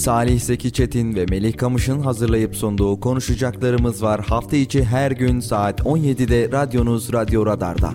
Salih 0.00 0.40
Zeki 0.40 0.72
Çetin 0.72 1.14
ve 1.14 1.26
Melih 1.26 1.56
Kamış'ın 1.56 2.00
hazırlayıp 2.00 2.56
sunduğu 2.56 3.00
konuşacaklarımız 3.00 4.02
var. 4.02 4.20
Hafta 4.20 4.56
içi 4.56 4.84
her 4.84 5.10
gün 5.10 5.40
saat 5.40 5.80
17'de 5.80 6.52
radyonuz 6.52 7.12
Radyo 7.12 7.46
Radar'da. 7.46 7.92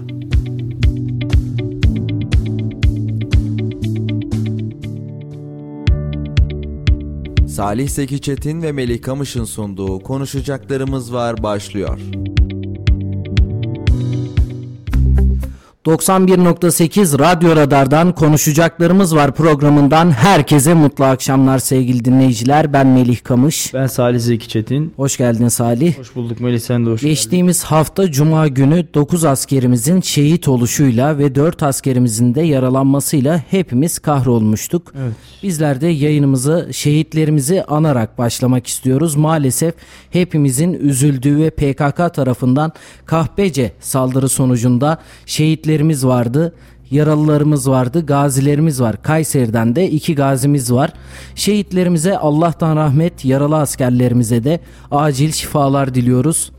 Salih 7.47 7.89
Zeki 7.89 8.21
Çetin 8.21 8.61
ve 8.61 8.71
Melih 8.71 9.01
Kamış'ın 9.01 9.45
sunduğu 9.45 9.99
konuşacaklarımız 9.99 11.13
var 11.13 11.43
başlıyor. 11.43 11.99
91.8 15.85 17.19
Radyo 17.19 17.55
Radar'dan 17.55 18.15
konuşacaklarımız 18.15 19.15
var 19.15 19.35
programından 19.35 20.11
herkese 20.11 20.73
mutlu 20.73 21.05
akşamlar 21.05 21.59
sevgili 21.59 22.05
dinleyiciler. 22.05 22.73
Ben 22.73 22.87
Melih 22.87 23.23
Kamış. 23.23 23.73
Ben 23.73 23.87
Salih 23.87 24.19
Zeki 24.19 24.49
Çetin. 24.49 24.93
Hoş 24.95 25.17
geldin 25.17 25.47
Salih. 25.47 25.99
Hoş 25.99 26.15
bulduk 26.15 26.39
Melih 26.39 26.59
sen 26.59 26.85
de 26.85 26.89
hoş 26.89 27.01
Geçtiğimiz 27.01 27.57
geldin. 27.57 27.75
hafta 27.75 28.11
Cuma 28.11 28.47
günü 28.47 28.93
9 28.93 29.25
askerimizin 29.25 30.01
şehit 30.01 30.47
oluşuyla 30.47 31.17
ve 31.17 31.35
4 31.35 31.63
askerimizin 31.63 32.35
de 32.35 32.41
yaralanmasıyla 32.41 33.43
hepimiz 33.49 33.99
kahrolmuştuk. 33.99 34.93
Evet. 35.03 35.13
Bizler 35.43 35.81
de 35.81 35.87
yayınımızı 35.87 36.69
şehitlerimizi 36.71 37.63
anarak 37.63 38.17
başlamak 38.17 38.67
istiyoruz. 38.67 39.15
Maalesef 39.15 39.73
hepimizin 40.09 40.73
üzüldüğü 40.73 41.37
ve 41.37 41.49
PKK 41.49 42.13
tarafından 42.13 42.71
kahpece 43.05 43.71
saldırı 43.79 44.29
sonucunda 44.29 44.97
şehitler 45.25 45.74
şehitlerimiz 45.75 46.05
vardı 46.05 46.53
yaralılarımız 46.91 47.69
vardı, 47.69 48.05
gazilerimiz 48.05 48.81
var. 48.81 49.01
Kayseri'den 49.01 49.75
de 49.75 49.89
iki 49.89 50.15
gazimiz 50.15 50.71
var. 50.71 50.93
Şehitlerimize 51.35 52.17
Allah'tan 52.17 52.75
rahmet, 52.75 53.25
yaralı 53.25 53.57
askerlerimize 53.57 54.43
de 54.43 54.59
acil 54.91 55.31
şifalar 55.31 55.93
diliyoruz. 55.95 56.51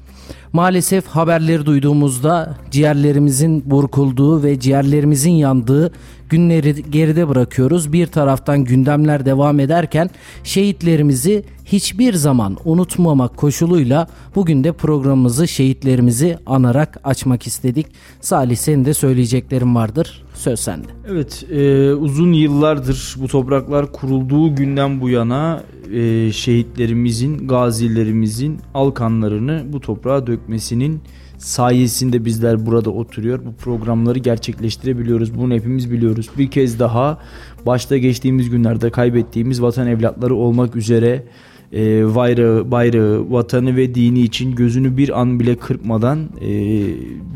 Maalesef 0.52 1.06
haberleri 1.06 1.66
duyduğumuzda 1.66 2.56
ciğerlerimizin 2.70 3.70
burkulduğu 3.70 4.42
ve 4.42 4.60
ciğerlerimizin 4.60 5.32
yandığı 5.32 5.92
günleri 6.28 6.90
geride 6.90 7.28
bırakıyoruz. 7.28 7.92
Bir 7.92 8.06
taraftan 8.06 8.64
gündemler 8.64 9.24
devam 9.24 9.60
ederken 9.60 10.10
şehitlerimizi 10.44 11.44
hiçbir 11.66 12.14
zaman 12.14 12.56
unutmamak 12.64 13.36
koşuluyla 13.36 14.08
bugün 14.34 14.64
de 14.64 14.72
programımızı 14.72 15.48
şehitlerimizi 15.48 16.38
anarak 16.46 17.00
açmak 17.04 17.46
istedik. 17.46 17.86
Salih 18.20 18.56
senin 18.56 18.84
de 18.84 18.94
söyleyeceklerin 18.94 19.74
vardır. 19.74 20.24
Söz 20.34 20.60
sende. 20.60 20.86
Evet 21.08 21.46
e, 21.50 21.92
uzun 21.94 22.32
yıllardır 22.32 23.14
bu 23.18 23.28
topraklar 23.28 23.92
kurulduğu 23.92 24.54
günden 24.54 25.00
bu 25.00 25.08
yana 25.08 25.62
e, 25.92 26.32
şehitlerimizin, 26.32 27.48
gazilerimizin 27.48 28.60
alkanlarını 28.74 29.64
bu 29.72 29.80
toprağa 29.80 30.26
dökmesinin 30.26 31.00
sayesinde 31.38 32.24
bizler 32.24 32.66
burada 32.66 32.90
oturuyor. 32.90 33.40
Bu 33.44 33.54
programları 33.54 34.18
gerçekleştirebiliyoruz. 34.18 35.38
Bunu 35.38 35.54
hepimiz 35.54 35.90
biliyoruz. 35.90 36.30
Bir 36.38 36.50
kez 36.50 36.78
daha 36.78 37.18
başta 37.66 37.96
geçtiğimiz 37.96 38.50
günlerde 38.50 38.90
kaybettiğimiz 38.90 39.62
vatan 39.62 39.86
evlatları 39.86 40.34
olmak 40.34 40.76
üzere 40.76 41.24
e, 41.72 42.14
bayrağı, 42.14 42.70
bayrağı, 42.70 43.30
vatanı 43.30 43.76
ve 43.76 43.94
dini 43.94 44.20
için 44.20 44.54
gözünü 44.54 44.96
bir 44.96 45.20
an 45.20 45.40
bile 45.40 45.56
kırpmadan 45.56 46.18
e, 46.40 46.84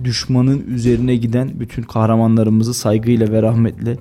düşmanın 0.04 0.64
üzerine 0.68 1.16
giden 1.16 1.50
bütün 1.60 1.82
kahramanlarımızı 1.82 2.74
saygıyla 2.74 3.32
ve 3.32 3.42
rahmetle 3.42 3.96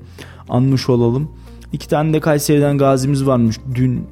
anmış 0.50 0.90
olalım. 0.90 1.30
İki 1.74 1.88
tane 1.88 2.14
de 2.14 2.20
Kayseri'den 2.20 2.78
gazimiz 2.78 3.26
varmış. 3.26 3.58
Dün 3.76 4.04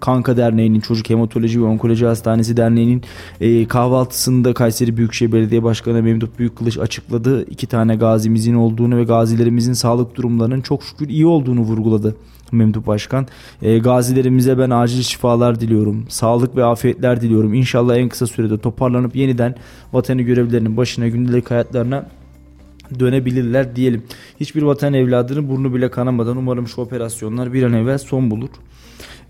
Kanka 0.00 0.36
Derneği'nin 0.36 0.80
Çocuk 0.80 1.10
Hematoloji 1.10 1.62
ve 1.62 1.64
Onkoloji 1.64 2.06
Hastanesi 2.06 2.56
Derneği'nin 2.56 3.02
e, 3.40 3.68
kahvaltısında 3.68 4.54
Kayseri 4.54 4.96
Büyükşehir 4.96 5.32
Belediye 5.32 5.62
Başkanı 5.62 6.02
Memduh 6.02 6.26
Büyükkılıç 6.38 6.78
açıkladı. 6.78 7.46
İki 7.50 7.66
tane 7.66 7.96
gazimizin 7.96 8.54
olduğunu 8.54 8.96
ve 8.96 9.04
gazilerimizin 9.04 9.72
sağlık 9.72 10.16
durumlarının 10.16 10.60
çok 10.60 10.82
şükür 10.82 11.08
iyi 11.08 11.26
olduğunu 11.26 11.60
vurguladı. 11.60 12.16
Memduh 12.52 12.86
Başkan. 12.86 13.26
E, 13.62 13.78
gazilerimize 13.78 14.58
ben 14.58 14.70
acil 14.70 15.02
şifalar 15.02 15.60
diliyorum. 15.60 16.04
Sağlık 16.08 16.56
ve 16.56 16.64
afiyetler 16.64 17.20
diliyorum. 17.20 17.54
İnşallah 17.54 17.96
en 17.96 18.08
kısa 18.08 18.26
sürede 18.26 18.58
toparlanıp 18.58 19.16
yeniden 19.16 19.54
vatanı 19.92 20.22
görevlerinin 20.22 20.76
başına 20.76 21.08
gündelik 21.08 21.50
hayatlarına 21.50 22.06
dönebilirler 23.00 23.76
diyelim. 23.76 24.02
Hiçbir 24.40 24.62
vatan 24.62 24.94
evladının 24.94 25.48
burnu 25.48 25.74
bile 25.74 25.90
kanamadan 25.90 26.36
umarım 26.36 26.68
şu 26.68 26.80
operasyonlar 26.80 27.52
bir 27.52 27.62
an 27.62 27.72
evvel 27.72 27.98
son 27.98 28.30
bulur. 28.30 28.50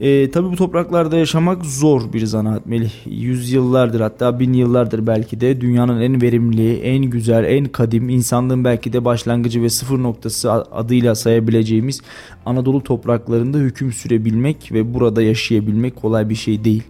E, 0.01 0.31
tabii 0.31 0.51
bu 0.53 0.57
topraklarda 0.57 1.17
yaşamak 1.17 1.65
zor 1.65 2.13
bir 2.13 2.27
zanaat 2.27 2.67
Melih. 2.67 2.93
Yüzyıllardır 3.07 4.01
hatta 4.01 4.41
bin 4.41 4.53
yıllardır 4.53 5.07
belki 5.07 5.41
de 5.41 5.61
dünyanın 5.61 6.01
en 6.01 6.23
verimli, 6.23 6.79
en 6.79 7.05
güzel, 7.05 7.45
en 7.45 7.65
kadim, 7.65 8.09
insanlığın 8.09 8.65
belki 8.65 8.93
de 8.93 9.05
başlangıcı 9.05 9.63
ve 9.63 9.69
sıfır 9.69 10.03
noktası 10.03 10.53
adıyla 10.53 11.15
sayabileceğimiz 11.15 12.01
Anadolu 12.47 12.83
topraklarında 12.83 13.59
hüküm 13.59 13.93
sürebilmek 13.93 14.73
ve 14.73 14.95
burada 14.95 15.23
yaşayabilmek 15.23 15.97
kolay 15.97 16.29
bir 16.29 16.35
şey 16.35 16.65
değil. 16.65 16.83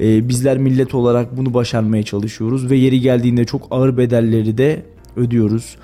E, 0.00 0.28
bizler 0.28 0.58
millet 0.58 0.94
olarak 0.94 1.36
bunu 1.36 1.54
başarmaya 1.54 2.02
çalışıyoruz 2.02 2.70
ve 2.70 2.76
yeri 2.76 3.00
geldiğinde 3.00 3.44
çok 3.44 3.68
ağır 3.70 3.96
bedelleri 3.96 4.58
de 4.58 4.82
ödüyoruz. 5.16 5.76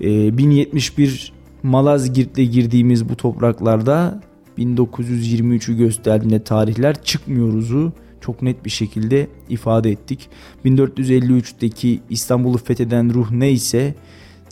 E, 0.00 0.38
1071 0.38 1.32
Malazgirt'te 1.62 2.44
girdiğimiz 2.44 3.08
bu 3.08 3.16
topraklarda 3.16 4.20
1923'ü 4.58 5.76
gösterdiğinde 5.76 6.44
tarihler 6.44 7.02
çıkmıyoruzu 7.02 7.92
çok 8.20 8.42
net 8.42 8.64
bir 8.64 8.70
şekilde 8.70 9.26
ifade 9.48 9.90
ettik. 9.90 10.28
1453'teki 10.64 12.00
İstanbul'u 12.10 12.58
fetheden 12.58 13.14
ruh 13.14 13.30
neyse 13.30 13.94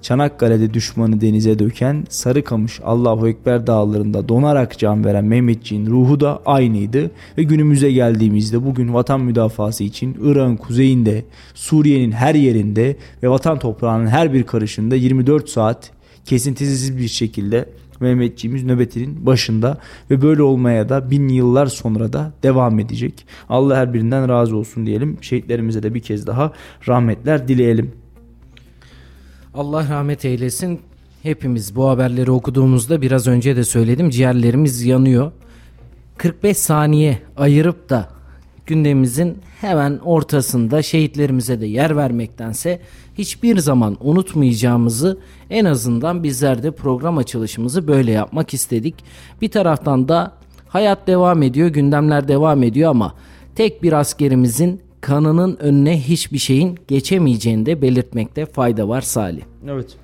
Çanakkale'de 0.03 0.75
düşmanı 0.75 1.21
denize 1.21 1.59
döken 1.59 2.05
Sarıkamış 2.09 2.81
Allahu 2.85 3.29
Ekber 3.29 3.67
dağlarında 3.67 4.29
donarak 4.29 4.79
can 4.79 5.05
veren 5.05 5.25
Mehmetçiğin 5.25 5.87
ruhu 5.87 6.21
da 6.21 6.43
aynıydı. 6.47 7.11
Ve 7.39 7.43
günümüze 7.43 7.93
geldiğimizde 7.93 8.65
bugün 8.65 8.95
vatan 8.95 9.21
müdafası 9.21 9.85
için 9.85 10.17
Irak'ın 10.23 10.57
kuzeyinde, 10.57 11.25
Suriye'nin 11.55 12.13
her 12.13 12.35
yerinde 12.35 12.97
ve 13.23 13.29
vatan 13.29 13.59
toprağının 13.59 14.07
her 14.07 14.33
bir 14.33 14.43
karışında 14.43 14.97
24 14.97 15.49
saat 15.49 15.91
kesintisiz 16.25 16.99
bir 16.99 17.09
şekilde 17.09 17.69
Mehmetçiğimiz 18.03 18.65
nöbetinin 18.65 19.27
başında 19.27 19.79
ve 20.11 20.23
böyle 20.23 20.43
olmaya 20.43 20.89
da 20.89 21.11
bin 21.11 21.29
yıllar 21.29 21.67
sonra 21.67 22.13
da 22.13 22.33
devam 22.43 22.79
edecek. 22.79 23.27
Allah 23.49 23.77
her 23.77 23.95
birinden 23.95 24.29
razı 24.29 24.57
olsun 24.57 24.87
diyelim. 24.87 25.19
Şehitlerimize 25.21 25.83
de 25.83 25.95
bir 25.95 26.01
kez 26.01 26.27
daha 26.27 26.53
rahmetler 26.89 27.49
dileyelim. 27.49 27.93
Allah 29.55 29.89
rahmet 29.91 30.25
eylesin. 30.25 30.81
Hepimiz 31.23 31.77
bu 31.77 31.89
haberleri 31.89 32.31
okuduğumuzda 32.31 33.03
biraz 33.03 33.27
önce 33.27 33.57
de 33.57 33.65
söyledim 33.65 34.11
ciğerlerimiz 34.11 34.83
yanıyor. 34.85 35.33
45 36.19 36.57
saniye 36.57 37.19
ayırıp 37.37 37.91
da 37.91 38.09
gündemimizin 38.67 39.39
hemen 39.63 39.99
ortasında 40.05 40.83
şehitlerimize 40.83 41.61
de 41.61 41.67
yer 41.67 41.97
vermektense 41.97 42.81
hiçbir 43.19 43.59
zaman 43.59 43.97
unutmayacağımızı 44.01 45.19
en 45.51 45.65
azından 45.65 46.23
bizler 46.23 46.63
de 46.63 46.71
program 46.71 47.19
açılışımızı 47.19 47.89
böyle 47.89 48.13
yapmak 48.13 48.55
istedik. 48.55 48.95
Bir 49.43 49.51
taraftan 49.51 50.09
da 50.09 50.33
hayat 50.69 51.07
devam 51.07 51.43
ediyor, 51.43 51.69
gündemler 51.69 52.29
devam 52.29 52.63
ediyor 52.63 52.91
ama 52.91 53.15
tek 53.55 53.83
bir 53.83 53.93
askerimizin 53.93 54.81
kanının 55.01 55.57
önüne 55.57 56.01
hiçbir 56.01 56.39
şeyin 56.39 56.79
geçemeyeceğini 56.89 57.67
de 57.67 57.83
belirtmekte 57.83 58.47
fayda 58.47 58.89
var 58.89 59.01
Salih. 59.01 59.43
Evet. 59.69 59.97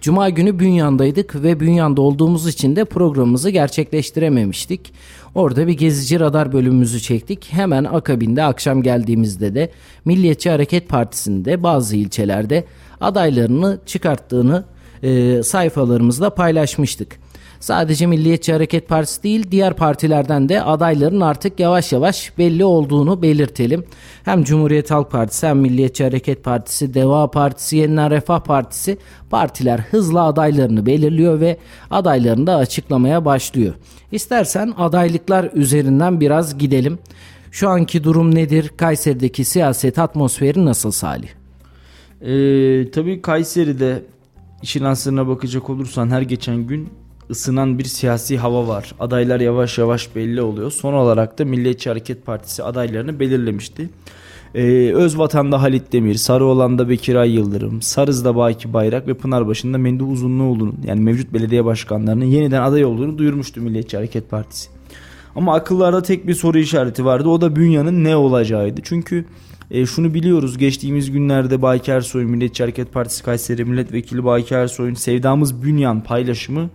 Cuma 0.00 0.30
günü 0.30 0.58
Bünyan'daydık 0.58 1.42
ve 1.42 1.60
Bünyan'da 1.60 2.00
olduğumuz 2.00 2.48
için 2.48 2.76
de 2.76 2.84
programımızı 2.84 3.50
gerçekleştirememiştik. 3.50 4.92
Orada 5.36 5.66
bir 5.66 5.72
gezici 5.72 6.20
radar 6.20 6.52
bölümümüzü 6.52 7.00
çektik. 7.00 7.46
Hemen 7.50 7.84
akabinde 7.84 8.44
akşam 8.44 8.82
geldiğimizde 8.82 9.54
de 9.54 9.70
Milliyetçi 10.04 10.50
Hareket 10.50 10.88
Partisi'nde 10.88 11.62
bazı 11.62 11.96
ilçelerde 11.96 12.64
adaylarını 13.00 13.78
çıkarttığını 13.86 14.64
e, 15.02 15.42
sayfalarımızda 15.42 16.34
paylaşmıştık. 16.34 17.18
Sadece 17.60 18.06
Milliyetçi 18.06 18.52
Hareket 18.52 18.88
Partisi 18.88 19.22
değil 19.22 19.50
diğer 19.50 19.74
partilerden 19.74 20.48
de 20.48 20.62
adayların 20.62 21.20
artık 21.20 21.60
yavaş 21.60 21.92
yavaş 21.92 22.38
belli 22.38 22.64
olduğunu 22.64 23.22
belirtelim. 23.22 23.84
Hem 24.24 24.44
Cumhuriyet 24.44 24.90
Halk 24.90 25.10
Partisi 25.10 25.46
hem 25.46 25.58
Milliyetçi 25.58 26.04
Hareket 26.04 26.44
Partisi, 26.44 26.94
Deva 26.94 27.30
Partisi, 27.30 27.76
Yeniden 27.76 28.10
Refah 28.10 28.40
Partisi 28.40 28.98
partiler 29.30 29.78
hızla 29.78 30.24
adaylarını 30.24 30.86
belirliyor 30.86 31.40
ve 31.40 31.56
adaylarını 31.90 32.46
da 32.46 32.56
açıklamaya 32.56 33.24
başlıyor. 33.24 33.74
İstersen 34.12 34.74
adaylıklar 34.78 35.50
üzerinden 35.54 36.20
biraz 36.20 36.58
gidelim. 36.58 36.98
Şu 37.50 37.68
anki 37.68 38.04
durum 38.04 38.34
nedir? 38.34 38.70
Kayseri'deki 38.76 39.44
siyaset 39.44 39.98
atmosferi 39.98 40.64
nasıl 40.64 40.90
Salih? 40.90 41.28
Ee, 42.20 42.90
tabii 42.90 43.22
Kayseri'de 43.22 44.02
işin 44.62 44.84
aslına 44.84 45.28
bakacak 45.28 45.70
olursan 45.70 46.10
her 46.10 46.22
geçen 46.22 46.66
gün 46.66 46.88
ısınan 47.30 47.78
bir 47.78 47.84
siyasi 47.84 48.38
hava 48.38 48.68
var. 48.68 48.94
Adaylar 49.00 49.40
yavaş 49.40 49.78
yavaş 49.78 50.16
belli 50.16 50.42
oluyor. 50.42 50.70
Son 50.70 50.92
olarak 50.92 51.38
da 51.38 51.44
Milliyetçi 51.44 51.88
Hareket 51.88 52.26
Partisi 52.26 52.62
adaylarını 52.62 53.20
belirlemişti. 53.20 53.90
Ee, 54.54 54.92
Özvatan'da 54.94 55.62
Halit 55.62 55.92
Demir, 55.92 56.14
Sarıoğlan'da 56.14 56.88
Bekir 56.88 57.14
Ay 57.14 57.34
Yıldırım, 57.34 57.82
Sarız'da 57.82 58.36
Baki 58.36 58.72
Bayrak 58.72 59.08
ve 59.08 59.14
Pınarbaşı'nda 59.14 59.78
Memduh 59.78 60.10
Uzunluoğlu'nun 60.10 60.74
yani 60.84 61.00
mevcut 61.00 61.32
belediye 61.32 61.64
başkanlarının 61.64 62.24
yeniden 62.24 62.62
aday 62.62 62.84
olduğunu 62.84 63.18
duyurmuştu 63.18 63.60
Milliyetçi 63.60 63.96
Hareket 63.96 64.30
Partisi. 64.30 64.70
Ama 65.34 65.54
akıllarda 65.54 66.02
tek 66.02 66.26
bir 66.26 66.34
soru 66.34 66.58
işareti 66.58 67.04
vardı. 67.04 67.28
O 67.28 67.40
da 67.40 67.56
Bünyan'ın 67.56 68.04
ne 68.04 68.16
olacağıydı. 68.16 68.80
Çünkü 68.84 69.24
e, 69.70 69.86
şunu 69.86 70.14
biliyoruz 70.14 70.58
geçtiğimiz 70.58 71.10
günlerde 71.10 71.62
Baki 71.62 71.90
Ersoy 71.90 72.24
Milliyetçi 72.24 72.62
Hareket 72.62 72.92
Partisi 72.92 73.22
Kayseri 73.22 73.64
Milletvekili 73.64 74.24
Baki 74.24 74.54
Ersoy'un 74.54 74.94
Sevdamız 74.94 75.62
Bünyan 75.62 76.02
paylaşımı 76.04 76.70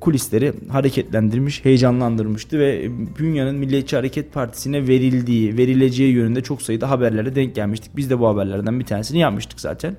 kulisleri 0.00 0.52
hareketlendirmiş, 0.68 1.64
heyecanlandırmıştı 1.64 2.58
ve 2.58 2.90
Bünyan'ın 3.18 3.54
Milliyetçi 3.54 3.96
Hareket 3.96 4.32
Partisi'ne 4.32 4.88
verildiği, 4.88 5.56
verileceği 5.56 6.12
yönünde 6.12 6.42
çok 6.42 6.62
sayıda 6.62 6.90
haberlere 6.90 7.34
denk 7.34 7.54
gelmiştik. 7.54 7.96
Biz 7.96 8.10
de 8.10 8.18
bu 8.18 8.28
haberlerden 8.28 8.80
bir 8.80 8.84
tanesini 8.84 9.18
yapmıştık 9.18 9.60
zaten. 9.60 9.96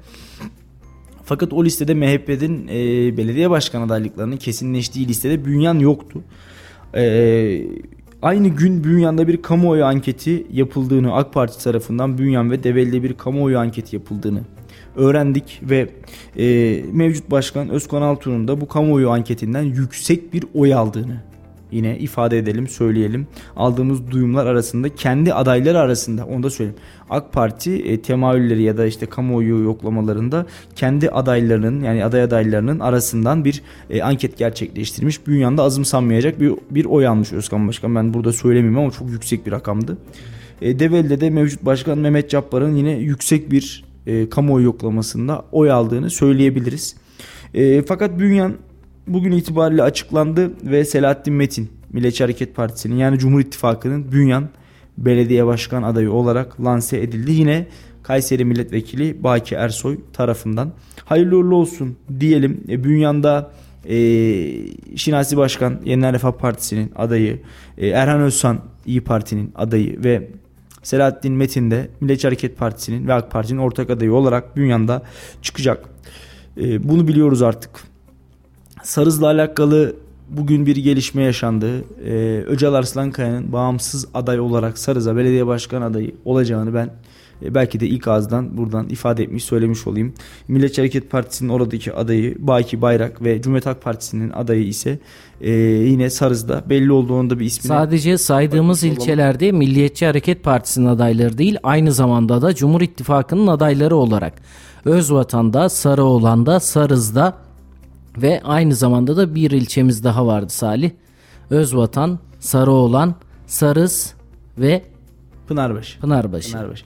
Fakat 1.23 1.53
o 1.53 1.65
listede 1.65 1.93
MHP'nin 1.93 2.67
e, 2.67 2.73
belediye 3.17 3.49
başkan 3.49 3.81
adaylıklarının 3.81 4.37
kesinleştiği 4.37 5.07
listede 5.07 5.45
Bünyan 5.45 5.79
yoktu. 5.79 6.23
E, 6.95 7.65
aynı 8.21 8.47
gün 8.47 8.83
Bünyan'da 8.83 9.27
bir 9.27 9.41
kamuoyu 9.41 9.85
anketi 9.85 10.47
yapıldığını, 10.53 11.13
AK 11.13 11.33
Parti 11.33 11.63
tarafından 11.63 12.17
Bünyan 12.17 12.51
ve 12.51 12.63
Develi'de 12.63 13.03
bir 13.03 13.13
kamuoyu 13.13 13.59
anketi 13.59 13.95
yapıldığını 13.95 14.41
öğrendik 14.95 15.61
ve 15.63 15.89
e, 16.37 16.79
mevcut 16.91 17.31
başkan 17.31 17.69
Özkan 17.69 18.01
Altun'un 18.01 18.47
da 18.47 18.61
bu 18.61 18.67
kamuoyu 18.67 19.09
anketinden 19.09 19.63
yüksek 19.63 20.33
bir 20.33 20.43
oy 20.53 20.73
aldığını 20.73 21.33
yine 21.73 21.97
ifade 21.97 22.37
edelim, 22.37 22.67
söyleyelim. 22.67 23.27
Aldığımız 23.55 24.11
duyumlar 24.11 24.45
arasında 24.45 24.95
kendi 24.95 25.33
adayları 25.33 25.79
arasında 25.79 26.25
onu 26.25 26.43
da 26.43 26.49
söyleyeyim. 26.49 26.79
AK 27.09 27.33
Parti 27.33 27.75
e, 27.75 28.01
temayülleri 28.01 28.63
ya 28.63 28.77
da 28.77 28.85
işte 28.85 29.05
kamuoyu 29.05 29.63
yoklamalarında 29.63 30.45
kendi 30.75 31.09
adaylarının 31.09 31.83
yani 31.83 32.05
aday 32.05 32.21
adaylarının 32.21 32.79
arasından 32.79 33.45
bir 33.45 33.61
e, 33.89 34.03
anket 34.03 34.37
gerçekleştirmiş. 34.37 35.27
Bünyanda 35.27 35.63
azımsanmayacak 35.63 36.39
bir, 36.39 36.53
bir 36.71 36.85
oy 36.85 37.07
almış 37.07 37.33
Özkan 37.33 37.67
Başkan. 37.67 37.95
Ben 37.95 38.13
burada 38.13 38.33
söylemeyeyim 38.33 38.79
ama 38.79 38.91
çok 38.91 39.09
yüksek 39.09 39.45
bir 39.45 39.51
rakamdı. 39.51 39.97
E, 40.61 40.79
Develi'de 40.79 41.21
de 41.21 41.29
mevcut 41.29 41.65
başkan 41.65 41.97
Mehmet 41.97 42.29
Cabbar'ın 42.29 42.75
yine 42.75 42.91
yüksek 42.91 43.51
bir 43.51 43.92
e, 44.07 44.29
kamuoyu 44.29 44.65
yoklamasında 44.65 45.45
oy 45.51 45.71
aldığını 45.71 46.09
söyleyebiliriz. 46.09 46.95
E, 47.53 47.81
fakat 47.81 48.19
Bünyan 48.19 48.53
bugün 49.07 49.31
itibariyle 49.31 49.83
açıklandı 49.83 50.51
ve 50.63 50.85
Selahattin 50.85 51.33
Metin 51.33 51.69
Milliyetçi 51.93 52.23
Hareket 52.23 52.55
Partisi'nin 52.55 52.95
yani 52.95 53.19
Cumhur 53.19 53.39
İttifakı'nın 53.39 54.11
Bünyan 54.11 54.49
belediye 54.97 55.45
başkan 55.45 55.83
adayı 55.83 56.11
olarak 56.11 56.61
lanse 56.61 57.01
edildi. 57.01 57.31
Yine 57.31 57.67
Kayseri 58.03 58.45
Milletvekili 58.45 59.23
Baki 59.23 59.55
Ersoy 59.55 59.99
tarafından. 60.13 60.73
Hayırlı 61.05 61.37
uğurlu 61.37 61.55
olsun 61.55 61.97
diyelim. 62.19 62.63
E, 62.69 62.83
Bünyan'da 62.83 63.51
e, 63.89 63.95
Şinasi 64.95 65.37
Başkan 65.37 65.81
Yeniler 65.85 66.13
Refah 66.13 66.31
Partisi'nin 66.31 66.91
adayı, 66.95 67.39
e, 67.77 67.87
Erhan 67.87 68.21
Özsan 68.21 68.59
İyi 68.85 69.01
Parti'nin 69.01 69.51
adayı 69.55 70.03
ve 70.03 70.29
Selahattin 70.83 71.33
Metin 71.33 71.71
de 71.71 71.89
Milliyetçi 72.01 72.27
Hareket 72.27 72.57
Partisi'nin 72.57 73.07
ve 73.07 73.13
AK 73.13 73.31
Parti'nin 73.31 73.59
ortak 73.59 73.89
adayı 73.89 74.13
olarak 74.13 74.57
Bünyan'da 74.57 75.01
çıkacak. 75.41 75.85
E, 76.57 76.89
bunu 76.89 77.07
biliyoruz 77.07 77.41
artık. 77.41 77.71
Sarız'la 78.83 79.27
alakalı 79.27 79.95
bugün 80.29 80.65
bir 80.65 80.75
gelişme 80.75 81.23
yaşandı. 81.23 81.83
Ee, 82.05 82.43
Öcal 82.47 82.73
Arslankaya'nın 82.73 83.51
bağımsız 83.51 84.07
aday 84.13 84.39
olarak 84.39 84.77
Sarız'a 84.77 85.15
belediye 85.15 85.47
başkan 85.47 85.81
adayı 85.81 86.15
olacağını 86.25 86.73
ben 86.73 86.85
e, 86.85 86.91
belki 87.49 87.79
de 87.79 87.87
ilk 87.87 88.07
ağızdan 88.07 88.57
buradan 88.57 88.89
ifade 88.89 89.23
etmiş 89.23 89.43
söylemiş 89.43 89.87
olayım. 89.87 90.13
Milliyetçi 90.47 90.81
Hareket 90.81 91.11
Partisi'nin 91.11 91.49
oradaki 91.49 91.93
adayı 91.93 92.35
Baki 92.39 92.81
Bayrak 92.81 93.23
ve 93.23 93.41
Cumhuriyet 93.41 93.65
Halk 93.65 93.81
Partisi'nin 93.81 94.29
adayı 94.29 94.67
ise 94.67 94.99
e, 95.41 95.51
yine 95.51 96.09
Sarız'da 96.09 96.63
belli 96.69 96.91
olduğunda 96.91 97.39
bir 97.39 97.45
ismini 97.45 97.67
Sadece 97.67 98.17
saydığımız 98.17 98.83
ilçelerde 98.83 99.51
Milliyetçi 99.51 100.05
Hareket 100.05 100.43
Partisi'nin 100.43 100.85
adayları 100.85 101.37
değil 101.37 101.57
aynı 101.63 101.91
zamanda 101.91 102.41
da 102.41 102.55
Cumhur 102.55 102.81
İttifakı'nın 102.81 103.47
adayları 103.47 103.95
olarak 103.95 104.33
Özvatan'da, 104.85 105.69
Sarıoğlan'da, 105.69 106.59
Sarız'da 106.59 107.37
ve 108.17 108.41
aynı 108.43 108.75
zamanda 108.75 109.17
da 109.17 109.35
bir 109.35 109.51
ilçemiz 109.51 110.03
daha 110.03 110.27
vardı 110.27 110.49
Salih. 110.49 110.91
Özvatan, 111.49 112.19
Sarıoğlan, 112.39 113.15
Sarız 113.47 114.13
ve 114.57 114.83
Pınarbaşı. 115.47 115.99
Pınarbaşı. 115.99 116.51
Pınarbaşı. 116.51 116.85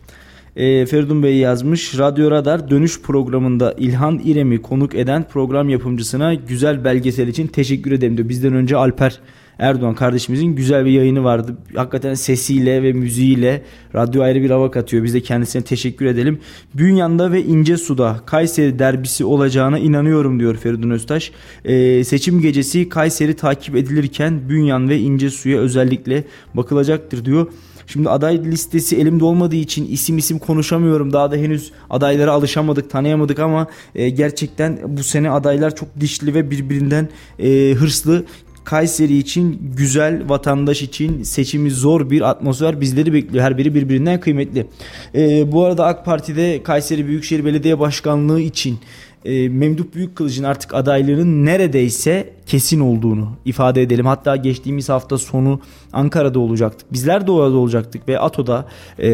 Ee, 0.57 0.86
Feridun 0.86 1.24
Bey 1.24 1.38
yazmış. 1.38 2.00
Radyo 2.00 2.31
Radar 2.31 2.69
dönüş 2.69 3.01
programında 3.01 3.75
İlhan 3.77 4.21
İrem'i 4.24 4.62
konuk 4.62 4.95
eden 4.95 5.24
program 5.24 5.69
yapımcısına 5.69 6.33
güzel 6.33 6.83
belgesel 6.83 7.27
için 7.27 7.48
teşekkür 7.48 7.92
ederim 7.92 8.18
diyor. 8.18 8.30
Bizden 8.30 8.54
önce 8.54 8.75
Alper 8.77 9.19
Erdoğan 9.59 9.95
kardeşimizin 9.95 10.56
güzel 10.56 10.86
bir 10.86 10.92
yayını 10.92 11.24
vardı. 11.24 11.57
Hakikaten 11.75 12.13
sesiyle 12.13 12.83
ve 12.83 12.94
müziğiyle 12.94 13.62
radyo 13.95 14.21
ayrı 14.21 14.42
bir 14.42 14.50
hava 14.50 14.71
katıyor. 14.71 15.04
Biz 15.04 15.13
de 15.13 15.21
kendisine 15.21 15.62
teşekkür 15.62 16.06
edelim. 16.06 16.39
Bünyan'da 16.74 17.31
ve 17.31 17.44
İncesu'da 17.44 18.19
Kayseri 18.25 18.80
derbisi 18.80 19.25
olacağına 19.25 19.80
inanıyorum 19.80 20.39
diyor 20.39 20.56
Feridun 20.56 20.89
Öztaş. 20.89 21.31
Ee, 21.65 22.04
seçim 22.04 22.42
gecesi 22.42 22.89
Kayseri 22.89 23.36
takip 23.36 23.75
edilirken 23.75 24.50
Bünyan 24.50 24.89
ve 24.89 24.98
İncesu'ya 24.98 25.59
özellikle 25.59 26.24
bakılacaktır 26.54 27.25
diyor. 27.25 27.48
Şimdi 27.88 28.09
aday 28.09 28.45
listesi 28.45 28.98
elimde 28.98 29.25
olmadığı 29.25 29.56
için 29.56 29.88
isim 29.88 30.18
isim 30.18 30.39
konuşamıyorum. 30.39 31.13
Daha 31.13 31.31
da 31.31 31.36
henüz 31.36 31.71
adaylara 31.89 32.31
alışamadık, 32.31 32.89
tanıyamadık 32.89 33.39
ama 33.39 33.68
e, 33.95 34.09
gerçekten 34.09 34.80
bu 34.88 35.04
sene 35.04 35.30
adaylar 35.30 35.75
çok 35.75 35.89
dişli 36.00 36.33
ve 36.33 36.51
birbirinden 36.51 37.09
e, 37.39 37.74
hırslı. 37.74 38.25
Kayseri 38.68 39.18
için 39.18 39.72
güzel, 39.78 40.30
vatandaş 40.30 40.81
için 40.81 41.24
seçimi 41.24 41.72
zor 41.72 42.10
bir 42.10 42.22
atmosfer 42.22 42.81
bizleri 42.81 43.14
bekliyor. 43.14 43.44
Her 43.44 43.58
biri 43.58 43.75
birbirinden 43.75 44.19
kıymetli. 44.19 44.68
Ee, 45.16 45.52
bu 45.52 45.64
arada 45.64 45.86
AK 45.86 46.06
Parti'de 46.06 46.64
Kayseri 46.64 47.08
Büyükşehir 47.08 47.46
Belediye 47.46 47.80
Başkanlığı 47.80 48.42
için 48.42 48.80
e, 49.25 49.50
Memduh 49.50 49.84
Büyükkılıç'ın 49.96 50.44
artık 50.44 50.74
adaylığının 50.74 51.46
neredeyse 51.46 52.34
kesin 52.46 52.80
olduğunu 52.80 53.30
ifade 53.46 53.81
edelim. 53.81 54.06
Hatta 54.06 54.36
geçtiğimiz 54.36 54.90
hafta 54.90 55.18
sonu 55.18 55.60
Ankara'da 55.94 56.40
olacaktık. 56.40 56.94
Bizler 56.94 57.28
de 57.28 57.31
orada 57.31 57.57
olacaktık 57.57 58.07
ve 58.07 58.19
ATO'da 58.19 58.66
e, 59.00 59.09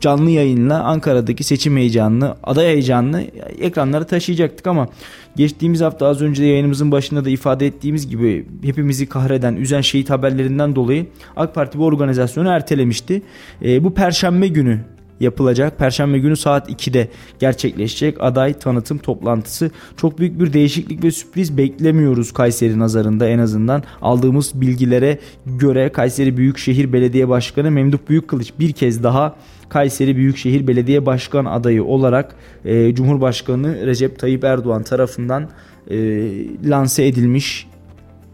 canlı 0.00 0.30
yayınla 0.30 0.84
Ankara'daki 0.84 1.44
seçim 1.44 1.76
heyecanını, 1.76 2.34
aday 2.42 2.66
heyecanını 2.66 3.22
ekranlara 3.58 4.04
taşıyacaktık 4.04 4.66
ama 4.66 4.88
geçtiğimiz 5.36 5.80
hafta 5.80 6.06
az 6.06 6.22
önce 6.22 6.42
de 6.42 6.46
yayınımızın 6.46 6.92
başında 6.92 7.24
da 7.24 7.30
ifade 7.30 7.66
ettiğimiz 7.66 8.08
gibi 8.08 8.46
hepimizi 8.62 9.08
kahreden, 9.08 9.56
üzen 9.56 9.80
şehit 9.80 10.10
haberlerinden 10.10 10.76
dolayı 10.76 11.06
AK 11.36 11.54
Parti 11.54 11.78
bu 11.78 11.84
organizasyonu 11.84 12.48
ertelemişti. 12.48 13.22
E, 13.64 13.84
bu 13.84 13.94
perşembe 13.94 14.48
günü 14.48 14.80
yapılacak. 15.20 15.78
Perşembe 15.78 16.18
günü 16.18 16.36
saat 16.36 16.70
2'de 16.70 17.08
gerçekleşecek 17.38 18.16
aday 18.20 18.52
tanıtım 18.54 18.98
toplantısı. 18.98 19.70
Çok 19.96 20.18
büyük 20.18 20.40
bir 20.40 20.52
değişiklik 20.52 21.04
ve 21.04 21.10
sürpriz 21.10 21.58
beklemiyoruz 21.58 22.32
Kayseri 22.32 22.78
nazarında 22.78 23.28
en 23.28 23.38
azından. 23.38 23.82
Aldığımız 24.02 24.60
bilgilere 24.60 25.18
göre 25.46 25.92
Kayseri 25.92 26.36
Büyükşehir 26.36 26.92
Belediye 26.92 27.28
Başkanı 27.28 27.70
Memduh 27.70 27.98
Büyükkılıç 28.08 28.52
bir 28.58 28.72
kez 28.72 29.02
daha 29.02 29.34
Kayseri 29.68 30.16
Büyükşehir 30.16 30.66
Belediye 30.66 31.06
Başkan 31.06 31.44
adayı 31.44 31.84
olarak 31.84 32.34
e, 32.64 32.94
Cumhurbaşkanı 32.94 33.86
Recep 33.86 34.18
Tayyip 34.18 34.44
Erdoğan 34.44 34.82
tarafından 34.82 35.48
e, 35.90 35.96
lanse 36.68 37.06
edilmiş, 37.06 37.66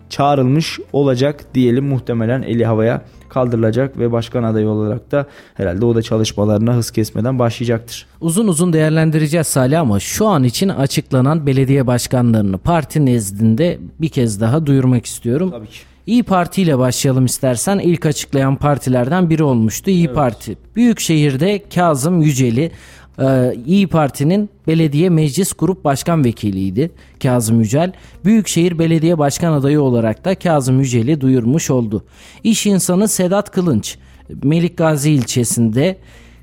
çağrılmış 0.08 0.80
olacak 0.92 1.44
diyelim 1.54 1.84
muhtemelen 1.84 2.42
eli 2.42 2.66
havaya 2.66 3.02
kaldırılacak 3.28 3.98
ve 3.98 4.12
başkan 4.12 4.42
adayı 4.42 4.68
olarak 4.68 5.12
da 5.12 5.26
herhalde 5.54 5.84
o 5.84 5.94
da 5.94 6.02
çalışmalarına 6.02 6.74
hız 6.74 6.90
kesmeden 6.90 7.38
başlayacaktır. 7.38 8.06
Uzun 8.20 8.48
uzun 8.48 8.72
değerlendireceğiz 8.72 9.46
Salih 9.46 9.80
ama 9.80 10.00
şu 10.00 10.26
an 10.26 10.44
için 10.44 10.68
açıklanan 10.68 11.46
belediye 11.46 11.86
başkanlarını 11.86 12.58
parti 12.58 13.06
nezdinde 13.06 13.78
bir 14.00 14.08
kez 14.08 14.40
daha 14.40 14.66
duyurmak 14.66 15.06
istiyorum. 15.06 15.50
Tabii 15.50 15.66
ki. 15.66 15.78
İyi 16.06 16.22
Parti 16.22 16.62
ile 16.62 16.78
başlayalım 16.78 17.24
istersen. 17.24 17.78
İlk 17.78 18.06
açıklayan 18.06 18.56
partilerden 18.56 19.30
biri 19.30 19.42
olmuştu 19.42 19.90
İyi 19.90 20.06
evet. 20.06 20.14
Parti. 20.14 20.56
Büyükşehir'de 20.76 21.62
Kazım 21.74 22.22
Yüceli 22.22 22.70
ee, 23.18 23.54
İyi 23.66 23.86
Parti'nin 23.86 24.50
belediye 24.66 25.10
meclis 25.10 25.52
grup 25.52 25.84
başkan 25.84 26.24
vekiliydi 26.24 26.90
Kazım 27.22 27.60
Yücel. 27.60 27.92
Büyükşehir 28.24 28.78
Belediye 28.78 29.18
Başkan 29.18 29.52
adayı 29.52 29.80
olarak 29.80 30.24
da 30.24 30.34
Kazım 30.34 30.80
Yücel'i 30.80 31.20
duyurmuş 31.20 31.70
oldu. 31.70 32.04
İş 32.44 32.66
insanı 32.66 33.08
Sedat 33.08 33.50
Kılınç 33.50 33.98
Melik 34.42 34.76
Gazi 34.76 35.10
ilçesinde 35.10 35.98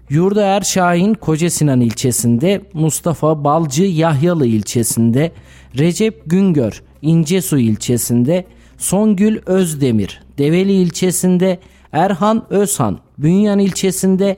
Yurda 0.09 0.41
Er 0.41 0.61
Şahin 0.61 1.13
Kocasinan 1.13 1.81
ilçesinde, 1.81 2.61
Mustafa 2.73 3.43
Balcı 3.43 3.83
Yahyalı 3.83 4.47
ilçesinde, 4.47 5.31
Recep 5.77 6.23
Güngör 6.25 6.83
İncesu 7.01 7.59
ilçesinde, 7.59 8.45
Songül 8.81 9.39
Özdemir 9.45 10.21
Develi 10.37 10.73
ilçesinde, 10.73 11.59
Erhan 11.91 12.45
Özhan 12.49 12.99
Bünyan 13.17 13.59
ilçesinde, 13.59 14.37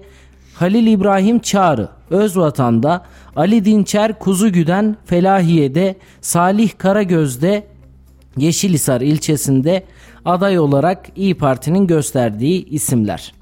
Halil 0.53 0.87
İbrahim 0.87 1.39
Çağrı 1.39 1.89
Özvatan'da, 2.09 3.05
Ali 3.35 3.65
Dinçer 3.65 4.19
Kuzugüden 4.19 4.95
Felahiye'de, 5.05 5.95
Salih 6.21 6.71
Karagöz'de 6.77 7.67
Yeşilhisar 8.37 9.01
ilçesinde 9.01 9.83
aday 10.25 10.59
olarak 10.59 11.05
İyi 11.15 11.37
Parti'nin 11.37 11.87
gösterdiği 11.87 12.65
isimler. 12.69 13.33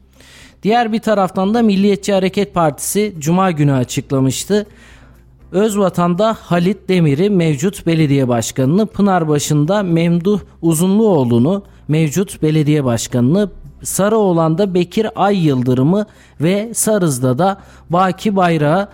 Diğer 0.63 0.93
bir 0.93 1.00
taraftan 1.00 1.53
da 1.53 1.62
Milliyetçi 1.62 2.13
Hareket 2.13 2.53
Partisi 2.53 3.15
Cuma 3.20 3.51
günü 3.51 3.74
açıklamıştı. 3.74 4.67
Özvatan'da 5.51 6.38
Halit 6.41 6.89
Demir'i 6.89 7.29
mevcut 7.29 7.86
belediye 7.88 8.27
başkanını, 8.27 8.86
Pınarbaşı'nda 8.86 9.84
Memduh 9.84 10.39
Uzunluoğlu'nu 10.62 11.63
mevcut 11.88 12.41
belediye 12.41 12.86
başkanını, 12.86 13.50
Sarıoğlan'da 13.84 14.74
Bekir 14.74 15.08
Ay 15.15 15.46
Yıldırım'ı 15.46 16.05
ve 16.41 16.74
Sarız'da 16.74 17.38
da 17.38 17.58
Baki 17.89 18.36
Bayrağı 18.36 18.88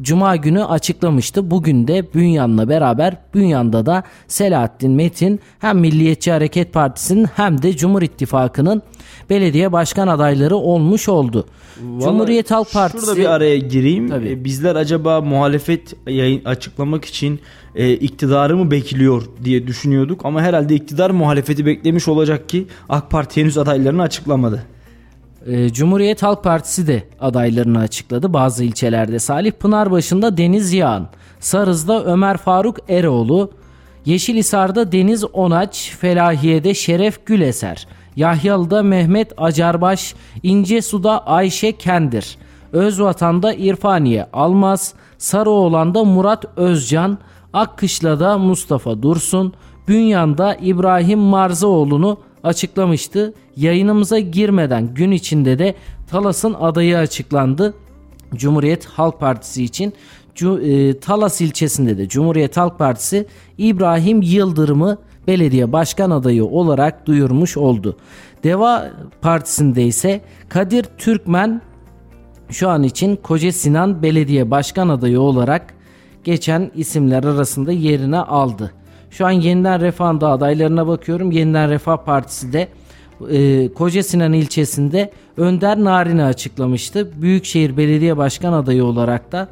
Cuma 0.00 0.36
günü 0.36 0.64
açıklamıştı. 0.64 1.50
Bugün 1.50 1.88
de 1.88 2.14
Bünyan'la 2.14 2.68
beraber 2.68 3.16
Bünyan'da 3.34 3.86
da 3.86 4.02
Selahattin 4.28 4.92
Metin 4.92 5.40
hem 5.58 5.78
Milliyetçi 5.78 6.32
Hareket 6.32 6.72
Partisi'nin 6.72 7.24
hem 7.24 7.62
de 7.62 7.76
Cumhur 7.76 8.02
İttifakı'nın 8.02 8.82
belediye 9.30 9.72
başkan 9.72 10.08
adayları 10.08 10.56
olmuş 10.56 11.08
oldu. 11.08 11.46
Vallahi 11.82 12.04
Cumhuriyet 12.04 12.50
Halk 12.50 12.72
Partisi 12.72 13.06
Şurada 13.06 13.20
bir 13.20 13.32
araya 13.32 13.58
gireyim. 13.58 14.08
Tabii. 14.08 14.28
E, 14.28 14.44
Bizler 14.44 14.76
acaba 14.76 15.20
muhalefet 15.20 15.94
yayın 16.06 16.44
açıklamak 16.44 17.04
için 17.04 17.40
e, 17.74 17.92
iktidarı 17.92 18.56
mı 18.56 18.70
bekliyor 18.70 19.22
diye 19.44 19.66
düşünüyorduk 19.66 20.20
ama 20.24 20.42
herhalde 20.42 20.74
iktidar 20.74 21.10
muhalefeti 21.10 21.66
beklemiş 21.66 22.08
olacak 22.08 22.48
ki 22.48 22.66
AK 22.88 23.10
Parti 23.10 23.40
henüz 23.40 23.58
adaylarını 23.58 24.02
açıklamadı. 24.02 24.62
Ee, 25.46 25.72
Cumhuriyet 25.72 26.22
Halk 26.22 26.44
Partisi 26.44 26.86
de 26.86 27.02
adaylarını 27.20 27.78
açıkladı 27.78 28.32
bazı 28.32 28.64
ilçelerde. 28.64 29.18
Salih 29.18 29.52
Pınarbaşı'nda 29.52 30.36
Deniz 30.36 30.72
Yağan, 30.72 31.08
Sarız'da 31.40 32.04
Ömer 32.04 32.36
Faruk 32.36 32.76
Eroğlu, 32.88 33.50
Yeşilhisar'da 34.04 34.92
Deniz 34.92 35.24
Onaç, 35.24 35.96
Felahiye'de 36.00 36.74
Şeref 36.74 37.26
Güleser, 37.26 37.86
Yahyalı'da 38.16 38.82
Mehmet 38.82 39.32
Acarbaş, 39.36 40.14
İncesu'da 40.42 41.26
Ayşe 41.26 41.72
Kendir, 41.72 42.36
Özvatan'da 42.72 43.54
İrfaniye 43.54 44.26
Almaz, 44.32 44.94
Sarıoğlan'da 45.18 46.04
Murat 46.04 46.44
Özcan, 46.56 47.18
Akkışla'da 47.52 48.38
Mustafa 48.38 49.02
Dursun, 49.02 49.54
Bünyan'da 49.88 50.54
İbrahim 50.54 51.18
Marzaoğlu'nu 51.18 52.18
açıklamıştı. 52.42 53.34
Yayınımıza 53.56 54.18
girmeden 54.18 54.94
gün 54.94 55.10
içinde 55.10 55.58
de 55.58 55.74
Talas'ın 56.10 56.54
adayı 56.54 56.98
açıklandı. 56.98 57.74
Cumhuriyet 58.34 58.84
Halk 58.84 59.20
Partisi 59.20 59.64
için 59.64 59.92
e, 60.40 60.98
Talas 60.98 61.40
ilçesinde 61.40 61.98
de 61.98 62.08
Cumhuriyet 62.08 62.56
Halk 62.56 62.78
Partisi 62.78 63.26
İbrahim 63.58 64.22
Yıldırım'ı 64.22 64.98
belediye 65.26 65.72
başkan 65.72 66.10
adayı 66.10 66.44
olarak 66.44 67.06
duyurmuş 67.06 67.56
oldu. 67.56 67.96
Deva 68.44 68.90
Partisi'nde 69.20 69.84
ise 69.84 70.20
Kadir 70.48 70.84
Türkmen 70.98 71.62
şu 72.48 72.68
an 72.68 72.82
için 72.82 73.16
Koca 73.16 73.52
Sinan 73.52 74.02
Belediye 74.02 74.50
Başkan 74.50 74.88
adayı 74.88 75.20
olarak 75.20 75.74
geçen 76.24 76.70
isimler 76.74 77.24
arasında 77.24 77.72
yerini 77.72 78.18
aldı. 78.18 78.72
Şu 79.12 79.26
an 79.26 79.30
Yeniden 79.30 79.80
Refah'ın 79.80 80.20
da 80.20 80.30
adaylarına 80.30 80.86
bakıyorum. 80.86 81.30
Yeniden 81.30 81.70
Refah 81.70 81.96
Partisi 81.96 82.52
de 82.52 82.68
e, 83.30 83.68
Koca 83.74 84.02
Sinan 84.02 84.32
ilçesinde 84.32 85.10
Önder 85.36 85.84
Narin'i 85.84 86.24
açıklamıştı. 86.24 87.22
Büyükşehir 87.22 87.76
Belediye 87.76 88.16
Başkan 88.16 88.52
adayı 88.52 88.84
olarak 88.84 89.32
da 89.32 89.48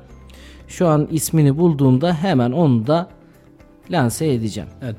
şu 0.68 0.88
an 0.88 1.08
ismini 1.10 1.58
bulduğumda 1.58 2.14
hemen 2.14 2.52
onu 2.52 2.86
da 2.86 3.08
lanse 3.90 4.32
edeceğim. 4.32 4.68
Evet. 4.82 4.96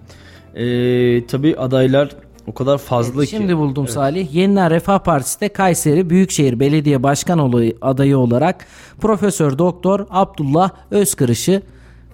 E, 0.55 1.27
tabii 1.27 1.55
adaylar 1.57 2.09
o 2.47 2.53
kadar 2.53 2.77
fazla 2.77 3.21
ki. 3.21 3.29
Şimdi 3.29 3.57
buldum 3.57 3.87
Salih. 3.87 4.35
Yeniden 4.35 4.71
Refah 4.71 4.99
Partisi 4.99 5.41
de 5.41 5.49
Kayseri 5.49 6.09
Büyükşehir 6.09 6.59
Belediye 6.59 7.03
Başkan 7.03 7.51
adayı 7.81 8.17
olarak 8.17 8.65
Profesör 9.01 9.57
Doktor 9.57 10.05
Abdullah 10.09 10.71
Özkırış'ı 10.91 11.61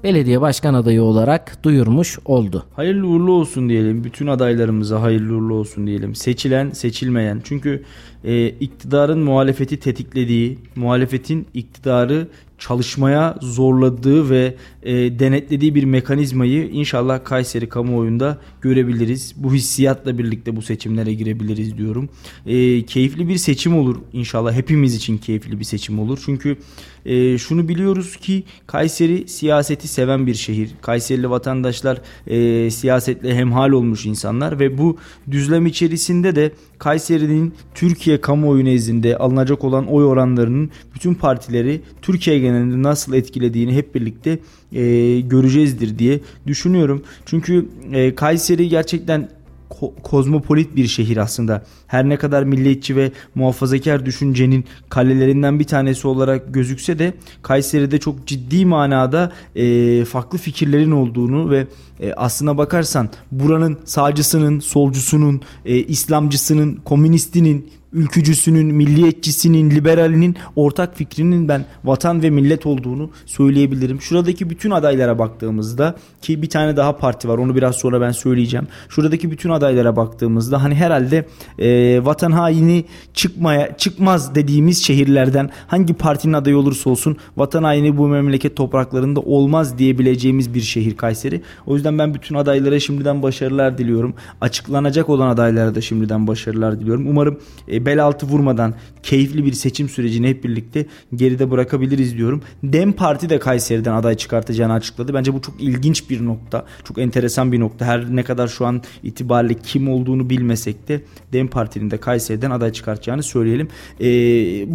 belediye 0.03 0.41
başkan 0.41 0.73
adayı 0.73 1.01
olarak 1.01 1.63
duyurmuş 1.63 2.19
oldu. 2.25 2.65
Hayırlı 2.75 3.07
uğurlu 3.07 3.31
olsun 3.31 3.69
diyelim. 3.69 4.03
Bütün 4.03 4.27
adaylarımıza 4.27 5.01
hayırlı 5.01 5.35
uğurlu 5.35 5.53
olsun 5.53 5.87
diyelim. 5.87 6.15
Seçilen, 6.15 6.69
seçilmeyen. 6.69 7.41
Çünkü 7.43 7.83
e, 8.23 8.47
iktidarın 8.47 9.19
muhalefeti 9.19 9.79
tetiklediği, 9.79 10.59
muhalefetin 10.75 11.47
iktidarı 11.53 12.27
çalışmaya 12.57 13.35
zorladığı 13.41 14.29
ve 14.29 14.55
e, 14.83 14.93
denetlediği 15.19 15.75
bir 15.75 15.83
mekanizmayı 15.83 16.69
inşallah 16.69 17.23
Kayseri 17.23 17.69
kamuoyunda 17.69 18.37
görebiliriz. 18.61 19.33
Bu 19.37 19.53
hissiyatla 19.53 20.17
birlikte 20.17 20.55
bu 20.55 20.61
seçimlere 20.61 21.13
girebiliriz 21.13 21.77
diyorum. 21.77 22.09
E, 22.45 22.85
keyifli 22.85 23.27
bir 23.29 23.37
seçim 23.37 23.77
olur 23.77 23.97
inşallah. 24.13 24.53
Hepimiz 24.53 24.95
için 24.95 25.17
keyifli 25.17 25.59
bir 25.59 25.63
seçim 25.63 25.99
olur. 25.99 26.19
Çünkü 26.25 26.57
e, 27.05 27.37
şunu 27.37 27.67
biliyoruz 27.67 28.15
ki 28.15 28.43
Kayseri 28.67 29.27
siyaseti 29.27 29.87
seven 29.87 30.27
bir 30.27 30.33
şehir. 30.33 30.69
Kayserili 30.81 31.29
vatandaşlar 31.29 32.01
e, 32.27 32.69
siyasetle 32.71 33.35
hemhal 33.35 33.69
olmuş 33.69 34.05
insanlar 34.05 34.59
ve 34.59 34.77
bu 34.77 34.97
düzlem 35.31 35.65
içerisinde 35.65 36.35
de 36.35 36.51
Kayseri'nin 36.79 37.53
Türkiye 37.75 38.21
kamuoyu 38.21 38.65
nezdinde 38.65 39.17
alınacak 39.17 39.63
olan 39.63 39.87
oy 39.87 40.05
oranlarının 40.05 40.69
bütün 40.95 41.13
partileri 41.13 41.81
Türkiye 42.01 42.39
genelinde 42.47 42.83
nasıl 42.83 43.13
etkilediğini 43.13 43.75
hep 43.75 43.95
birlikte 43.95 44.39
e, 44.71 45.19
göreceğizdir 45.19 45.99
diye 45.99 46.19
düşünüyorum. 46.47 47.03
Çünkü 47.25 47.67
e, 47.91 48.15
Kayseri 48.15 48.69
gerçekten 48.69 49.29
ko- 49.69 49.93
kozmopolit 50.03 50.75
bir 50.75 50.87
şehir 50.87 51.17
aslında. 51.17 51.63
Her 51.87 52.09
ne 52.09 52.17
kadar 52.17 52.43
milliyetçi 52.43 52.95
ve 52.95 53.11
muhafazakar 53.35 54.05
düşüncenin 54.05 54.65
kalelerinden 54.89 55.59
bir 55.59 55.63
tanesi 55.63 56.07
olarak 56.07 56.53
gözükse 56.53 56.99
de 56.99 57.13
Kayseri'de 57.41 57.97
çok 57.97 58.27
ciddi 58.27 58.65
manada 58.65 59.31
e, 59.55 60.05
farklı 60.05 60.37
fikirlerin 60.37 60.91
olduğunu 60.91 61.49
ve 61.49 61.67
e, 61.99 62.13
aslına 62.13 62.57
bakarsan 62.57 63.09
buranın 63.31 63.77
sağcısının, 63.85 64.59
solcusunun, 64.59 65.41
e, 65.65 65.77
İslamcısının, 65.77 66.75
komünistinin, 66.75 67.69
ülkücüsünün, 67.93 68.75
milliyetçisinin, 68.75 69.71
liberalinin 69.71 70.35
ortak 70.55 70.97
fikrinin 70.97 71.47
ben 71.47 71.65
vatan 71.83 72.23
ve 72.23 72.29
millet 72.29 72.65
olduğunu 72.65 73.09
söyleyebilirim. 73.25 74.01
Şuradaki 74.01 74.49
bütün 74.49 74.71
adaylara 74.71 75.19
baktığımızda 75.19 75.95
ki 76.21 76.41
bir 76.41 76.49
tane 76.49 76.77
daha 76.77 76.97
parti 76.97 77.29
var 77.29 77.37
onu 77.37 77.55
biraz 77.55 77.75
sonra 77.75 78.01
ben 78.01 78.11
söyleyeceğim. 78.11 78.67
Şuradaki 78.89 79.31
bütün 79.31 79.49
adaylara 79.49 79.95
baktığımızda 79.95 80.63
hani 80.63 80.75
herhalde 80.75 81.25
e, 81.59 81.99
vatan 82.05 82.31
haini 82.31 82.85
çıkmaya 83.13 83.77
çıkmaz 83.77 84.35
dediğimiz 84.35 84.83
şehirlerden 84.83 85.49
hangi 85.67 85.93
partinin 85.93 86.33
adayı 86.33 86.57
olursa 86.57 86.89
olsun 86.89 87.17
vatan 87.37 87.63
haini 87.63 87.97
bu 87.97 88.07
memleket 88.07 88.55
topraklarında 88.55 89.19
olmaz 89.19 89.77
diyebileceğimiz 89.77 90.53
bir 90.53 90.61
şehir 90.61 90.97
Kayseri. 90.97 91.41
O 91.65 91.75
yüzden 91.75 91.99
ben 91.99 92.13
bütün 92.13 92.35
adaylara 92.35 92.79
şimdiden 92.79 93.23
başarılar 93.23 93.77
diliyorum. 93.77 94.13
Açıklanacak 94.41 95.09
olan 95.09 95.29
adaylara 95.29 95.75
da 95.75 95.81
şimdiden 95.81 96.27
başarılar 96.27 96.79
diliyorum. 96.79 97.07
Umarım 97.07 97.39
e, 97.67 97.76
bel 97.85 98.03
altı 98.03 98.25
vurmadan 98.25 98.73
keyifli 99.03 99.45
bir 99.45 99.53
seçim 99.53 99.89
sürecini 99.89 100.27
hep 100.27 100.43
birlikte 100.43 100.85
geride 101.15 101.51
bırakabiliriz 101.51 102.17
diyorum. 102.17 102.41
Dem 102.63 102.93
Parti 102.93 103.29
de 103.29 103.39
Kayseri'den 103.39 103.93
aday 103.93 104.15
çıkartacağını 104.15 104.73
açıkladı. 104.73 105.13
Bence 105.13 105.33
bu 105.33 105.41
çok 105.41 105.61
ilginç 105.61 106.09
bir 106.09 106.25
nokta. 106.25 106.65
Çok 106.83 106.97
enteresan 106.97 107.51
bir 107.51 107.59
nokta. 107.59 107.85
Her 107.85 108.15
ne 108.15 108.23
kadar 108.23 108.47
şu 108.47 108.65
an 108.65 108.81
itibariyle 109.03 109.53
kim 109.53 109.89
olduğunu 109.89 110.29
bilmesek 110.29 110.87
de 110.87 111.01
Dem 111.33 111.47
Parti'nin 111.47 111.91
de 111.91 111.97
Kayseri'den 111.97 112.51
aday 112.51 112.71
çıkartacağını 112.71 113.23
söyleyelim. 113.23 113.67
E, 114.01 114.05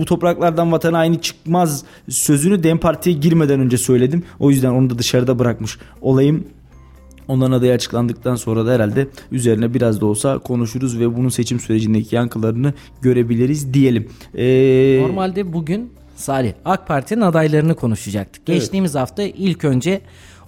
bu 0.00 0.04
topraklardan 0.04 0.72
vatan 0.72 0.92
haini 0.92 1.20
çıkmaz 1.20 1.84
sözünü 2.08 2.62
Dem 2.62 2.78
Parti'ye 2.78 3.16
girmeden 3.16 3.60
önce 3.60 3.78
söyledim. 3.78 4.22
O 4.38 4.50
yüzden 4.50 4.70
onu 4.70 4.90
da 4.90 4.98
dışarıda 4.98 5.38
bırakmış 5.38 5.78
olayım. 6.00 6.44
Onların 7.32 7.52
adayı 7.52 7.72
açıklandıktan 7.72 8.36
sonra 8.36 8.66
da 8.66 8.72
herhalde 8.72 9.08
üzerine 9.32 9.74
biraz 9.74 10.00
da 10.00 10.06
olsa 10.06 10.38
konuşuruz 10.38 10.98
ve 11.00 11.16
bunun 11.16 11.28
seçim 11.28 11.60
sürecindeki 11.60 12.14
yankılarını 12.16 12.72
görebiliriz 13.02 13.74
diyelim. 13.74 14.08
Ee, 14.34 14.98
Normalde 15.02 15.52
bugün 15.52 15.92
Salih 16.16 16.52
AK 16.64 16.88
Parti'nin 16.88 17.20
adaylarını 17.20 17.74
konuşacaktık. 17.74 18.42
Evet. 18.48 18.60
Geçtiğimiz 18.60 18.94
hafta 18.94 19.22
ilk 19.22 19.64
önce 19.64 20.00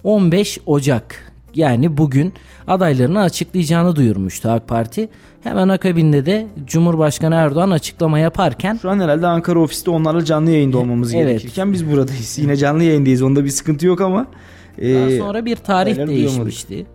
15 0.05 0.59
Ocak 0.67 1.33
yani 1.55 1.97
bugün 1.97 2.33
adaylarını 2.67 3.21
açıklayacağını 3.21 3.97
duyurmuştu 3.97 4.51
AK 4.51 4.69
Parti. 4.69 5.09
Hemen 5.43 5.69
akabinde 5.69 6.27
de 6.27 6.47
Cumhurbaşkanı 6.67 7.35
Erdoğan 7.35 7.71
açıklama 7.71 8.19
yaparken 8.19 8.79
Şu 8.83 8.91
an 8.91 9.01
herhalde 9.01 9.27
Ankara 9.27 9.59
ofiste 9.59 9.91
onlarla 9.91 10.25
canlı 10.25 10.51
yayında 10.51 10.79
olmamız 10.79 11.15
Evet. 11.15 11.27
gerekirken 11.27 11.73
biz 11.73 11.91
buradayız. 11.91 12.39
Yine 12.39 12.57
canlı 12.57 12.85
yayındayız. 12.85 13.23
Onda 13.23 13.45
bir 13.45 13.51
sıkıntı 13.51 13.87
yok 13.87 14.01
ama. 14.01 14.27
Daha 14.79 15.11
ee, 15.11 15.19
sonra 15.19 15.45
bir 15.45 15.57
tarih 15.57 16.07
değişmişti. 16.07 16.87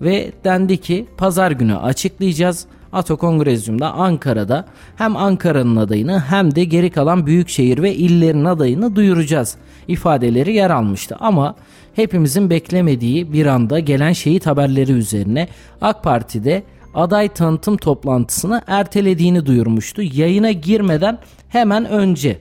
ve 0.00 0.32
dendi 0.44 0.76
ki 0.76 1.06
pazar 1.16 1.50
günü 1.50 1.76
açıklayacağız. 1.76 2.66
Ato 2.92 3.16
Kongrezyum'da 3.16 3.92
Ankara'da 3.92 4.64
hem 4.96 5.16
Ankara'nın 5.16 5.76
adayını 5.76 6.20
hem 6.20 6.54
de 6.54 6.64
geri 6.64 6.90
kalan 6.90 7.26
büyükşehir 7.26 7.82
ve 7.82 7.94
illerin 7.94 8.44
adayını 8.44 8.96
duyuracağız 8.96 9.56
ifadeleri 9.88 10.54
yer 10.54 10.70
almıştı. 10.70 11.16
Ama 11.20 11.54
hepimizin 11.94 12.50
beklemediği 12.50 13.32
bir 13.32 13.46
anda 13.46 13.78
gelen 13.78 14.12
şehit 14.12 14.46
haberleri 14.46 14.92
üzerine 14.92 15.48
AK 15.80 16.04
Parti'de 16.04 16.62
aday 16.94 17.28
tanıtım 17.28 17.76
toplantısını 17.76 18.62
ertelediğini 18.66 19.46
duyurmuştu. 19.46 20.02
Yayına 20.02 20.50
girmeden 20.50 21.18
hemen 21.48 21.84
önce 21.84 22.38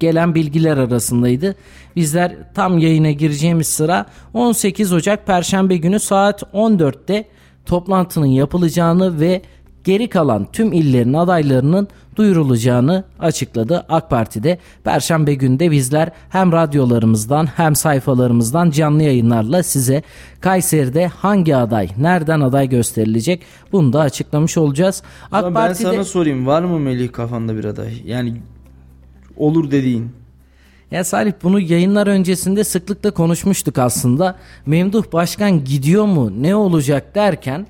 gelen 0.00 0.34
bilgiler 0.34 0.76
arasındaydı. 0.76 1.54
Bizler 1.96 2.36
tam 2.54 2.78
yayına 2.78 3.10
gireceğimiz 3.10 3.66
sıra 3.66 4.06
18 4.34 4.92
Ocak 4.92 5.26
Perşembe 5.26 5.76
günü 5.76 6.00
saat 6.00 6.42
14'te 6.42 7.24
toplantının 7.66 8.26
yapılacağını 8.26 9.20
ve 9.20 9.42
geri 9.84 10.08
kalan 10.08 10.46
tüm 10.52 10.72
illerin 10.72 11.12
adaylarının 11.12 11.88
duyurulacağını 12.16 13.04
açıkladı 13.20 13.86
AK 13.88 14.10
Parti'de. 14.10 14.58
Perşembe 14.84 15.34
günde 15.34 15.70
bizler 15.70 16.10
hem 16.28 16.52
radyolarımızdan 16.52 17.46
hem 17.46 17.74
sayfalarımızdan 17.74 18.70
canlı 18.70 19.02
yayınlarla 19.02 19.62
size 19.62 20.02
Kayseri'de 20.40 21.06
hangi 21.06 21.56
aday, 21.56 21.88
nereden 21.98 22.40
aday 22.40 22.68
gösterilecek 22.68 23.42
bunu 23.72 23.92
da 23.92 24.00
açıklamış 24.00 24.58
olacağız. 24.58 25.02
AK 25.32 25.44
ben 25.44 25.54
Parti'de... 25.54 25.82
sana 25.82 26.04
sorayım 26.04 26.46
var 26.46 26.62
mı 26.62 26.78
Melih 26.78 27.12
kafanda 27.12 27.56
bir 27.56 27.64
aday? 27.64 28.02
Yani 28.04 28.34
olur 29.36 29.70
dediğin. 29.70 30.10
Ya 30.90 31.04
Salih 31.04 31.32
bunu 31.42 31.60
yayınlar 31.60 32.06
öncesinde 32.06 32.64
sıklıkla 32.64 33.10
konuşmuştuk 33.10 33.78
aslında. 33.78 34.36
Memduh 34.66 35.12
Başkan 35.12 35.64
gidiyor 35.64 36.04
mu 36.04 36.42
ne 36.42 36.54
olacak 36.56 37.14
derken 37.14 37.66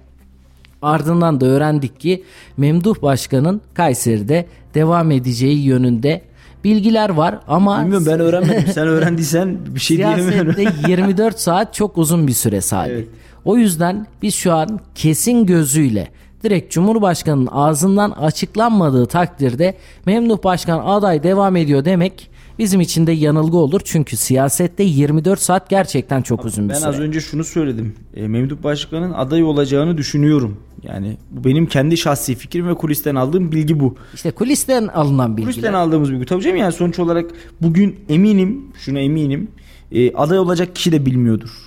ardından 0.83 1.41
da 1.41 1.47
öğrendik 1.47 2.01
ki 2.01 2.25
Memduh 2.57 3.03
Başkan'ın 3.03 3.61
Kayseri'de 3.75 4.47
devam 4.75 5.11
edeceği 5.11 5.65
yönünde 5.65 6.23
bilgiler 6.65 7.11
var 7.11 7.39
ama 7.49 7.83
Bilmiyorum 7.83 8.07
ben 8.07 8.21
öğrenmedim. 8.21 8.73
Sen 8.73 8.89
öğrendiysen 8.89 9.59
bir 9.75 9.81
şey 9.81 9.97
diyemiyorum. 9.97 10.55
Siyasette 10.57 10.91
24 10.91 11.41
saat 11.41 11.75
çok 11.75 11.99
uzun 11.99 12.27
bir 12.27 12.33
süre 12.33 12.61
Salih. 12.61 12.93
Evet. 12.95 13.09
O 13.45 13.57
yüzden 13.57 14.07
biz 14.23 14.35
şu 14.35 14.53
an 14.53 14.81
kesin 14.95 15.47
gözüyle 15.47 16.09
direkt 16.47 16.73
Cumhurbaşkanı'nın 16.73 17.49
ağzından 17.53 18.11
açıklanmadığı 18.11 19.07
takdirde 19.07 19.75
Memduh 20.07 20.45
Başkan 20.45 20.83
aday 20.85 21.23
devam 21.23 21.57
ediyor 21.57 21.85
demek 21.85 22.31
bizim 22.59 22.81
için 22.81 23.07
de 23.07 23.13
yanılgı 23.13 23.57
olur. 23.57 23.81
Çünkü 23.85 24.17
siyasette 24.17 24.83
24 24.83 25.41
saat 25.41 25.71
gerçekten 25.71 26.23
çok 26.23 26.41
Abi 26.41 26.47
uzun 26.47 26.65
bir 26.65 26.69
ben 26.69 26.75
süre. 26.75 26.87
Ben 26.87 26.93
az 26.93 27.01
önce 27.01 27.21
şunu 27.21 27.45
söyledim. 27.45 27.95
E, 28.15 28.29
Memduh 28.29 28.63
Başkan'ın 28.63 29.13
aday 29.13 29.43
olacağını 29.43 29.99
düşünüyorum. 29.99 30.57
Yani 30.83 31.17
bu 31.31 31.45
benim 31.45 31.67
kendi 31.67 31.97
şahsi 31.97 32.35
fikrim 32.35 32.69
ve 32.69 32.75
kulisten 32.75 33.15
aldığım 33.15 33.53
bilgi 33.53 33.81
bu. 33.81 33.97
İşte 34.15 34.31
kulisten 34.31 34.87
alınan 34.87 35.37
bilgiler. 35.37 35.55
Kulisten 35.55 35.73
aldığımız 35.73 36.13
bilgi. 36.13 36.27
Tabii 36.27 36.43
canım 36.43 36.57
yani 36.57 36.73
sonuç 36.73 36.99
olarak 36.99 37.31
bugün 37.63 37.97
eminim, 38.09 38.65
şuna 38.85 38.99
eminim. 38.99 39.49
E, 39.93 40.15
aday 40.15 40.39
olacak 40.39 40.77
kişi 40.77 40.93
de 40.93 41.07
bilmiyordur. 41.07 41.66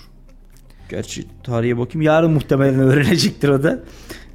Gerçi 0.89 1.25
tarihe 1.43 1.77
bakayım. 1.77 2.01
Yarın 2.01 2.31
muhtemelen 2.31 2.79
öğrenecektir 2.79 3.50
o 3.50 3.63
da. 3.63 3.84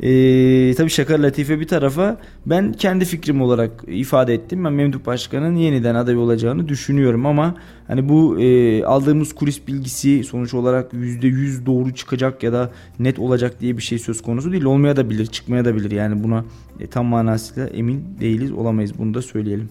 Ee, 0.03 0.75
tabii 0.75 0.91
şaka 0.91 1.23
latife 1.23 1.61
bir 1.61 1.69
tarafa 1.69 2.17
ben 2.47 2.73
kendi 2.73 3.05
fikrim 3.05 3.43
olarak 3.43 3.71
ifade 3.87 4.35
ettim. 4.35 4.65
Ben 4.65 4.73
Memduh 4.73 5.07
Başkan'ın 5.07 5.57
yeniden 5.57 5.95
aday 5.95 6.17
olacağını 6.17 6.69
düşünüyorum 6.69 7.27
ama 7.27 7.55
hani 7.87 8.09
bu 8.09 8.41
e, 8.41 8.85
aldığımız 8.85 9.35
kulis 9.35 9.69
bilgisi 9.69 10.25
sonuç 10.25 10.55
olarak 10.55 10.93
%100 10.93 11.67
doğru 11.67 11.95
çıkacak 11.95 12.43
ya 12.43 12.53
da 12.53 12.71
net 12.99 13.19
olacak 13.19 13.61
diye 13.61 13.77
bir 13.77 13.83
şey 13.83 13.99
söz 13.99 14.23
konusu 14.23 14.53
değil. 14.53 14.65
Olmaya 14.65 14.97
da 14.97 15.11
bilir, 15.11 15.27
çıkmaya 15.27 15.65
da 15.65 15.77
bilir. 15.77 15.91
Yani 15.91 16.25
buna 16.25 16.45
e, 16.81 16.87
tam 16.87 17.07
manasıyla 17.07 17.69
emin 17.69 18.05
değiliz, 18.21 18.53
olamayız. 18.53 18.99
Bunu 18.99 19.15
da 19.15 19.23
söyleyelim. 19.23 19.69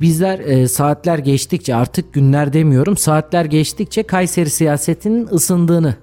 Bizler 0.00 0.38
e, 0.38 0.68
saatler 0.68 1.18
geçtikçe 1.18 1.74
artık 1.74 2.12
günler 2.12 2.52
demiyorum 2.52 2.96
saatler 2.96 3.44
geçtikçe 3.44 4.02
Kayseri 4.02 4.50
siyasetinin 4.50 5.26
ısındığını 5.26 5.94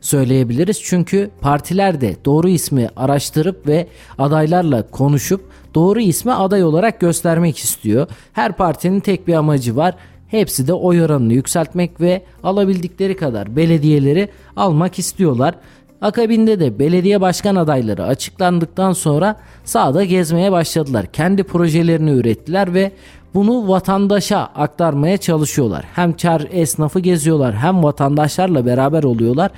söyleyebiliriz. 0.00 0.82
Çünkü 0.82 1.30
partiler 1.40 2.00
de 2.00 2.16
doğru 2.24 2.48
ismi 2.48 2.88
araştırıp 2.96 3.66
ve 3.66 3.86
adaylarla 4.18 4.90
konuşup 4.90 5.40
doğru 5.74 6.00
ismi 6.00 6.32
aday 6.32 6.64
olarak 6.64 7.00
göstermek 7.00 7.58
istiyor. 7.58 8.06
Her 8.32 8.52
partinin 8.52 9.00
tek 9.00 9.28
bir 9.28 9.34
amacı 9.34 9.76
var. 9.76 9.94
Hepsi 10.28 10.66
de 10.66 10.72
oy 10.72 11.02
oranını 11.02 11.32
yükseltmek 11.32 12.00
ve 12.00 12.22
alabildikleri 12.42 13.16
kadar 13.16 13.56
belediyeleri 13.56 14.28
almak 14.56 14.98
istiyorlar. 14.98 15.54
Akabinde 16.00 16.60
de 16.60 16.78
belediye 16.78 17.20
başkan 17.20 17.56
adayları 17.56 18.04
açıklandıktan 18.04 18.92
sonra 18.92 19.36
sahada 19.64 20.04
gezmeye 20.04 20.52
başladılar. 20.52 21.06
Kendi 21.06 21.42
projelerini 21.42 22.10
ürettiler 22.10 22.74
ve 22.74 22.92
bunu 23.34 23.68
vatandaşa 23.68 24.38
aktarmaya 24.38 25.16
çalışıyorlar. 25.16 25.84
Hem 25.94 26.12
çar 26.12 26.46
esnafı 26.50 27.00
geziyorlar 27.00 27.54
hem 27.54 27.82
vatandaşlarla 27.82 28.66
beraber 28.66 29.02
oluyorlar 29.02 29.50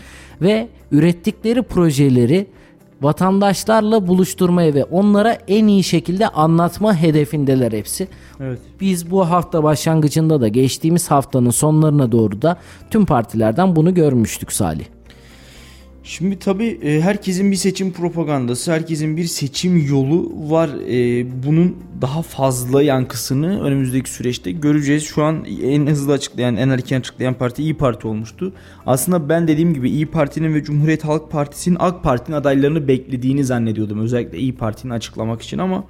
ve 0.42 0.68
ürettikleri 0.92 1.62
projeleri 1.62 2.46
vatandaşlarla 3.02 4.06
buluşturmaya 4.06 4.74
ve 4.74 4.84
onlara 4.84 5.32
en 5.32 5.66
iyi 5.66 5.84
şekilde 5.84 6.28
anlatma 6.28 6.96
hedefindeler 6.96 7.72
hepsi. 7.72 8.08
Evet. 8.40 8.58
Biz 8.80 9.10
bu 9.10 9.30
hafta 9.30 9.62
başlangıcında 9.62 10.40
da 10.40 10.48
geçtiğimiz 10.48 11.10
haftanın 11.10 11.50
sonlarına 11.50 12.12
doğru 12.12 12.42
da 12.42 12.56
tüm 12.90 13.06
partilerden 13.06 13.76
bunu 13.76 13.94
görmüştük 13.94 14.52
Salih. 14.52 14.95
Şimdi 16.08 16.38
tabii 16.38 16.78
e, 16.82 17.00
herkesin 17.00 17.50
bir 17.50 17.56
seçim 17.56 17.92
propagandası, 17.92 18.72
herkesin 18.72 19.16
bir 19.16 19.24
seçim 19.24 19.86
yolu 19.86 20.32
var. 20.50 20.70
E, 20.88 21.26
bunun 21.46 21.76
daha 22.00 22.22
fazla 22.22 22.82
yankısını 22.82 23.62
önümüzdeki 23.62 24.10
süreçte 24.10 24.52
göreceğiz. 24.52 25.04
Şu 25.04 25.24
an 25.24 25.44
en 25.62 25.86
hızlı 25.86 26.12
açıklayan, 26.12 26.56
en 26.56 26.68
erken 26.68 27.00
açıklayan 27.00 27.34
parti 27.34 27.62
İyi 27.62 27.74
Parti 27.74 28.06
olmuştu. 28.08 28.52
Aslında 28.86 29.28
ben 29.28 29.48
dediğim 29.48 29.74
gibi 29.74 29.90
İyi 29.90 30.06
Parti'nin 30.06 30.54
ve 30.54 30.64
Cumhuriyet 30.64 31.04
Halk 31.04 31.30
Partisi'nin 31.30 31.76
AK 31.80 32.02
Parti'nin 32.02 32.36
adaylarını 32.36 32.88
beklediğini 32.88 33.44
zannediyordum. 33.44 34.00
Özellikle 34.00 34.38
İyi 34.38 34.54
Parti'nin 34.54 34.92
açıklamak 34.92 35.42
için 35.42 35.58
ama 35.58 35.84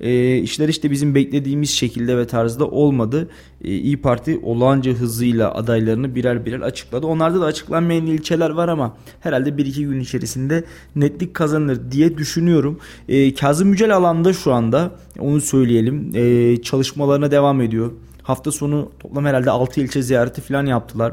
e, 0.00 0.36
işler 0.36 0.68
işte 0.68 0.90
bizim 0.90 1.14
beklediğimiz 1.14 1.70
şekilde 1.70 2.18
ve 2.18 2.26
tarzda 2.26 2.66
olmadı. 2.66 3.28
E, 3.64 3.68
İyi 3.68 3.96
Parti 3.96 4.40
olağanca 4.42 4.92
hızıyla 4.92 5.54
adaylarını 5.54 6.14
birer 6.14 6.46
birer 6.46 6.60
açıkladı. 6.60 7.06
Onlarda 7.06 7.40
da 7.40 7.44
açıklanmayan 7.44 8.06
ilçeler 8.06 8.50
var 8.50 8.68
ama 8.68 8.96
herhalde 9.20 9.48
1-2 9.50 9.84
gün 9.84 10.00
içerisinde 10.00 10.64
netlik 10.96 11.34
kazanır 11.34 11.78
diye 11.90 12.18
düşünüyorum. 12.18 12.78
E, 13.08 13.34
Kazım 13.34 13.70
Yücel 13.70 13.96
alanda 13.96 14.32
şu 14.32 14.52
anda 14.52 14.90
onu 15.18 15.40
söyleyelim. 15.40 16.10
E, 16.14 16.56
çalışmalarına 16.62 17.30
devam 17.30 17.60
ediyor. 17.60 17.92
Hafta 18.22 18.52
sonu 18.52 18.90
toplam 19.00 19.24
herhalde 19.24 19.50
6 19.50 19.80
ilçe 19.80 20.02
ziyareti 20.02 20.40
falan 20.40 20.66
yaptılar. 20.66 21.12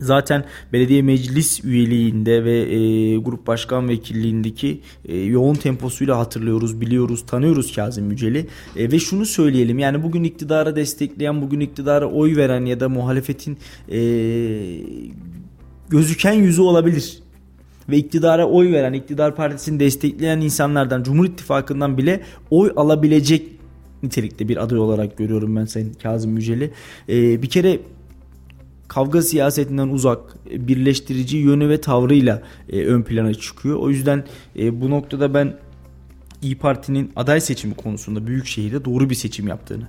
Zaten 0.00 0.44
belediye 0.72 1.02
meclis 1.02 1.64
üyeliğinde 1.64 2.44
ve 2.44 2.58
e, 2.58 3.16
grup 3.16 3.46
başkan 3.46 3.88
vekilliğindeki 3.88 4.80
e, 5.04 5.16
yoğun 5.16 5.54
temposuyla 5.54 6.18
hatırlıyoruz, 6.18 6.80
biliyoruz, 6.80 7.26
tanıyoruz 7.26 7.74
Kazım 7.74 8.10
Yücel'i. 8.10 8.46
E, 8.76 8.92
ve 8.92 8.98
şunu 8.98 9.26
söyleyelim 9.26 9.78
yani 9.78 10.02
bugün 10.02 10.24
iktidara 10.24 10.76
destekleyen, 10.76 11.42
bugün 11.42 11.60
iktidara 11.60 12.06
oy 12.06 12.36
veren 12.36 12.64
ya 12.64 12.80
da 12.80 12.88
muhalefetin 12.88 13.58
e, 13.92 14.00
gözüken 15.88 16.32
yüzü 16.32 16.62
olabilir. 16.62 17.18
Ve 17.88 17.96
iktidara 17.96 18.46
oy 18.48 18.72
veren, 18.72 18.92
iktidar 18.92 19.36
partisini 19.36 19.80
destekleyen 19.80 20.40
insanlardan, 20.40 21.02
Cumhur 21.02 21.24
İttifakı'ndan 21.24 21.98
bile 21.98 22.20
oy 22.50 22.72
alabilecek 22.76 23.46
nitelikte 24.02 24.48
bir 24.48 24.56
aday 24.56 24.78
olarak 24.78 25.16
görüyorum 25.16 25.56
ben 25.56 25.64
Sayın 25.64 25.92
Kazım 25.92 26.36
Yücel'i. 26.36 26.70
E, 27.08 27.42
bir 27.42 27.48
kere 27.48 27.80
kavga 28.90 29.22
siyasetinden 29.22 29.88
uzak, 29.88 30.20
e, 30.50 30.68
birleştirici 30.68 31.36
yönü 31.36 31.68
ve 31.68 31.80
tavrıyla 31.80 32.42
e, 32.68 32.84
ön 32.84 33.02
plana 33.02 33.34
çıkıyor. 33.34 33.78
O 33.78 33.90
yüzden 33.90 34.24
e, 34.58 34.80
bu 34.80 34.90
noktada 34.90 35.34
ben 35.34 35.56
İyi 36.42 36.58
Parti'nin 36.58 37.12
aday 37.16 37.40
seçimi 37.40 37.74
konusunda 37.74 38.26
büyük 38.26 38.46
şehirde 38.46 38.84
doğru 38.84 39.10
bir 39.10 39.14
seçim 39.14 39.48
yaptığını 39.48 39.88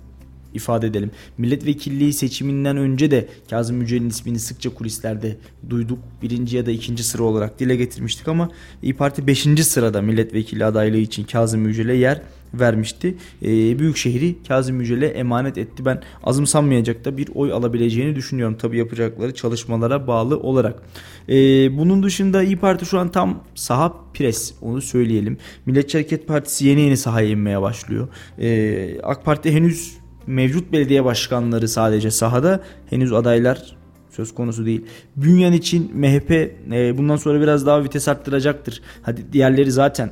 ifade 0.53 0.87
edelim. 0.87 1.11
Milletvekilliği 1.37 2.13
seçiminden 2.13 2.77
önce 2.77 3.11
de 3.11 3.27
Kazım 3.49 3.81
Yücel'in 3.81 4.09
ismini 4.09 4.39
sıkça 4.39 4.69
kulislerde 4.69 5.37
duyduk. 5.69 5.99
Birinci 6.21 6.57
ya 6.57 6.65
da 6.65 6.71
ikinci 6.71 7.03
sıra 7.03 7.23
olarak 7.23 7.59
dile 7.59 7.75
getirmiştik 7.75 8.27
ama 8.27 8.49
İyi 8.83 8.93
Parti 8.93 9.27
beşinci 9.27 9.63
sırada 9.63 10.01
milletvekili 10.01 10.65
adaylığı 10.65 10.97
için 10.97 11.23
Kazım 11.23 11.67
Yücel'e 11.67 11.95
yer 11.95 12.21
vermişti. 12.53 13.15
E, 13.41 13.79
büyük 13.79 13.97
şehri 13.97 14.35
Kazım 14.47 14.81
Yücel'e 14.81 15.05
emanet 15.05 15.57
etti. 15.57 15.85
Ben 15.85 16.01
azımsanmayacak 16.23 17.05
da 17.05 17.17
bir 17.17 17.29
oy 17.35 17.51
alabileceğini 17.51 18.15
düşünüyorum. 18.15 18.57
Tabi 18.57 18.77
yapacakları 18.77 19.33
çalışmalara 19.33 20.07
bağlı 20.07 20.39
olarak. 20.39 20.83
E, 21.29 21.33
bunun 21.77 22.03
dışında 22.03 22.43
İyi 22.43 22.57
Parti 22.57 22.85
şu 22.85 22.99
an 22.99 23.11
tam 23.11 23.43
saha 23.55 23.93
pres 24.13 24.53
onu 24.61 24.81
söyleyelim. 24.81 25.37
Milliyetçi 25.65 25.97
Hareket 25.97 26.27
Partisi 26.27 26.65
yeni 26.65 26.81
yeni 26.81 26.97
sahaya 26.97 27.29
inmeye 27.29 27.61
başlıyor. 27.61 28.07
E, 28.39 29.01
AK 29.03 29.25
Parti 29.25 29.51
henüz 29.51 29.97
mevcut 30.27 30.71
belediye 30.71 31.05
başkanları 31.05 31.67
sadece 31.67 32.11
sahada 32.11 32.63
henüz 32.89 33.13
adaylar 33.13 33.75
söz 34.09 34.35
konusu 34.35 34.65
değil. 34.65 34.85
Bünyan 35.15 35.53
için 35.53 35.91
MHP 35.93 36.31
e, 36.31 36.97
bundan 36.97 37.15
sonra 37.15 37.41
biraz 37.41 37.65
daha 37.65 37.83
vites 37.83 38.07
arttıracaktır. 38.07 38.81
Hadi 39.01 39.33
diğerleri 39.33 39.71
zaten 39.71 40.11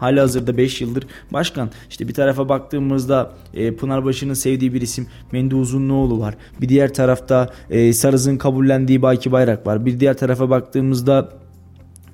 Hali 0.00 0.20
hazırda 0.20 0.56
5 0.56 0.80
yıldır 0.80 1.06
başkan. 1.32 1.70
İşte 1.90 2.08
bir 2.08 2.14
tarafa 2.14 2.48
baktığımızda 2.48 3.30
e, 3.54 3.76
Pınarbaşı'nın 3.76 4.34
sevdiği 4.34 4.74
bir 4.74 4.80
isim 4.80 5.06
Mendi 5.32 5.54
Uzunluoğlu 5.54 6.20
var. 6.20 6.34
Bir 6.60 6.68
diğer 6.68 6.94
tarafta 6.94 7.48
e, 7.70 7.92
Sarız'ın 7.92 8.36
kabullendiği 8.36 9.02
Baki 9.02 9.32
Bayrak 9.32 9.66
var. 9.66 9.86
Bir 9.86 10.00
diğer 10.00 10.16
tarafa 10.16 10.50
baktığımızda 10.50 11.39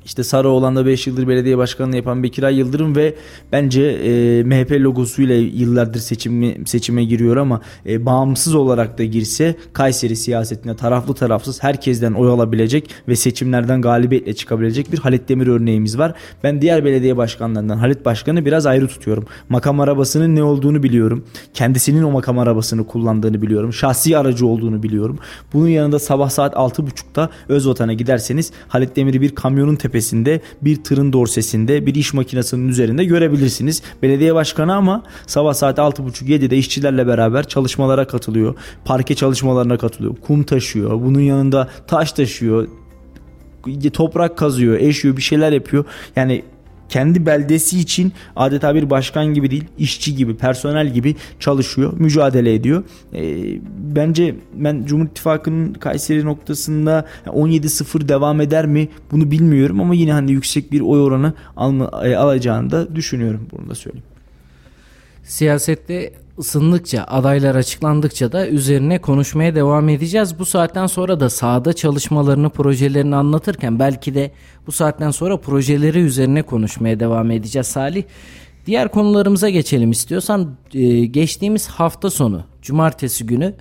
işte 0.06 0.24
Sarıoğlan'da 0.24 0.86
5 0.86 1.06
yıldır 1.06 1.28
belediye 1.28 1.58
başkanlığı 1.58 1.96
yapan 1.96 2.22
Bekir 2.22 2.42
Ay 2.42 2.58
Yıldırım 2.58 2.96
ve 2.96 3.14
bence 3.52 3.82
e, 3.82 4.42
MHP 4.42 4.72
logosuyla 4.72 5.34
yıllardır 5.34 6.00
seçimi, 6.00 6.56
seçime 6.66 7.04
giriyor 7.04 7.36
ama 7.36 7.60
e, 7.86 8.06
bağımsız 8.06 8.54
olarak 8.54 8.98
da 8.98 9.04
girse 9.04 9.56
Kayseri 9.72 10.16
siyasetine 10.16 10.76
taraflı 10.76 11.14
tarafsız 11.14 11.62
herkesten 11.62 12.12
oy 12.12 12.28
alabilecek 12.28 12.90
ve 13.08 13.16
seçimlerden 13.16 13.82
galibiyetle 13.82 14.34
çıkabilecek 14.34 14.92
bir 14.92 14.98
Halit 14.98 15.28
Demir 15.28 15.46
örneğimiz 15.46 15.98
var. 15.98 16.14
Ben 16.44 16.62
diğer 16.62 16.84
belediye 16.84 17.16
başkanlarından 17.16 17.78
Halit 17.78 18.04
Başkan'ı 18.04 18.44
biraz 18.44 18.66
ayrı 18.66 18.88
tutuyorum. 18.88 19.24
Makam 19.48 19.80
arabasının 19.80 20.36
ne 20.36 20.42
olduğunu 20.42 20.82
biliyorum. 20.82 21.24
Kendisinin 21.54 22.02
o 22.02 22.10
makam 22.10 22.38
arabasını 22.38 22.86
kullandığını 22.86 23.42
biliyorum. 23.42 23.72
Şahsi 23.72 24.18
aracı 24.18 24.46
olduğunu 24.46 24.82
biliyorum. 24.82 25.18
Bunun 25.52 25.68
yanında 25.68 25.98
sabah 25.98 26.30
saat 26.30 26.54
6.30'da 26.54 27.30
Özvatan'a 27.48 27.92
giderseniz 27.92 28.52
Halit 28.68 28.96
Demir'i 28.96 29.20
bir 29.20 29.34
kamyonun 29.34 29.76
tepesinde 29.76 29.95
tepesinde, 29.96 30.40
bir 30.62 30.84
tırın 30.84 31.12
dorsesinde, 31.12 31.86
bir 31.86 31.94
iş 31.94 32.14
makinesinin 32.14 32.68
üzerinde 32.68 33.04
görebilirsiniz. 33.04 33.82
Belediye 34.02 34.34
başkanı 34.34 34.74
ama 34.74 35.02
sabah 35.26 35.54
saat 35.54 35.78
6.30-7'de 35.78 36.56
işçilerle 36.56 37.06
beraber 37.06 37.48
çalışmalara 37.48 38.06
katılıyor. 38.06 38.54
Parke 38.84 39.14
çalışmalarına 39.14 39.78
katılıyor. 39.78 40.16
Kum 40.26 40.42
taşıyor. 40.42 40.90
Bunun 40.90 41.20
yanında 41.20 41.68
taş 41.86 42.12
taşıyor 42.12 42.68
toprak 43.92 44.38
kazıyor, 44.38 44.78
eşiyor, 44.78 45.16
bir 45.16 45.22
şeyler 45.22 45.52
yapıyor. 45.52 45.84
Yani 46.16 46.42
kendi 46.88 47.26
beldesi 47.26 47.80
için 47.80 48.12
adeta 48.36 48.74
bir 48.74 48.90
başkan 48.90 49.34
gibi 49.34 49.50
değil 49.50 49.64
işçi 49.78 50.16
gibi 50.16 50.36
personel 50.36 50.92
gibi 50.92 51.16
çalışıyor 51.40 51.92
mücadele 51.98 52.54
ediyor. 52.54 52.84
E, 53.14 53.22
bence 53.78 54.34
ben 54.54 54.84
Cumhur 54.86 55.06
İttifakı'nın 55.06 55.74
Kayseri 55.74 56.24
noktasında 56.24 57.06
17-0 57.26 58.08
devam 58.08 58.40
eder 58.40 58.66
mi 58.66 58.88
bunu 59.10 59.30
bilmiyorum 59.30 59.80
ama 59.80 59.94
yine 59.94 60.12
hani 60.12 60.32
yüksek 60.32 60.72
bir 60.72 60.80
oy 60.80 61.02
oranı 61.02 61.34
alma, 61.56 61.90
e, 62.04 62.16
alacağını 62.16 62.70
da 62.70 62.96
düşünüyorum 62.96 63.48
bunu 63.52 63.70
da 63.70 63.74
söyleyeyim. 63.74 64.06
Siyasette 65.24 66.12
ısındıkça, 66.38 67.04
adaylar 67.04 67.54
açıklandıkça 67.54 68.32
da 68.32 68.48
üzerine 68.48 68.98
konuşmaya 69.00 69.54
devam 69.54 69.88
edeceğiz. 69.88 70.38
Bu 70.38 70.46
saatten 70.46 70.86
sonra 70.86 71.20
da 71.20 71.30
sahada 71.30 71.72
çalışmalarını, 71.72 72.50
projelerini 72.50 73.16
anlatırken 73.16 73.78
belki 73.78 74.14
de 74.14 74.30
bu 74.66 74.72
saatten 74.72 75.10
sonra 75.10 75.36
projeleri 75.36 75.98
üzerine 75.98 76.42
konuşmaya 76.42 77.00
devam 77.00 77.30
edeceğiz 77.30 77.66
Salih. 77.66 78.04
Diğer 78.66 78.88
konularımıza 78.88 79.48
geçelim 79.48 79.90
istiyorsan. 79.90 80.56
Ee, 80.74 81.04
geçtiğimiz 81.04 81.66
hafta 81.68 82.10
sonu, 82.10 82.44
cumartesi 82.62 83.26
günü 83.26 83.54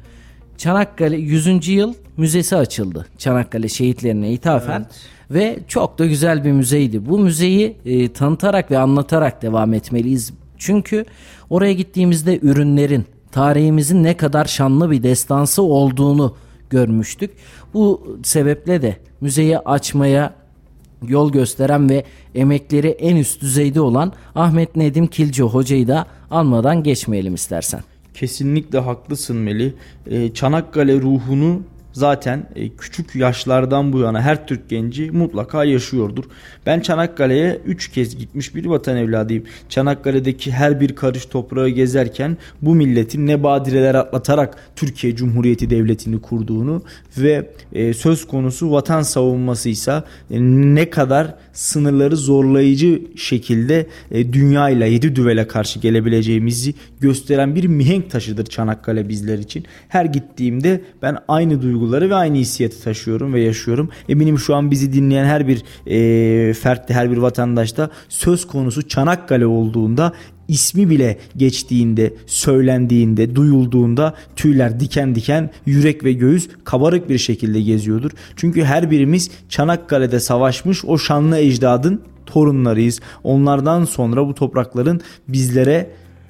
Çanakkale 0.58 1.18
100. 1.18 1.68
yıl 1.68 1.94
müzesi 2.18 2.56
açıldı. 2.56 3.06
Çanakkale 3.18 3.70
şehitlerine 3.70 4.32
ithafen. 4.32 4.80
Evet. 4.80 4.96
Ve 5.32 5.60
çok 5.68 6.00
da 6.00 6.06
güzel 6.06 6.44
bir 6.44 6.52
müzeydi. 6.52 7.06
Bu 7.06 7.20
müzeyi 7.20 7.78
e, 7.86 8.14
tanıtarak 8.14 8.72
ve 8.72 8.78
anlatarak 8.78 9.42
devam 9.42 9.74
etmeliyiz. 9.74 10.34
Çünkü 10.66 11.06
oraya 11.50 11.74
gittiğimizde 11.74 12.40
ürünlerin, 12.42 13.06
tarihimizin 13.32 14.04
ne 14.04 14.18
kadar 14.18 14.46
şanlı 14.46 14.92
bir 14.92 15.04
destansı 15.04 15.62
olduğunu 15.62 16.36
görmüştük. 16.70 17.32
Bu 17.74 18.18
sebeple 18.24 18.82
de 18.82 18.98
müzeyi 19.22 19.60
açmaya 19.60 20.34
yol 21.08 21.32
gösteren 21.32 21.90
ve 21.90 22.04
emekleri 22.36 22.88
en 22.88 23.16
üst 23.16 23.42
düzeyde 23.42 23.82
olan 23.82 24.14
Ahmet 24.36 24.76
Nedim 24.76 25.08
Kilci 25.08 25.44
hocayı 25.44 25.88
da 25.88 26.06
almadan 26.32 26.84
geçmeyelim 26.84 27.36
istersen. 27.36 27.82
Kesinlikle 28.14 28.80
haklısın 28.80 29.38
Meli. 29.38 29.74
Ee, 30.08 30.34
Çanakkale 30.34 31.02
ruhunu 31.02 31.62
zaten 31.96 32.50
e, 32.56 32.70
küçük 32.70 33.16
yaşlardan 33.16 33.94
bu 33.94 34.00
yana 34.00 34.22
her 34.22 34.48
Türk 34.48 34.70
genci 34.70 35.12
mutlaka 35.12 35.64
yaşıyordur. 35.64 36.24
Ben 36.66 36.80
Çanakkale'ye 36.80 37.62
3 37.66 37.92
kez 37.92 38.18
gitmiş 38.18 38.56
bir 38.56 38.66
vatan 38.66 38.98
evladıyım. 38.98 39.44
Çanakkale'deki 39.70 40.52
her 40.52 40.82
bir 40.82 40.96
karış 40.96 41.26
toprağı 41.26 41.70
gezerken 41.70 42.38
bu 42.62 42.76
milletin 42.76 43.28
ne 43.28 43.44
badireler 43.44 43.96
atlatarak 43.96 44.58
Türkiye 44.76 45.16
Cumhuriyeti 45.16 45.70
Devleti'ni 45.70 46.22
kurduğunu 46.22 46.84
ve 47.18 47.50
e, 47.74 47.94
söz 47.94 48.28
konusu 48.28 48.72
vatan 48.72 49.02
savunmasıysa 49.02 50.04
e, 50.32 50.42
ne 50.42 50.90
kadar 50.90 51.36
sınırları 51.54 52.18
zorlayıcı 52.18 53.02
şekilde 53.16 53.88
dünya 54.12 54.70
ile 54.70 54.90
yedi 54.90 55.16
düvele 55.16 55.48
karşı 55.48 55.80
gelebileceğimizi 55.80 56.74
gösteren 57.00 57.56
bir 57.56 57.64
mihenk 57.64 58.12
taşıdır 58.12 58.46
Çanakkale 58.46 59.10
bizler 59.10 59.38
için. 59.38 59.66
Her 59.88 60.06
gittiğimde 60.06 60.82
ben 61.02 61.18
aynı 61.28 61.62
duyguları 61.86 62.10
ve 62.10 62.16
aynı 62.16 62.38
hissiyatı 62.38 62.84
taşıyorum 62.84 63.34
ve 63.34 63.42
yaşıyorum. 63.42 63.90
Eminim 64.10 64.40
şu 64.40 64.56
an 64.56 64.72
bizi 64.72 64.94
dinleyen 64.94 65.26
her 65.26 65.48
bir 65.48 65.64
e, 65.88 66.54
fertte, 66.54 66.94
her 66.94 67.12
bir 67.12 67.18
vatandaşta 67.18 67.90
söz 68.10 68.48
konusu 68.48 68.88
Çanakkale 68.88 69.46
olduğunda 69.46 70.14
ismi 70.48 70.90
bile 70.90 71.18
geçtiğinde, 71.38 72.14
söylendiğinde, 72.26 73.36
duyulduğunda 73.36 74.14
tüyler 74.36 74.80
diken 74.80 75.16
diken, 75.16 75.50
yürek 75.66 76.04
ve 76.04 76.14
göğüs 76.14 76.50
kabarık 76.64 77.10
bir 77.10 77.18
şekilde 77.18 77.62
geziyordur. 77.62 78.12
Çünkü 78.36 78.64
her 78.64 78.92
birimiz 78.92 79.32
Çanakkale'de 79.50 80.20
savaşmış 80.20 80.86
o 80.86 80.98
şanlı 80.98 81.38
ecdadın 81.38 82.02
torunlarıyız. 82.26 83.00
Onlardan 83.24 83.86
sonra 83.86 84.28
bu 84.28 84.34
toprakların 84.34 85.02
bizlere 85.28 85.90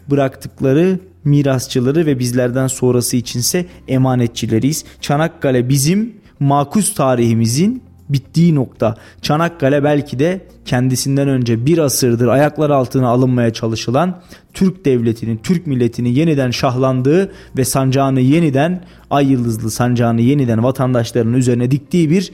bıraktıkları 0.09 0.99
mirasçıları 1.25 2.05
ve 2.05 2.19
bizlerden 2.19 2.67
sonrası 2.67 3.17
içinse 3.17 3.65
emanetçileriyiz. 3.87 4.85
Çanakkale 5.01 5.69
bizim 5.69 6.13
makus 6.39 6.93
tarihimizin 6.93 7.83
bittiği 8.09 8.55
nokta. 8.55 8.95
Çanakkale 9.21 9.83
belki 9.83 10.19
de 10.19 10.45
kendisinden 10.65 11.27
önce 11.27 11.65
bir 11.65 11.77
asırdır 11.77 12.27
ayaklar 12.27 12.69
altına 12.69 13.07
alınmaya 13.07 13.53
çalışılan 13.53 14.21
Türk 14.53 14.85
devletinin, 14.85 15.37
Türk 15.37 15.67
milletinin 15.67 16.09
yeniden 16.09 16.51
şahlandığı 16.51 17.31
ve 17.57 17.65
sancağını 17.65 18.21
yeniden 18.21 18.83
ay 19.09 19.31
yıldızlı 19.31 19.71
sancağını 19.71 20.21
yeniden 20.21 20.63
vatandaşlarının 20.63 21.37
üzerine 21.37 21.71
diktiği 21.71 22.09
bir 22.09 22.31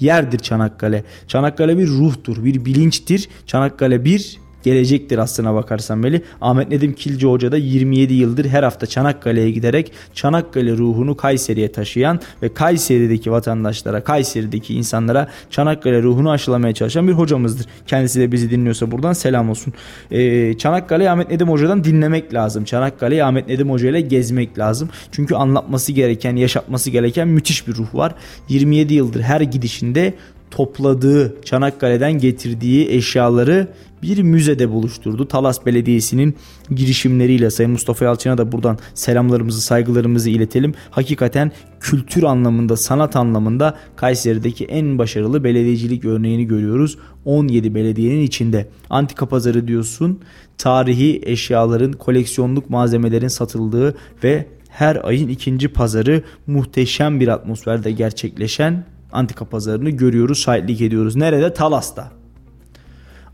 yerdir 0.00 0.38
Çanakkale. 0.38 1.04
Çanakkale 1.28 1.78
bir 1.78 1.88
ruhtur, 1.88 2.44
bir 2.44 2.64
bilinçtir. 2.64 3.28
Çanakkale 3.46 4.04
bir 4.04 4.38
gelecektir 4.66 5.18
aslına 5.18 5.54
bakarsan 5.54 5.98
Meli. 5.98 6.22
Ahmet 6.40 6.68
Nedim 6.68 6.92
Kilci 6.92 7.26
Hoca 7.26 7.52
da 7.52 7.56
27 7.56 8.14
yıldır 8.14 8.44
her 8.44 8.62
hafta 8.62 8.86
Çanakkale'ye 8.86 9.50
giderek 9.50 9.92
Çanakkale 10.14 10.72
ruhunu 10.72 11.16
Kayseri'ye 11.16 11.72
taşıyan 11.72 12.20
ve 12.42 12.54
Kayseri'deki 12.54 13.32
vatandaşlara, 13.32 14.04
Kayseri'deki 14.04 14.74
insanlara 14.74 15.28
Çanakkale 15.50 16.02
ruhunu 16.02 16.30
aşılamaya 16.30 16.74
çalışan 16.74 17.08
bir 17.08 17.12
hocamızdır. 17.12 17.66
Kendisi 17.86 18.20
de 18.20 18.32
bizi 18.32 18.50
dinliyorsa 18.50 18.90
buradan 18.90 19.12
selam 19.12 19.50
olsun. 19.50 19.72
Ee, 20.10 20.54
Çanakkale'yi 20.58 21.10
Ahmet 21.10 21.30
Nedim 21.30 21.48
Hoca'dan 21.48 21.84
dinlemek 21.84 22.34
lazım. 22.34 22.64
Çanakkale'yi 22.64 23.24
Ahmet 23.24 23.48
Nedim 23.48 23.70
Hoca 23.70 23.88
ile 23.88 24.00
gezmek 24.00 24.58
lazım. 24.58 24.88
Çünkü 25.12 25.34
anlatması 25.34 25.92
gereken, 25.92 26.36
yaşatması 26.36 26.90
gereken 26.90 27.28
müthiş 27.28 27.68
bir 27.68 27.74
ruh 27.74 27.94
var. 27.94 28.14
27 28.48 28.94
yıldır 28.94 29.20
her 29.20 29.40
gidişinde 29.40 30.14
topladığı 30.50 31.36
Çanakkale'den 31.44 32.12
getirdiği 32.12 32.90
eşyaları 32.90 33.68
bir 34.02 34.22
müzede 34.22 34.70
buluşturdu. 34.70 35.28
Talas 35.28 35.66
Belediyesi'nin 35.66 36.36
girişimleriyle 36.70 37.50
Sayın 37.50 37.72
Mustafa 37.72 38.04
Yalçın'a 38.04 38.38
da 38.38 38.52
buradan 38.52 38.78
selamlarımızı, 38.94 39.60
saygılarımızı 39.60 40.30
iletelim. 40.30 40.74
Hakikaten 40.90 41.52
kültür 41.80 42.22
anlamında, 42.22 42.76
sanat 42.76 43.16
anlamında 43.16 43.76
Kayseri'deki 43.96 44.64
en 44.64 44.98
başarılı 44.98 45.44
belediyecilik 45.44 46.04
örneğini 46.04 46.46
görüyoruz. 46.46 46.98
17 47.24 47.74
belediyenin 47.74 48.22
içinde. 48.22 48.68
Antika 48.90 49.26
pazarı 49.26 49.68
diyorsun, 49.68 50.20
tarihi 50.58 51.20
eşyaların, 51.24 51.92
koleksiyonluk 51.92 52.70
malzemelerin 52.70 53.28
satıldığı 53.28 53.94
ve 54.24 54.46
her 54.68 55.04
ayın 55.04 55.28
ikinci 55.28 55.68
pazarı 55.68 56.22
muhteşem 56.46 57.20
bir 57.20 57.28
atmosferde 57.28 57.92
gerçekleşen 57.92 58.84
antika 59.12 59.44
pazarını 59.44 59.90
görüyoruz, 59.90 60.38
şahitlik 60.38 60.80
ediyoruz. 60.80 61.16
Nerede? 61.16 61.54
Talas'ta. 61.54 62.10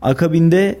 Akabinde 0.01 0.79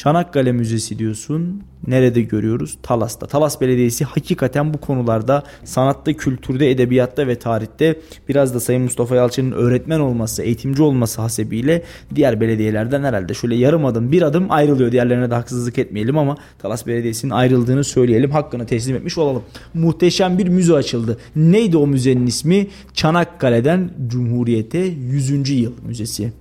Çanakkale 0.00 0.52
Müzesi 0.52 0.98
diyorsun. 0.98 1.62
Nerede 1.86 2.22
görüyoruz? 2.22 2.78
Talas'ta. 2.82 3.26
Talas 3.26 3.60
Belediyesi 3.60 4.04
hakikaten 4.04 4.74
bu 4.74 4.78
konularda 4.78 5.42
sanatta, 5.64 6.12
kültürde, 6.12 6.70
edebiyatta 6.70 7.26
ve 7.26 7.38
tarihte 7.38 8.00
biraz 8.28 8.54
da 8.54 8.60
Sayın 8.60 8.82
Mustafa 8.82 9.16
Yalçın'ın 9.16 9.52
öğretmen 9.52 10.00
olması, 10.00 10.42
eğitimci 10.42 10.82
olması 10.82 11.20
hasebiyle 11.20 11.82
diğer 12.14 12.40
belediyelerden 12.40 13.02
herhalde 13.02 13.34
şöyle 13.34 13.54
yarım 13.54 13.84
adım, 13.84 14.12
bir 14.12 14.22
adım 14.22 14.46
ayrılıyor. 14.50 14.92
Diğerlerine 14.92 15.30
de 15.30 15.34
haksızlık 15.34 15.78
etmeyelim 15.78 16.18
ama 16.18 16.36
Talas 16.58 16.86
Belediyesi'nin 16.86 17.30
ayrıldığını 17.30 17.84
söyleyelim. 17.84 18.30
Hakkını 18.30 18.66
teslim 18.66 18.96
etmiş 18.96 19.18
olalım. 19.18 19.42
Muhteşem 19.74 20.38
bir 20.38 20.48
müze 20.48 20.74
açıldı. 20.74 21.18
Neydi 21.36 21.76
o 21.76 21.86
müzenin 21.86 22.26
ismi? 22.26 22.66
Çanakkale'den 22.94 23.90
Cumhuriyete 24.08 24.78
100. 24.78 25.50
Yıl 25.50 25.72
Müzesi. 25.86 26.32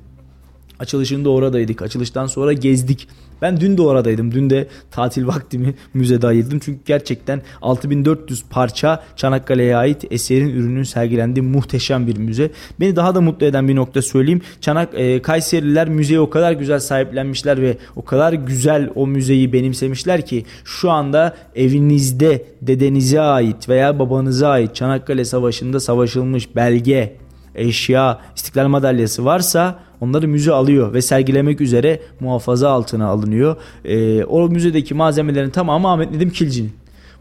Açılışında 0.80 1.30
oradaydık. 1.30 1.82
Açılıştan 1.82 2.28
sonra 2.28 2.54
gezdik. 2.54 3.08
Ben 3.42 3.60
dün 3.60 3.78
de 3.78 3.82
oradaydım. 3.82 4.32
Dün 4.32 4.50
de 4.50 4.68
tatil 4.92 5.28
vaktimi 5.28 5.74
müzede 5.94 6.28
ayırdım. 6.28 6.60
Çünkü 6.60 6.80
gerçekten 6.86 7.42
6400 7.62 8.44
parça 8.50 9.04
Çanakkale'ye 9.16 9.76
ait 9.76 10.06
eserin 10.12 10.50
ürünün 10.50 10.84
sergilendiği 10.84 11.46
muhteşem 11.46 12.08
bir 12.08 12.18
müze. 12.18 12.52
Beni 12.80 12.96
daha 12.96 13.16
da 13.16 13.22
mutlu 13.22 13.46
eden 13.46 13.68
bir 13.68 13.76
nokta 13.76 14.02
söyleyeyim. 14.02 14.42
Çanak 14.62 14.90
e, 14.94 15.22
Kayseriler 15.22 15.90
müzeyi 15.90 16.20
o 16.20 16.30
kadar 16.30 16.52
güzel 16.52 16.80
sahiplenmişler 16.80 17.62
ve 17.62 17.78
o 17.96 18.06
kadar 18.06 18.34
güzel 18.34 18.90
o 18.96 19.08
müzeyi 19.08 19.54
benimsemişler 19.54 20.26
ki 20.26 20.46
şu 20.66 20.92
anda 20.92 21.36
evinizde 21.56 22.46
dedenize 22.62 23.22
ait 23.22 23.70
veya 23.70 24.00
babanıza 24.00 24.50
ait 24.50 24.76
Çanakkale 24.76 25.26
Savaşı'nda 25.26 25.80
savaşılmış 25.80 26.56
belge, 26.56 27.16
eşya, 27.56 28.20
istiklal 28.36 28.68
madalyası 28.68 29.26
varsa 29.26 29.80
onları 30.02 30.28
müze 30.28 30.52
alıyor 30.52 30.94
ve 30.94 31.02
sergilemek 31.02 31.62
üzere 31.62 32.00
muhafaza 32.20 32.70
altına 32.70 33.08
alınıyor. 33.08 33.56
E, 33.86 34.24
o 34.24 34.50
müzedeki 34.50 34.94
malzemelerin 34.94 35.50
tamamı 35.50 35.92
Ahmet 35.92 36.12
Nedim 36.12 36.30
Kilci'nin. 36.30 36.72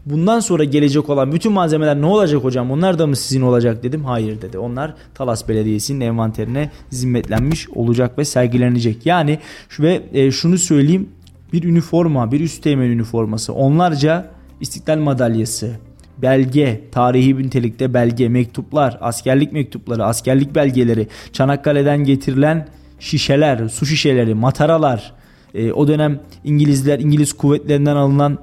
Bundan 0.05 0.39
sonra 0.39 0.63
gelecek 0.63 1.09
olan 1.09 1.31
bütün 1.31 1.51
malzemeler 1.51 2.01
ne 2.01 2.05
olacak 2.05 2.43
hocam? 2.43 2.71
Onlar 2.71 2.99
da 2.99 3.07
mı 3.07 3.15
sizin 3.15 3.41
olacak 3.41 3.83
dedim. 3.83 4.05
Hayır 4.05 4.41
dedi. 4.41 4.57
Onlar 4.57 4.93
Talas 5.13 5.47
Belediyesi'nin 5.49 6.01
envanterine 6.01 6.71
zimmetlenmiş 6.89 7.69
olacak 7.69 8.17
ve 8.17 8.25
sergilenecek. 8.25 9.05
Yani 9.05 9.39
şu 9.69 9.83
ve 9.83 10.01
e, 10.13 10.31
şunu 10.31 10.57
söyleyeyim. 10.57 11.09
Bir 11.53 11.63
üniforma, 11.63 12.31
bir 12.31 12.41
üst 12.41 12.63
teğmen 12.63 12.89
üniforması, 12.89 13.53
onlarca 13.53 14.31
istiklal 14.61 14.97
madalyası, 14.97 15.71
belge, 16.21 16.81
tarihi 16.91 17.37
nitelikte 17.37 17.93
belge, 17.93 18.29
mektuplar, 18.29 18.97
askerlik 19.01 19.53
mektupları, 19.53 20.05
askerlik 20.05 20.55
belgeleri, 20.55 21.07
Çanakkale'den 21.33 22.03
getirilen 22.03 22.67
şişeler, 22.99 23.67
su 23.67 23.85
şişeleri, 23.85 24.33
mataralar, 24.33 25.13
e, 25.53 25.71
o 25.71 25.87
dönem 25.87 26.19
İngilizler, 26.43 26.99
İngiliz 26.99 27.33
kuvvetlerinden 27.33 27.95
alınan 27.95 28.37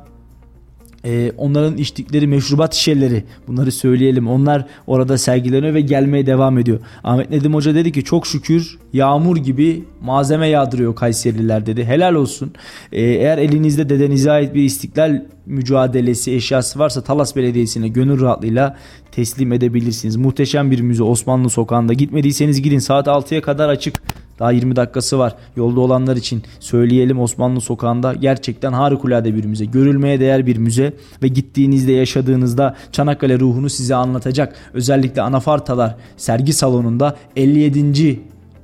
e, 1.05 1.33
onların 1.37 1.77
içtikleri 1.77 2.27
meşrubat 2.27 2.75
şişeleri 2.75 3.25
bunları 3.49 3.73
söyleyelim. 3.73 4.29
Onlar 4.29 4.67
orada 4.87 5.19
sergileniyor 5.19 5.75
ve 5.75 5.81
gelmeye 5.81 6.27
devam 6.27 6.59
ediyor. 6.59 6.81
Ahmet 7.05 7.31
Nedim 7.31 7.55
Hoca 7.55 7.75
dedi 7.75 7.93
ki 7.93 8.05
çok 8.05 8.27
şükür 8.27 8.79
yağmur 8.93 9.37
gibi 9.37 9.85
malzeme 10.01 10.49
yağdırıyor 10.49 10.95
Kayseriler 10.95 11.67
dedi. 11.67 11.85
Helal 11.85 12.15
olsun. 12.15 12.53
E, 12.93 13.03
eğer 13.03 13.39
elinizde 13.39 13.89
dedenize 13.89 14.31
ait 14.31 14.55
bir 14.55 14.63
istiklal 14.63 15.23
mücadelesi 15.47 16.33
eşyası 16.33 16.79
varsa 16.79 17.03
Talas 17.03 17.37
Belediyesi'ne 17.37 17.89
gönül 17.89 18.21
rahatlığıyla 18.21 18.77
teslim 19.13 19.53
edebilirsiniz. 19.53 20.17
Muhteşem 20.17 20.71
bir 20.71 20.81
müze 20.81 21.03
Osmanlı 21.03 21.51
Sokağı'nda. 21.51 21.93
Gitmediyseniz 21.93 22.63
gidin 22.63 22.79
saat 22.79 23.07
6'ya 23.07 23.43
kadar 23.43 23.69
açık. 23.69 24.03
Daha 24.39 24.53
20 24.53 24.77
dakikası 24.77 25.19
var. 25.19 25.35
Yolda 25.57 25.81
olanlar 25.81 26.17
için 26.17 26.43
söyleyelim 26.61 27.21
Osmanlı 27.21 27.61
Sokağı'nda 27.61 28.15
gerçekten 28.15 28.73
harikulade 28.73 29.35
bir 29.35 29.45
müze. 29.45 29.65
Görülmeye 29.65 30.21
değer 30.21 30.47
bir 30.47 30.57
müze 30.57 30.93
ve 31.23 31.29
gittiğinizde 31.29 31.93
yaşadığınızda 31.93 32.77
Çanakkale 32.93 33.39
ruhunu 33.39 33.71
size 33.71 33.95
anlatacak. 33.95 34.55
Özellikle 34.75 35.23
anafartalar 35.23 35.95
sergi 36.17 36.53
salonunda 36.53 37.17
57. 37.37 38.21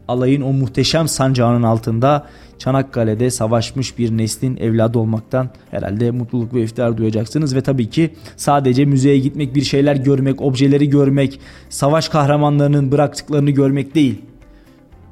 alayın 0.08 0.42
o 0.42 0.52
muhteşem 0.52 1.08
sancağının 1.08 1.62
altında 1.62 2.26
Çanakkale'de 2.58 3.30
savaşmış 3.30 3.98
bir 3.98 4.16
neslin 4.16 4.56
evladı 4.56 4.98
olmaktan 4.98 5.50
herhalde 5.70 6.10
mutluluk 6.10 6.54
ve 6.54 6.62
iftihar 6.62 6.96
duyacaksınız 6.96 7.54
ve 7.54 7.60
tabii 7.60 7.90
ki 7.90 8.10
sadece 8.36 8.84
müzeye 8.84 9.18
gitmek, 9.18 9.54
bir 9.54 9.62
şeyler 9.62 9.96
görmek, 9.96 10.40
objeleri 10.40 10.88
görmek, 10.88 11.40
savaş 11.68 12.08
kahramanlarının 12.08 12.92
bıraktıklarını 12.92 13.50
görmek 13.50 13.94
değil 13.94 14.22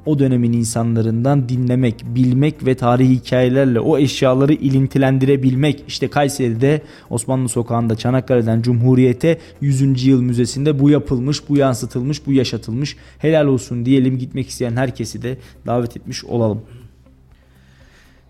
o 0.05 0.19
dönemin 0.19 0.53
insanlarından 0.53 1.49
dinlemek, 1.49 2.05
bilmek 2.05 2.65
ve 2.65 2.75
tarihi 2.75 3.15
hikayelerle 3.15 3.79
o 3.79 3.97
eşyaları 3.97 4.53
ilintilendirebilmek. 4.53 5.83
İşte 5.87 6.07
Kayseri'de 6.07 6.81
Osmanlı 7.09 7.49
Sokağı'nda 7.49 7.95
Çanakkale'den 7.95 8.61
Cumhuriyet'e 8.61 9.37
100. 9.61 10.05
Yıl 10.05 10.21
Müzesi'nde 10.21 10.79
bu 10.79 10.89
yapılmış, 10.89 11.49
bu 11.49 11.57
yansıtılmış, 11.57 12.27
bu 12.27 12.33
yaşatılmış. 12.33 12.97
Helal 13.17 13.45
olsun 13.45 13.85
diyelim 13.85 14.17
gitmek 14.17 14.49
isteyen 14.49 14.75
herkesi 14.75 15.21
de 15.21 15.37
davet 15.65 15.97
etmiş 15.97 16.25
olalım. 16.25 16.61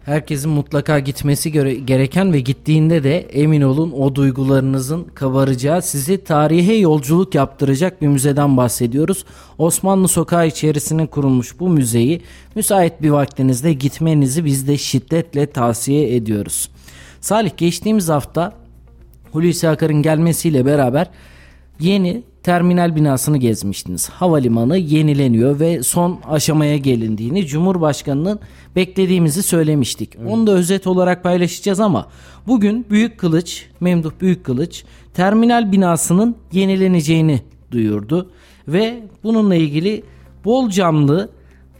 Herkesin 0.05 0.51
mutlaka 0.51 0.99
gitmesi 0.99 1.51
gereken 1.85 2.33
ve 2.33 2.39
gittiğinde 2.39 3.03
de 3.03 3.19
emin 3.19 3.61
olun 3.61 3.91
o 3.91 4.15
duygularınızın 4.15 5.03
kabaracağı 5.03 5.81
sizi 5.81 6.23
tarihe 6.23 6.73
yolculuk 6.73 7.35
yaptıracak 7.35 8.01
bir 8.01 8.07
müzeden 8.07 8.57
bahsediyoruz. 8.57 9.25
Osmanlı 9.57 10.07
Sokağı 10.07 10.47
içerisine 10.47 11.07
kurulmuş 11.07 11.59
bu 11.59 11.69
müzeyi 11.69 12.21
müsait 12.55 13.01
bir 13.01 13.09
vaktinizde 13.09 13.73
gitmenizi 13.73 14.45
biz 14.45 14.67
de 14.67 14.77
şiddetle 14.77 15.45
tavsiye 15.45 16.15
ediyoruz. 16.15 16.69
Salih 17.21 17.57
geçtiğimiz 17.57 18.09
hafta 18.09 18.53
Hulusi 19.31 19.69
Akar'ın 19.69 20.01
gelmesiyle 20.01 20.65
beraber 20.65 21.07
yeni 21.79 22.23
terminal 22.43 22.95
binasını 22.95 23.37
gezmiştiniz. 23.37 24.09
Havalimanı 24.09 24.77
yenileniyor 24.77 25.59
ve 25.59 25.83
son 25.83 26.19
aşamaya 26.29 26.77
gelindiğini 26.77 27.45
Cumhurbaşkanı'nın 27.45 28.39
beklediğimizi 28.75 29.43
söylemiştik. 29.43 30.15
Evet. 30.15 30.31
Onu 30.31 30.47
da 30.47 30.51
özet 30.51 30.87
olarak 30.87 31.23
paylaşacağız 31.23 31.79
ama 31.79 32.07
bugün 32.47 32.85
Büyük 32.89 33.17
Kılıç, 33.17 33.65
Memduh 33.79 34.11
Büyük 34.21 34.43
Kılıç 34.43 34.83
terminal 35.13 35.71
binasının 35.71 36.35
yenileneceğini 36.51 37.41
duyurdu 37.71 38.29
ve 38.67 39.03
bununla 39.23 39.55
ilgili 39.55 40.03
bol 40.45 40.69
camlı 40.69 41.29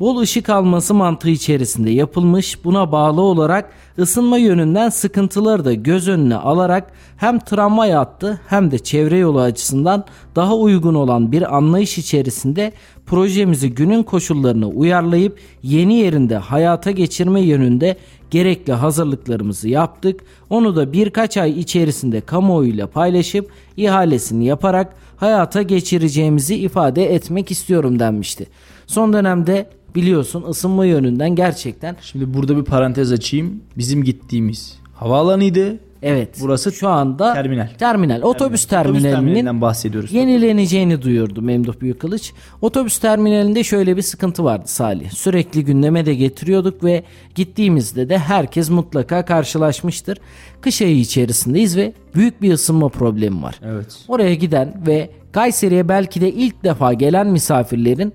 bol 0.02 0.18
ışık 0.18 0.50
alması 0.50 0.94
mantığı 0.94 1.30
içerisinde 1.30 1.90
yapılmış. 1.90 2.64
Buna 2.66 2.92
bağlı 2.92 3.22
olarak 3.22 3.72
ısınma 4.00 4.38
yönünden 4.38 4.90
sıkıntıları 4.90 5.66
da 5.66 5.74
göz 5.74 6.08
önüne 6.08 6.36
alarak 6.36 6.92
hem 7.18 7.40
tramvay 7.40 7.92
hattı 7.92 8.42
hem 8.48 8.72
de 8.72 8.80
çevre 8.80 9.18
yolu 9.18 9.42
açısından 9.42 10.06
daha 10.36 10.56
uygun 10.56 10.94
olan 10.94 11.32
bir 11.32 11.56
anlayış 11.58 11.98
içerisinde 11.98 12.72
projemizi 13.06 13.74
günün 13.74 14.04
koşullarına 14.04 14.68
uyarlayıp 14.68 15.40
yeni 15.64 15.94
yerinde 15.94 16.38
hayata 16.38 16.92
geçirme 16.92 17.42
yönünde 17.42 17.98
gerekli 18.32 18.74
hazırlıklarımızı 18.74 19.70
yaptık. 19.70 20.20
Onu 20.50 20.76
da 20.76 20.94
birkaç 20.94 21.38
ay 21.38 21.60
içerisinde 21.60 22.22
kamuoyuyla 22.22 22.88
paylaşıp 22.88 23.52
ihalesini 23.78 24.46
yaparak 24.46 24.94
hayata 25.18 25.62
geçireceğimizi 25.62 26.56
ifade 26.56 27.14
etmek 27.16 27.52
istiyorum 27.52 28.00
denmişti. 28.00 28.48
Son 28.88 29.14
dönemde 29.14 29.70
biliyorsun 29.96 30.44
ısınma 30.50 30.86
yönünden 30.86 31.36
gerçekten. 31.36 31.96
Şimdi 32.02 32.34
burada 32.34 32.58
bir 32.58 32.64
parantez 32.64 33.12
açayım. 33.12 33.62
Bizim 33.78 34.04
gittiğimiz 34.04 34.78
havaalanıydı. 34.94 35.80
Evet. 36.04 36.38
Burası 36.42 36.72
şu 36.72 36.90
anda 36.90 37.34
terminal. 37.34 37.68
Terminal. 37.80 38.22
Otobüs 38.22 38.66
terminalinin 38.66 39.62
bahsediyoruz. 39.62 40.14
Yenileneceğini 40.14 41.02
duyurdu 41.02 41.42
Memduh 41.42 41.82
Büyükkılıç. 41.82 42.34
Otobüs 42.62 43.00
terminalinde 43.00 43.64
şöyle 43.64 43.98
bir 43.98 44.02
sıkıntı 44.02 44.44
vardı 44.44 44.64
Salih. 44.66 45.12
Sürekli 45.12 45.66
gündeme 45.66 46.06
de 46.06 46.16
getiriyorduk 46.16 46.84
ve 46.84 47.04
gittiğimizde 47.36 48.10
de 48.10 48.18
herkes 48.18 48.70
mutlaka 48.70 49.26
karşılaşmıştır. 49.26 50.18
Kış 50.62 50.82
ayı 50.82 50.98
içerisindeyiz 50.98 51.78
ve 51.78 51.94
büyük 52.16 52.42
bir 52.42 52.54
ısınma 52.54 52.90
problemi 52.90 53.44
var. 53.44 53.60
Evet. 53.66 53.98
Oraya 54.08 54.36
giden 54.36 54.82
ve 54.88 55.10
Kayseri'ye 55.32 55.90
belki 55.90 56.22
de 56.22 56.32
ilk 56.32 56.64
defa 56.64 56.94
gelen 56.94 57.28
misafirlerin 57.28 58.14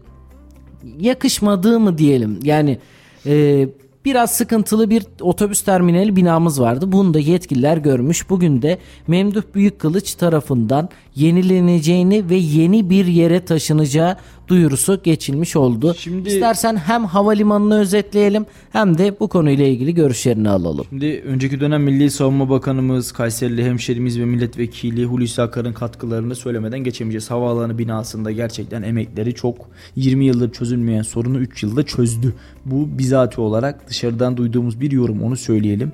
yakışmadığı 0.99 1.81
mı 1.81 1.99
diyelim. 1.99 2.39
Yani 2.43 2.79
e, 3.27 3.67
biraz 4.05 4.31
sıkıntılı 4.31 4.91
bir 4.91 5.07
otobüs 5.21 5.63
terminali 5.63 6.17
binamız 6.17 6.61
vardı. 6.61 6.93
Bunu 6.93 7.15
da 7.15 7.19
yetkililer 7.19 7.77
görmüş. 7.77 8.31
Bugün 8.31 8.63
de 8.63 8.79
Memduh 9.07 9.43
Büyükkılıç 9.55 10.15
tarafından 10.15 10.89
yenileneceğini 11.17 12.31
ve 12.31 12.37
yeni 12.37 12.91
bir 12.91 13.07
yere 13.07 13.45
taşınacağı 13.45 14.17
duyurusu 14.49 15.01
geçilmiş 15.03 15.57
oldu. 15.57 15.95
Şimdi, 15.99 16.29
İstersen 16.29 16.77
hem 16.77 17.05
havalimanını 17.05 17.81
özetleyelim 17.81 18.47
hem 18.71 18.99
de 18.99 19.17
bu 19.21 19.29
konuyla 19.29 19.67
ilgili 19.67 19.95
görüşlerini 19.95 20.49
alalım. 20.49 20.87
Şimdi 20.89 21.23
önceki 21.27 21.61
dönem 21.61 21.83
Milli 21.83 22.11
Savunma 22.11 22.51
Bakanımız, 22.51 23.13
Kayserili 23.13 23.65
hemşerimiz 23.65 24.21
ve 24.21 24.25
milletvekili 24.25 25.05
Hulusi 25.05 25.43
Akar'ın 25.43 25.73
katkılarını 25.73 26.35
söylemeden 26.35 26.79
geçemeyeceğiz. 26.79 27.31
Havaalanı 27.31 27.79
binasında 27.79 28.33
gerçekten 28.33 28.83
emekleri 28.83 29.35
çok 29.35 29.57
20 29.97 30.25
yıldır 30.25 30.53
çözülmeyen 30.53 31.03
sorunu 31.03 31.39
3 31.39 31.63
yılda 31.63 31.83
çözdü. 31.83 32.35
Bu 32.65 32.99
bizatihi 32.99 33.41
olarak 33.41 33.89
dışarıdan 33.89 34.37
duyduğumuz 34.37 34.81
bir 34.81 34.91
yorum 34.91 35.23
onu 35.23 35.37
söyleyelim. 35.37 35.93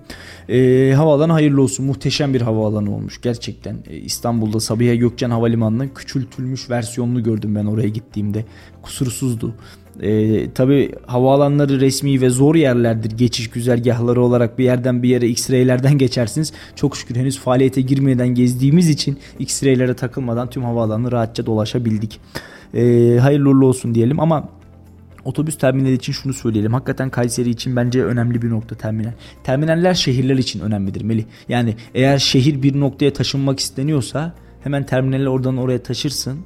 Ee, 0.48 0.92
havaalanı 0.96 1.32
hayırlı 1.32 1.62
olsun. 1.62 1.86
Muhteşem 1.86 2.34
bir 2.34 2.40
havaalanı 2.40 2.94
olmuş. 2.94 3.20
Gerçekten 3.20 3.76
ee, 3.90 3.96
İstanbul'da 3.96 4.60
Sabiha 4.60 4.94
Gökçen 5.12 5.30
Havalimanı'nın 5.30 5.88
küçültülmüş 5.88 6.70
versiyonunu 6.70 7.22
gördüm 7.22 7.54
ben 7.54 7.64
oraya 7.64 7.88
gittiğimde. 7.88 8.44
Kusursuzdu. 8.82 9.54
Ee, 10.00 10.52
tabi 10.52 10.92
havaalanları 11.06 11.80
resmi 11.80 12.20
ve 12.20 12.30
zor 12.30 12.54
yerlerdir 12.54 13.10
geçiş 13.10 13.50
güzergahları 13.50 14.22
olarak 14.22 14.58
bir 14.58 14.64
yerden 14.64 15.02
bir 15.02 15.08
yere 15.08 15.28
X-ray'lerden 15.28 15.98
geçersiniz. 15.98 16.52
Çok 16.76 16.96
şükür 16.96 17.16
henüz 17.16 17.38
faaliyete 17.38 17.80
girmeden 17.80 18.28
gezdiğimiz 18.28 18.88
için 18.88 19.18
X-ray'lere 19.38 19.94
takılmadan 19.94 20.50
tüm 20.50 20.64
havaalanını 20.64 21.12
rahatça 21.12 21.46
dolaşabildik. 21.46 22.20
Ee, 22.74 23.18
hayırlı 23.20 23.66
olsun 23.66 23.94
diyelim 23.94 24.20
ama 24.20 24.48
Otobüs 25.24 25.58
terminali 25.58 25.92
için 25.92 26.12
şunu 26.12 26.32
söyleyelim. 26.32 26.72
Hakikaten 26.72 27.10
Kayseri 27.10 27.50
için 27.50 27.76
bence 27.76 28.04
önemli 28.04 28.42
bir 28.42 28.50
nokta 28.50 28.74
terminal. 28.74 29.12
Terminaller 29.44 29.94
şehirler 29.94 30.36
için 30.36 30.60
önemlidir 30.60 31.02
Melih. 31.02 31.24
Yani 31.48 31.74
eğer 31.94 32.18
şehir 32.18 32.62
bir 32.62 32.80
noktaya 32.80 33.12
taşınmak 33.12 33.60
isteniyorsa 33.60 34.34
hemen 34.62 34.86
terminali 34.86 35.28
oradan 35.28 35.56
oraya 35.56 35.82
taşırsın. 35.82 36.40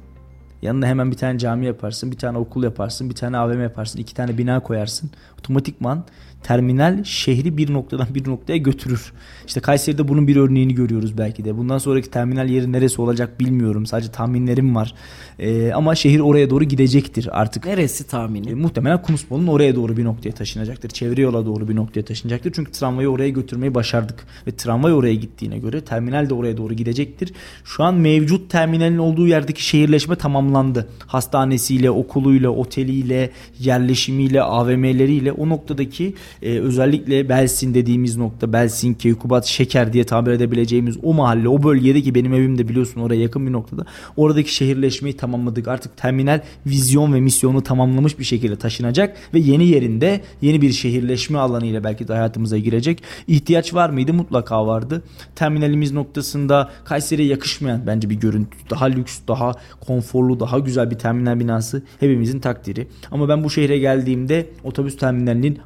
Yanına 0.61 0.87
hemen 0.87 1.11
bir 1.11 1.17
tane 1.17 1.39
cami 1.39 1.65
yaparsın, 1.65 2.11
bir 2.11 2.17
tane 2.17 2.37
okul 2.37 2.63
yaparsın, 2.63 3.09
bir 3.09 3.15
tane 3.15 3.37
AVM 3.37 3.61
yaparsın, 3.61 3.99
iki 3.99 4.13
tane 4.13 4.37
bina 4.37 4.59
koyarsın. 4.59 5.11
Otomatikman 5.39 6.03
terminal 6.43 7.03
şehri 7.03 7.57
bir 7.57 7.73
noktadan 7.73 8.07
bir 8.15 8.27
noktaya 8.27 8.57
götürür. 8.57 9.13
İşte 9.47 9.59
Kayseri'de 9.59 10.07
bunun 10.07 10.27
bir 10.27 10.35
örneğini 10.35 10.75
görüyoruz 10.75 11.17
belki 11.17 11.45
de. 11.45 11.57
Bundan 11.57 11.77
sonraki 11.77 12.11
terminal 12.11 12.49
yeri 12.49 12.71
neresi 12.71 13.01
olacak 13.01 13.39
bilmiyorum. 13.39 13.85
Sadece 13.85 14.11
tahminlerim 14.11 14.75
var. 14.75 14.93
Ee, 15.39 15.71
ama 15.71 15.95
şehir 15.95 16.19
oraya 16.19 16.49
doğru 16.49 16.63
gidecektir 16.63 17.29
artık. 17.41 17.65
Neresi 17.65 18.07
tahmini? 18.07 18.49
E, 18.49 18.53
muhtemelen 18.53 19.01
Kunusbol'un 19.01 19.47
oraya 19.47 19.75
doğru 19.75 19.97
bir 19.97 20.03
noktaya 20.05 20.31
taşınacaktır. 20.31 20.89
Çevre 20.89 21.21
yola 21.21 21.45
doğru 21.45 21.67
bir 21.67 21.75
noktaya 21.75 22.01
taşınacaktır. 22.01 22.51
Çünkü 22.55 22.71
tramvayı 22.71 23.09
oraya 23.09 23.29
götürmeyi 23.29 23.75
başardık. 23.75 24.27
Ve 24.47 24.51
tramvay 24.51 24.93
oraya 24.93 25.15
gittiğine 25.15 25.57
göre 25.57 25.81
terminal 25.81 26.29
de 26.29 26.33
oraya 26.33 26.57
doğru 26.57 26.73
gidecektir. 26.73 27.33
Şu 27.63 27.83
an 27.83 27.95
mevcut 27.95 28.49
terminalin 28.49 28.97
olduğu 28.97 29.27
yerdeki 29.27 29.65
şehirleşme 29.65 30.15
tamamlandı. 30.15 30.87
Hastanesiyle, 31.07 31.91
okuluyla, 31.91 32.49
oteliyle, 32.49 33.31
yerleşimiyle, 33.59 34.41
AVM'leriyle 34.41 35.31
o 35.31 35.49
noktadaki 35.49 36.13
e, 36.41 36.59
özellikle 36.59 37.29
Belsin 37.29 37.73
dediğimiz 37.73 38.17
nokta 38.17 38.53
Belsin, 38.53 38.93
Keykubat, 38.93 39.45
Şeker 39.45 39.93
diye 39.93 40.03
tabir 40.03 40.31
edebileceğimiz 40.31 40.97
o 41.03 41.13
mahalle, 41.13 41.49
o 41.49 41.63
bölgede 41.63 42.01
ki 42.01 42.15
benim 42.15 42.33
evim 42.33 42.57
de 42.57 42.67
biliyorsun 42.69 43.01
oraya 43.01 43.21
yakın 43.21 43.47
bir 43.47 43.51
noktada. 43.51 43.85
Oradaki 44.17 44.53
şehirleşmeyi 44.53 45.17
tamamladık. 45.17 45.67
Artık 45.67 45.97
terminal 45.97 46.41
vizyon 46.65 47.13
ve 47.13 47.19
misyonu 47.19 47.63
tamamlamış 47.63 48.19
bir 48.19 48.23
şekilde 48.23 48.55
taşınacak 48.55 49.17
ve 49.33 49.39
yeni 49.39 49.67
yerinde 49.67 50.21
yeni 50.41 50.61
bir 50.61 50.71
şehirleşme 50.71 51.37
alanı 51.37 51.83
belki 51.83 52.07
de 52.07 52.13
hayatımıza 52.13 52.57
girecek. 52.57 53.03
İhtiyaç 53.27 53.73
var 53.73 53.89
mıydı? 53.89 54.13
Mutlaka 54.13 54.67
vardı. 54.67 55.03
Terminalimiz 55.35 55.91
noktasında 55.91 56.69
Kayseri'ye 56.85 57.27
yakışmayan 57.29 57.81
bence 57.87 58.09
bir 58.09 58.15
görüntü. 58.15 58.57
Daha 58.69 58.85
lüks, 58.85 59.19
daha 59.27 59.51
konforlu, 59.87 60.39
daha 60.39 60.59
güzel 60.59 60.91
bir 60.91 60.95
terminal 60.95 61.39
binası 61.39 61.83
hepimizin 61.99 62.39
takdiri. 62.39 62.87
Ama 63.11 63.29
ben 63.29 63.43
bu 63.43 63.49
şehre 63.49 63.79
geldiğimde 63.79 64.49
otobüs 64.63 64.97
terminalinin 64.97 65.59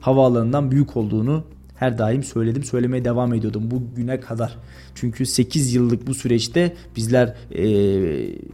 havaalanından 0.51 0.71
büyük 0.71 0.97
olduğunu 0.97 1.43
her 1.75 1.97
daim 1.97 2.23
söyledim 2.23 2.63
söylemeye 2.63 3.05
devam 3.05 3.33
ediyordum 3.33 3.71
bu 3.71 3.81
güne 3.95 4.19
kadar. 4.19 4.57
Çünkü 4.95 5.25
8 5.25 5.73
yıllık 5.73 6.07
bu 6.07 6.13
süreçte 6.13 6.73
bizler 6.95 7.33
e, 7.55 7.63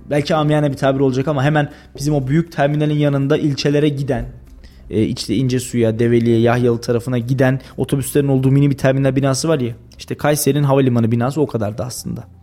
belki 0.10 0.36
amiyane 0.36 0.72
bir 0.72 0.78
tabir 0.78 1.00
olacak 1.00 1.28
ama 1.28 1.44
hemen 1.44 1.70
bizim 1.98 2.14
o 2.14 2.28
büyük 2.28 2.52
terminalin 2.52 3.00
yanında 3.00 3.38
ilçelere 3.38 3.90
giden 3.90 4.26
e, 4.90 5.04
işte 5.04 5.36
İnce 5.36 5.60
Suya, 5.60 6.00
Develi'ye, 6.00 6.40
Yahyalı 6.40 6.82
tarafına 6.82 7.18
giden 7.18 7.62
otobüslerin 7.78 8.28
olduğu 8.28 8.52
mini 8.52 8.70
bir 8.70 8.78
terminal 8.78 9.16
binası 9.16 9.48
var 9.48 9.60
ya. 9.60 9.74
İşte 9.98 10.16
Kayseri'nin 10.16 10.64
havalimanı 10.64 11.12
binası 11.12 11.42
o 11.42 11.48
kadardı 11.48 11.84
aslında. 11.84 12.37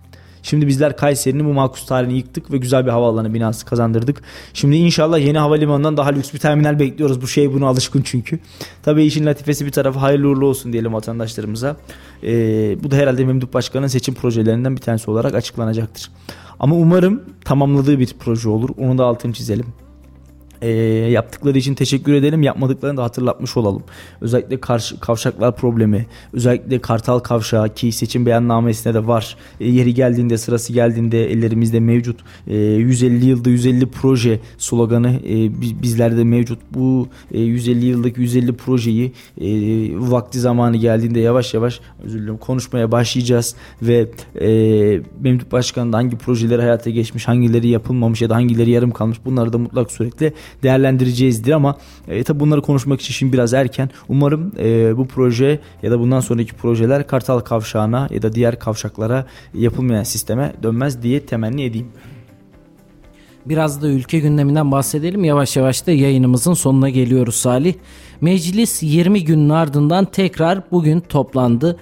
Şimdi 0.45 0.67
bizler 0.67 0.97
Kayseri'nin 0.97 1.45
bu 1.45 1.53
makus 1.53 1.87
tarihini 1.87 2.17
yıktık 2.17 2.53
ve 2.53 2.59
güzel 2.59 2.87
bir 2.87 2.91
havaalanı 2.91 3.35
binası 3.35 3.67
kazandırdık. 3.67 4.23
Şimdi 4.55 4.77
inşallah 4.77 5.19
yeni 5.19 5.39
havalimanından 5.39 5.97
daha 5.97 6.09
lüks 6.09 6.35
bir 6.35 6.39
terminal 6.39 6.79
bekliyoruz. 6.79 7.23
Bu 7.23 7.29
şey 7.29 7.53
buna 7.53 7.67
alışkın 7.67 8.03
çünkü. 8.05 8.39
Tabii 8.83 9.05
işin 9.05 9.27
latifesi 9.27 9.67
bir 9.67 9.73
tarafı 9.73 9.99
hayırlı 9.99 10.29
uğurlu 10.29 10.47
olsun 10.47 10.73
diyelim 10.73 10.93
vatandaşlarımıza. 10.93 11.77
Ee, 12.23 12.77
bu 12.83 12.91
da 12.91 12.97
herhalde 12.97 13.25
Memduh 13.25 13.53
Başkan'ın 13.53 13.87
seçim 13.87 14.15
projelerinden 14.15 14.77
bir 14.77 14.81
tanesi 14.81 15.11
olarak 15.11 15.35
açıklanacaktır. 15.35 16.11
Ama 16.61 16.77
umarım 16.77 17.23
tamamladığı 17.45 17.99
bir 17.99 18.15
proje 18.19 18.49
olur. 18.49 18.69
Onu 18.79 18.99
da 18.99 19.05
altını 19.05 19.33
çizelim 19.33 19.84
e, 20.63 20.69
yaptıkları 21.11 21.59
için 21.59 21.75
teşekkür 21.75 22.15
edelim. 22.15 22.43
Yapmadıklarını 22.43 22.97
da 22.97 23.03
hatırlatmış 23.03 23.57
olalım. 23.57 23.83
Özellikle 24.21 24.61
karşı, 24.61 25.01
kavşaklar 25.01 25.57
problemi, 25.57 26.07
özellikle 26.33 26.79
Kartal 26.79 27.19
Kavşağı 27.19 27.75
ki 27.75 27.93
seçim 27.93 28.27
beyannamesinde 28.27 28.95
de 28.95 29.07
var. 29.07 29.37
E, 29.61 29.69
yeri 29.69 29.95
geldiğinde, 29.95 30.39
sırası 30.39 30.73
geldiğinde 30.73 31.31
ellerimizde 31.31 31.81
mevcut. 31.81 32.21
E, 32.47 32.57
150 32.57 33.27
yılda 33.27 33.51
150 33.51 33.87
proje 33.87 34.41
sloganı 34.59 35.11
e, 35.11 35.63
bizlerde 35.83 36.25
mevcut. 36.25 36.59
Bu 36.75 37.09
e, 37.33 37.41
150 37.41 37.87
yıldaki 37.87 38.21
150 38.21 38.53
projeyi 38.53 39.13
e, 39.41 39.47
vakti 39.95 40.41
zamanı 40.41 40.77
geldiğinde 40.77 41.21
yavaş 41.21 41.55
yavaş 41.55 41.81
özür 42.05 42.19
dilerim 42.19 42.39
konuşmaya 42.39 42.93
başlayacağız 42.93 43.55
ve 43.83 44.09
e, 44.41 44.49
Memduh 45.21 45.45
Başkan 45.53 45.93
da 45.93 45.97
hangi 45.97 46.17
projeleri 46.17 46.63
hayata 46.63 46.91
geçmiş, 46.91 47.29
hangileri 47.29 47.69
yapılmamış 47.69 48.23
ya 48.23 48.31
da 48.31 48.35
hangileri 48.35 48.71
yarım 48.71 48.91
kalmış 48.91 49.19
bunları 49.25 49.53
da 49.53 49.59
mutlak 49.59 49.93
suretle 49.93 50.33
değerlendireceğizdir 50.63 51.53
ama 51.53 51.77
e, 52.09 52.25
tabi 52.25 52.41
bunları 52.41 52.63
konuşmak 52.63 53.01
için 53.01 53.15
şimdi 53.15 53.33
biraz 53.33 53.55
erken. 53.55 53.91
Umarım 54.09 54.53
e, 54.59 54.97
bu 54.97 55.07
proje 55.07 55.61
ya 55.83 55.91
da 55.91 56.01
bundan 56.01 56.21
sonraki 56.21 56.55
projeler 56.55 57.07
Kartal 57.07 57.41
Kavşağı'na 57.41 58.09
ya 58.11 58.23
da 58.23 58.33
diğer 58.33 58.59
kavşaklara 58.59 59.27
yapılmayan 59.55 60.03
sisteme 60.03 60.53
dönmez 60.63 61.03
diye 61.03 61.27
temenni 61.27 61.65
edeyim. 61.65 61.89
Biraz 63.47 63.83
da 63.83 63.89
ülke 63.89 64.19
gündeminden 64.19 64.73
bahsedelim. 64.73 65.25
Yavaş 65.25 65.57
yavaş 65.57 65.87
da 65.87 65.91
yayınımızın 65.91 66.55
sonuna 66.55 66.89
geliyoruz 66.89 67.35
Salih. 67.35 67.75
Meclis 68.21 68.83
20 68.83 69.25
günün 69.25 69.49
ardından 69.49 70.05
tekrar 70.05 70.63
bugün 70.71 71.01
toplandı. 71.01 71.77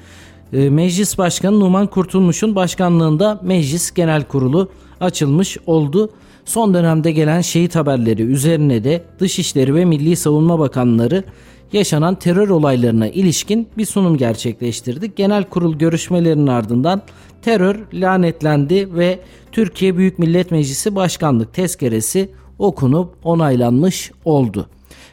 E, 0.53 0.71
Meclis 0.71 1.19
Başkanı 1.19 1.61
Numan 1.61 1.87
Kurtulmuş'un 1.87 2.55
başkanlığında 2.55 3.41
Meclis 3.43 3.91
Genel 3.91 4.23
Kurulu 4.25 4.69
açılmış 5.01 5.59
oldu. 5.67 6.11
Son 6.45 6.75
dönemde 6.75 7.13
gelen 7.13 7.41
şehit 7.41 7.75
haberleri 7.75 8.23
üzerine 8.23 8.85
de 8.85 9.05
Dışişleri 9.19 9.75
ve 9.75 9.85
Milli 9.85 10.17
Savunma 10.17 10.59
Bakanları 10.59 11.25
yaşanan 11.73 12.15
terör 12.15 12.49
olaylarına 12.49 13.09
ilişkin 13.09 13.69
bir 13.79 13.87
sunum 13.87 14.17
gerçekleştirdi. 14.17 15.15
Genel 15.17 15.45
kurul 15.45 15.75
görüşmelerinin 15.75 16.47
ardından 16.47 17.03
terör 17.43 17.77
lanetlendi 17.93 18.95
ve 18.95 19.19
Türkiye 19.53 19.97
Büyük 19.97 20.19
Millet 20.19 20.51
Meclisi 20.51 20.95
Başkanlık 20.95 21.55
tezkeresi 21.55 22.31
okunup 22.59 23.15
onaylanmış 23.25 24.13
oldu. 24.25 24.67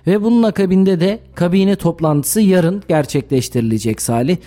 Ve 0.07 0.23
bunun 0.23 0.43
akabinde 0.43 0.99
de 0.99 1.19
kabine 1.35 1.75
toplantısı 1.75 2.41
yarın 2.41 2.83
gerçekleştirilecek 2.87 4.01
Salih. 4.01 4.37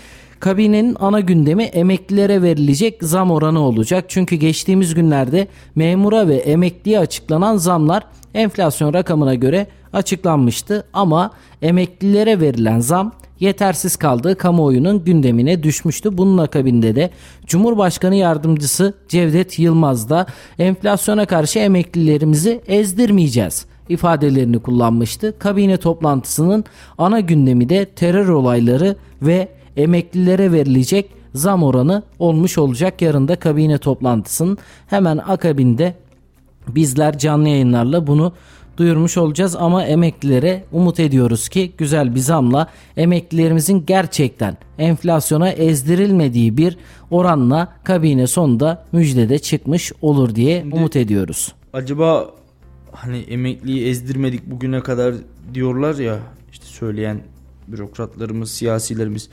Kabinenin 0.42 0.96
ana 1.00 1.20
gündemi 1.20 1.62
emeklilere 1.62 2.42
verilecek 2.42 3.02
zam 3.02 3.30
oranı 3.30 3.60
olacak. 3.60 4.04
Çünkü 4.08 4.36
geçtiğimiz 4.36 4.94
günlerde 4.94 5.48
memura 5.74 6.28
ve 6.28 6.36
emekliye 6.36 6.98
açıklanan 6.98 7.56
zamlar 7.56 8.06
enflasyon 8.34 8.94
rakamına 8.94 9.34
göre 9.34 9.66
açıklanmıştı 9.92 10.84
ama 10.92 11.30
emeklilere 11.62 12.40
verilen 12.40 12.80
zam 12.80 13.12
yetersiz 13.40 13.96
kaldığı 13.96 14.38
kamuoyunun 14.38 15.04
gündemine 15.04 15.62
düşmüştü. 15.62 16.18
Bunun 16.18 16.38
akabinde 16.38 16.96
de 16.96 17.10
Cumhurbaşkanı 17.46 18.14
Yardımcısı 18.14 18.94
Cevdet 19.08 19.58
Yılmaz 19.58 20.10
da 20.10 20.26
enflasyona 20.58 21.26
karşı 21.26 21.58
emeklilerimizi 21.58 22.60
ezdirmeyeceğiz 22.66 23.66
ifadelerini 23.88 24.58
kullanmıştı. 24.58 25.38
Kabine 25.38 25.76
toplantısının 25.76 26.64
ana 26.98 27.20
gündemi 27.20 27.68
de 27.68 27.84
terör 27.84 28.28
olayları 28.28 28.96
ve 29.22 29.48
emeklilere 29.76 30.52
verilecek 30.52 31.10
zam 31.34 31.62
oranı 31.62 32.02
olmuş 32.18 32.58
olacak. 32.58 33.02
Yarın 33.02 33.28
da 33.28 33.36
kabine 33.36 33.78
toplantısının 33.78 34.58
hemen 34.86 35.18
akabinde 35.18 35.94
bizler 36.68 37.18
canlı 37.18 37.48
yayınlarla 37.48 38.06
bunu 38.06 38.32
duyurmuş 38.76 39.16
olacağız 39.16 39.56
ama 39.56 39.84
emeklilere 39.84 40.64
umut 40.72 41.00
ediyoruz 41.00 41.48
ki 41.48 41.72
güzel 41.78 42.14
bir 42.14 42.20
zamla 42.20 42.68
emeklilerimizin 42.96 43.86
gerçekten 43.86 44.56
enflasyona 44.78 45.50
ezdirilmediği 45.50 46.56
bir 46.56 46.78
oranla 47.10 47.72
kabine 47.84 48.26
sonunda 48.26 48.84
müjdede 48.92 49.38
çıkmış 49.38 49.92
olur 50.02 50.34
diye 50.34 50.64
umut 50.72 50.96
ediyoruz. 50.96 51.52
Acaba 51.72 52.30
hani 52.92 53.18
emekliyi 53.18 53.86
ezdirmedik 53.86 54.46
bugüne 54.46 54.80
kadar 54.80 55.14
diyorlar 55.54 55.94
ya 55.94 56.18
işte 56.52 56.66
söyleyen 56.66 57.20
bürokratlarımız, 57.68 58.50
siyasilerimiz. 58.50 59.28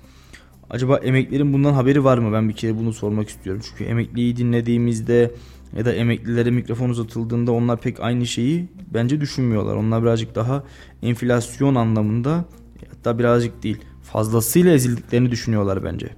Acaba 0.70 0.98
emeklilerin 0.98 1.54
bundan 1.54 1.74
haberi 1.74 2.04
var 2.04 2.18
mı? 2.18 2.34
Ben 2.34 2.50
bir 2.50 2.54
kere 2.54 2.78
bunu 2.78 2.94
sormak 2.94 3.30
istiyorum. 3.30 3.62
Çünkü 3.70 3.84
emekliyi 3.84 4.38
dinlediğimizde 4.38 5.32
ya 5.78 5.86
da 5.86 5.94
emeklilere 5.94 6.52
mikrofon 6.52 6.90
uzatıldığında 6.90 7.52
onlar 7.52 7.82
pek 7.82 8.00
aynı 8.00 8.26
şeyi 8.26 8.68
bence 8.94 9.22
düşünmüyorlar. 9.22 9.76
Onlar 9.76 10.04
birazcık 10.04 10.36
daha 10.36 10.64
enflasyon 11.04 11.76
anlamında 11.76 12.46
hatta 12.90 13.20
birazcık 13.20 13.64
değil 13.64 13.78
fazlasıyla 14.04 14.74
ezildiklerini 14.74 15.32
düşünüyorlar 15.32 15.84
bence. 15.84 16.10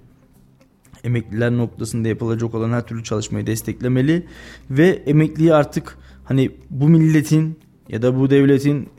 Emekliler 1.03 1.51
noktasında 1.51 2.07
yapılacak 2.07 2.55
olan 2.55 2.71
her 2.71 2.87
türlü 2.87 3.03
çalışmayı 3.03 3.47
desteklemeli 3.47 4.27
ve 4.69 4.87
emekliyi 4.87 5.53
artık 5.53 5.97
hani 6.23 6.51
bu 6.69 6.89
milletin 6.89 7.59
ya 7.91 8.01
da 8.01 8.19
bu 8.19 8.29
devletin 8.29 8.89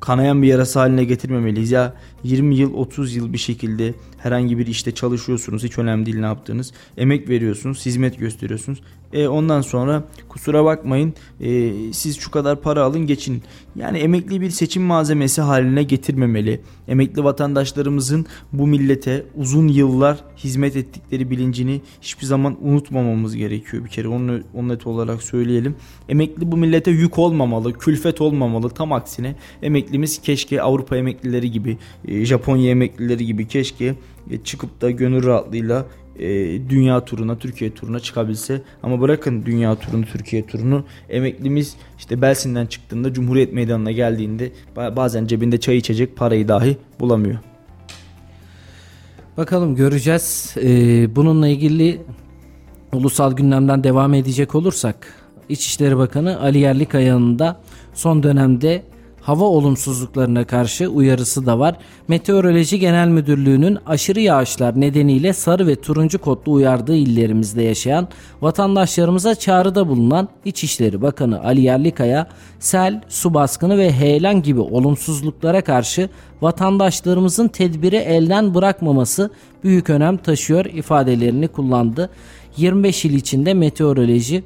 kanayan 0.00 0.42
bir 0.42 0.46
yarası 0.46 0.78
haline 0.78 1.04
getirmemeliyiz. 1.04 1.70
Ya 1.70 1.94
20 2.24 2.56
yıl 2.56 2.74
30 2.74 3.16
yıl 3.16 3.32
bir 3.32 3.38
şekilde 3.38 3.94
herhangi 4.18 4.58
bir 4.58 4.66
işte 4.66 4.94
çalışıyorsunuz 4.94 5.64
hiç 5.64 5.78
önemli 5.78 6.06
değil 6.06 6.18
ne 6.18 6.26
yaptığınız. 6.26 6.72
Emek 6.96 7.28
veriyorsunuz 7.28 7.86
hizmet 7.86 8.18
gösteriyorsunuz. 8.18 8.82
E, 9.12 9.28
ondan 9.28 9.60
sonra 9.60 10.04
kusura 10.28 10.64
bakmayın 10.64 11.14
e, 11.40 11.72
siz 11.92 12.18
şu 12.18 12.30
kadar 12.30 12.60
para 12.60 12.82
alın 12.82 13.06
geçin. 13.06 13.42
Yani 13.76 13.98
emekli 13.98 14.40
bir 14.40 14.50
seçim 14.50 14.82
malzemesi 14.82 15.40
haline 15.40 15.82
getirmemeli. 15.82 16.60
Emekli 16.88 17.24
vatandaşlarımızın 17.24 18.26
bu 18.52 18.66
millete 18.66 19.26
uzun 19.36 19.68
yıllar 19.68 20.24
hizmet 20.36 20.76
ettikleri 20.76 21.30
bilincini 21.30 21.80
hiçbir 22.02 22.26
zaman 22.26 22.56
unutmamamız 22.62 23.36
gerekiyor. 23.36 23.84
Bir 23.84 23.90
kere 23.90 24.08
onu, 24.08 24.40
onu 24.54 24.68
net 24.68 24.86
olarak 24.86 25.22
söyleyelim. 25.22 25.76
Emekli 26.08 26.52
bu 26.52 26.56
millete 26.56 26.90
yük 26.90 27.18
olmamalı, 27.18 27.72
külfet 27.72 28.20
olmamalı. 28.20 28.70
Tam 28.70 28.92
aksine 28.92 29.36
emeklimiz 29.62 30.22
keşke 30.22 30.62
Avrupa 30.62 30.96
emeklileri 30.96 31.50
gibi, 31.50 31.78
e, 32.08 32.24
Japonya 32.24 32.70
emeklileri 32.70 33.26
gibi 33.26 33.48
keşke 33.48 33.94
e, 34.30 34.38
çıkıp 34.44 34.80
da 34.80 34.90
gönül 34.90 35.26
rahatlığıyla 35.26 35.86
e, 36.18 36.26
dünya 36.68 37.04
turuna, 37.04 37.38
Türkiye 37.38 37.74
turuna 37.74 38.00
çıkabilse. 38.00 38.62
Ama 38.82 39.00
bırakın 39.00 39.46
dünya 39.46 39.74
turunu, 39.74 40.04
Türkiye 40.04 40.46
turunu 40.46 40.84
emeklimiz 41.08 41.76
işte 41.98 42.22
Belsin'den 42.22 42.66
çıktığında 42.66 43.12
Cumhuriyet 43.12 43.52
Meydanı'na 43.52 43.92
geldiğinde 43.92 44.52
bazen 44.76 45.26
cebinde 45.26 45.60
çay 45.60 45.76
içecek 45.76 46.16
parayı 46.16 46.48
dahi 46.48 46.76
bulamıyor. 47.00 47.38
Bakalım 49.36 49.74
göreceğiz. 49.74 50.54
Ee, 50.62 51.16
bununla 51.16 51.48
ilgili 51.48 52.00
ulusal 52.92 53.32
gündemden 53.32 53.84
devam 53.84 54.14
edecek 54.14 54.54
olursak 54.54 55.14
İçişleri 55.48 55.96
Bakanı 55.96 56.40
Ali 56.40 56.58
Yerlikaya'nın 56.58 57.38
da 57.38 57.60
son 57.94 58.22
dönemde 58.22 58.82
hava 59.28 59.44
olumsuzluklarına 59.44 60.44
karşı 60.44 60.88
uyarısı 60.88 61.46
da 61.46 61.58
var. 61.58 61.76
Meteoroloji 62.08 62.78
Genel 62.78 63.08
Müdürlüğü'nün 63.08 63.78
aşırı 63.86 64.20
yağışlar 64.20 64.80
nedeniyle 64.80 65.32
sarı 65.32 65.66
ve 65.66 65.76
turuncu 65.76 66.18
kodlu 66.18 66.52
uyardığı 66.52 66.96
illerimizde 66.96 67.62
yaşayan 67.62 68.08
vatandaşlarımıza 68.42 69.34
çağrıda 69.34 69.88
bulunan 69.88 70.28
İçişleri 70.44 71.02
Bakanı 71.02 71.44
Ali 71.44 71.60
Yerlikaya, 71.60 72.26
sel, 72.58 73.02
su 73.08 73.34
baskını 73.34 73.78
ve 73.78 73.92
heyelan 73.92 74.42
gibi 74.42 74.60
olumsuzluklara 74.60 75.64
karşı 75.64 76.08
vatandaşlarımızın 76.42 77.48
tedbiri 77.48 77.96
elden 77.96 78.54
bırakmaması 78.54 79.30
büyük 79.64 79.90
önem 79.90 80.16
taşıyor 80.16 80.64
ifadelerini 80.64 81.48
kullandı. 81.48 82.10
25 82.56 83.04
il 83.04 83.14
içinde 83.14 83.54
meteoroloji 83.54 84.44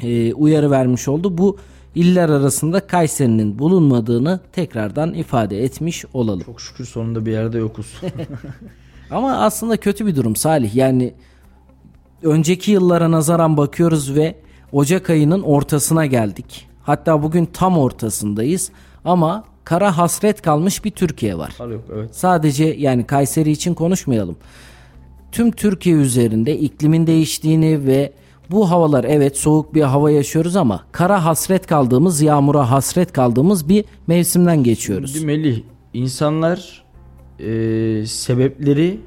e, 0.00 0.34
uyarı 0.34 0.70
vermiş 0.70 1.08
oldu. 1.08 1.38
Bu 1.38 1.56
iller 1.94 2.28
arasında 2.28 2.86
Kayseri'nin 2.86 3.58
bulunmadığını 3.58 4.40
tekrardan 4.52 5.14
ifade 5.14 5.64
etmiş 5.64 6.04
olalım. 6.12 6.40
Çok 6.40 6.60
şükür 6.60 6.84
sonunda 6.84 7.26
bir 7.26 7.32
yerde 7.32 7.58
yokuz. 7.58 8.00
Ama 9.10 9.36
aslında 9.36 9.76
kötü 9.76 10.06
bir 10.06 10.16
durum 10.16 10.36
Salih. 10.36 10.74
Yani 10.74 11.14
önceki 12.22 12.70
yıllara 12.70 13.10
nazaran 13.10 13.56
bakıyoruz 13.56 14.14
ve 14.14 14.34
Ocak 14.72 15.10
ayının 15.10 15.42
ortasına 15.42 16.06
geldik. 16.06 16.68
Hatta 16.82 17.22
bugün 17.22 17.46
tam 17.46 17.78
ortasındayız 17.78 18.70
ama 19.04 19.44
kara 19.64 19.98
hasret 19.98 20.42
kalmış 20.42 20.84
bir 20.84 20.90
Türkiye 20.90 21.38
var. 21.38 21.54
Yok, 21.70 21.84
evet. 21.94 22.16
Sadece 22.16 22.64
yani 22.64 23.06
Kayseri 23.06 23.50
için 23.50 23.74
konuşmayalım. 23.74 24.36
Tüm 25.32 25.50
Türkiye 25.50 25.96
üzerinde 25.96 26.58
iklimin 26.58 27.06
değiştiğini 27.06 27.86
ve 27.86 28.12
bu 28.50 28.70
havalar 28.70 29.04
evet 29.04 29.36
soğuk 29.36 29.74
bir 29.74 29.82
hava 29.82 30.10
yaşıyoruz 30.10 30.56
ama 30.56 30.84
kara 30.92 31.24
hasret 31.24 31.66
kaldığımız, 31.66 32.22
yağmura 32.22 32.70
hasret 32.70 33.12
kaldığımız 33.12 33.68
bir 33.68 33.84
mevsimden 34.06 34.62
geçiyoruz. 34.64 35.12
Şimdi 35.12 35.26
Melih, 35.26 35.62
insanlar 35.94 36.84
e, 37.38 38.06
sebepleri 38.06 39.00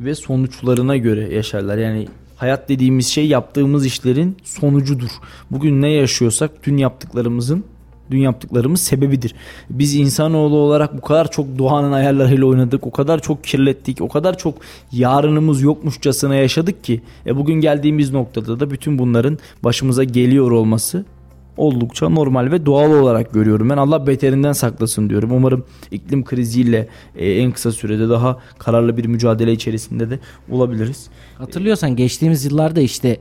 ve 0.00 0.14
sonuçlarına 0.14 0.96
göre 0.96 1.34
yaşarlar. 1.34 1.78
Yani 1.78 2.08
hayat 2.36 2.68
dediğimiz 2.68 3.06
şey 3.06 3.26
yaptığımız 3.26 3.86
işlerin 3.86 4.36
sonucudur. 4.44 5.10
Bugün 5.50 5.82
ne 5.82 5.88
yaşıyorsak 5.88 6.66
dün 6.66 6.76
yaptıklarımızın 6.76 7.64
dün 8.10 8.18
yaptıklarımız 8.18 8.80
sebebidir. 8.80 9.34
Biz 9.70 9.94
insanoğlu 9.94 10.56
olarak 10.56 10.96
bu 10.96 11.00
kadar 11.00 11.30
çok 11.30 11.58
doğanın 11.58 11.92
ayarlarıyla 11.92 12.46
oynadık, 12.46 12.86
o 12.86 12.90
kadar 12.90 13.22
çok 13.22 13.44
kirlettik, 13.44 14.00
o 14.00 14.08
kadar 14.08 14.38
çok 14.38 14.54
yarınımız 14.92 15.62
yokmuşçasına 15.62 16.34
yaşadık 16.34 16.84
ki 16.84 17.00
e 17.26 17.36
bugün 17.36 17.54
geldiğimiz 17.54 18.12
noktada 18.12 18.60
da 18.60 18.70
bütün 18.70 18.98
bunların 18.98 19.38
başımıza 19.64 20.04
geliyor 20.04 20.50
olması 20.50 21.04
oldukça 21.56 22.08
normal 22.08 22.52
ve 22.52 22.66
doğal 22.66 22.90
olarak 22.90 23.32
görüyorum. 23.32 23.70
Ben 23.70 23.76
Allah 23.76 24.06
beterinden 24.06 24.52
saklasın 24.52 25.10
diyorum. 25.10 25.32
Umarım 25.32 25.64
iklim 25.90 26.24
kriziyle 26.24 26.88
e, 27.16 27.30
en 27.30 27.52
kısa 27.52 27.72
sürede 27.72 28.08
daha 28.08 28.38
kararlı 28.58 28.96
bir 28.96 29.04
mücadele 29.04 29.52
içerisinde 29.52 30.10
de 30.10 30.18
olabiliriz. 30.50 31.06
Hatırlıyorsan 31.38 31.96
geçtiğimiz 31.96 32.44
yıllarda 32.44 32.80
işte 32.80 33.16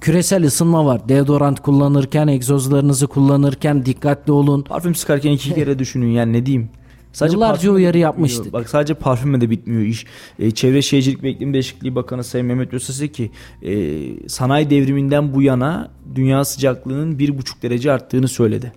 küresel 0.00 0.44
ısınma 0.44 0.86
var. 0.86 1.08
Deodorant 1.08 1.60
kullanırken, 1.60 2.28
egzozlarınızı 2.28 3.06
kullanırken 3.06 3.86
dikkatli 3.86 4.32
olun. 4.32 4.62
Parfüm 4.62 4.94
sıkarken 4.94 5.32
iki 5.32 5.54
kere 5.54 5.78
düşünün 5.78 6.10
yani 6.10 6.32
ne 6.32 6.46
diyeyim. 6.46 6.70
Sadece 7.12 7.34
Yıllarca 7.34 7.70
uyarı 7.70 7.98
yapmıştık. 7.98 8.52
Bak 8.52 8.68
sadece 8.68 8.94
parfümle 8.94 9.40
de 9.40 9.50
bitmiyor 9.50 9.82
iş. 9.82 10.06
E, 10.38 10.50
Çevre 10.50 10.82
Şehircilik 10.82 11.22
ve 11.22 11.30
İklim 11.30 11.52
Değişikliği 11.52 11.94
Bakanı 11.94 12.24
Sayın 12.24 12.46
Mehmet 12.46 12.72
Yosası 12.72 13.08
ki 13.08 13.30
e, 13.62 14.00
sanayi 14.28 14.70
devriminden 14.70 15.34
bu 15.34 15.42
yana 15.42 15.90
dünya 16.14 16.44
sıcaklığının 16.44 17.18
bir 17.18 17.38
buçuk 17.38 17.62
derece 17.62 17.92
arttığını 17.92 18.28
söyledi. 18.28 18.72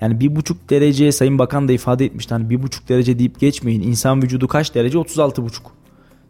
Yani 0.00 0.20
bir 0.20 0.36
buçuk 0.36 0.70
derece 0.70 1.12
Sayın 1.12 1.38
Bakan 1.38 1.68
da 1.68 1.72
ifade 1.72 2.04
etmişti. 2.04 2.34
Hani 2.34 2.50
bir 2.50 2.62
buçuk 2.62 2.88
derece 2.88 3.18
deyip 3.18 3.40
geçmeyin. 3.40 3.82
İnsan 3.82 4.22
vücudu 4.22 4.48
kaç 4.48 4.74
derece? 4.74 4.98
36 4.98 5.44
buçuk. 5.44 5.72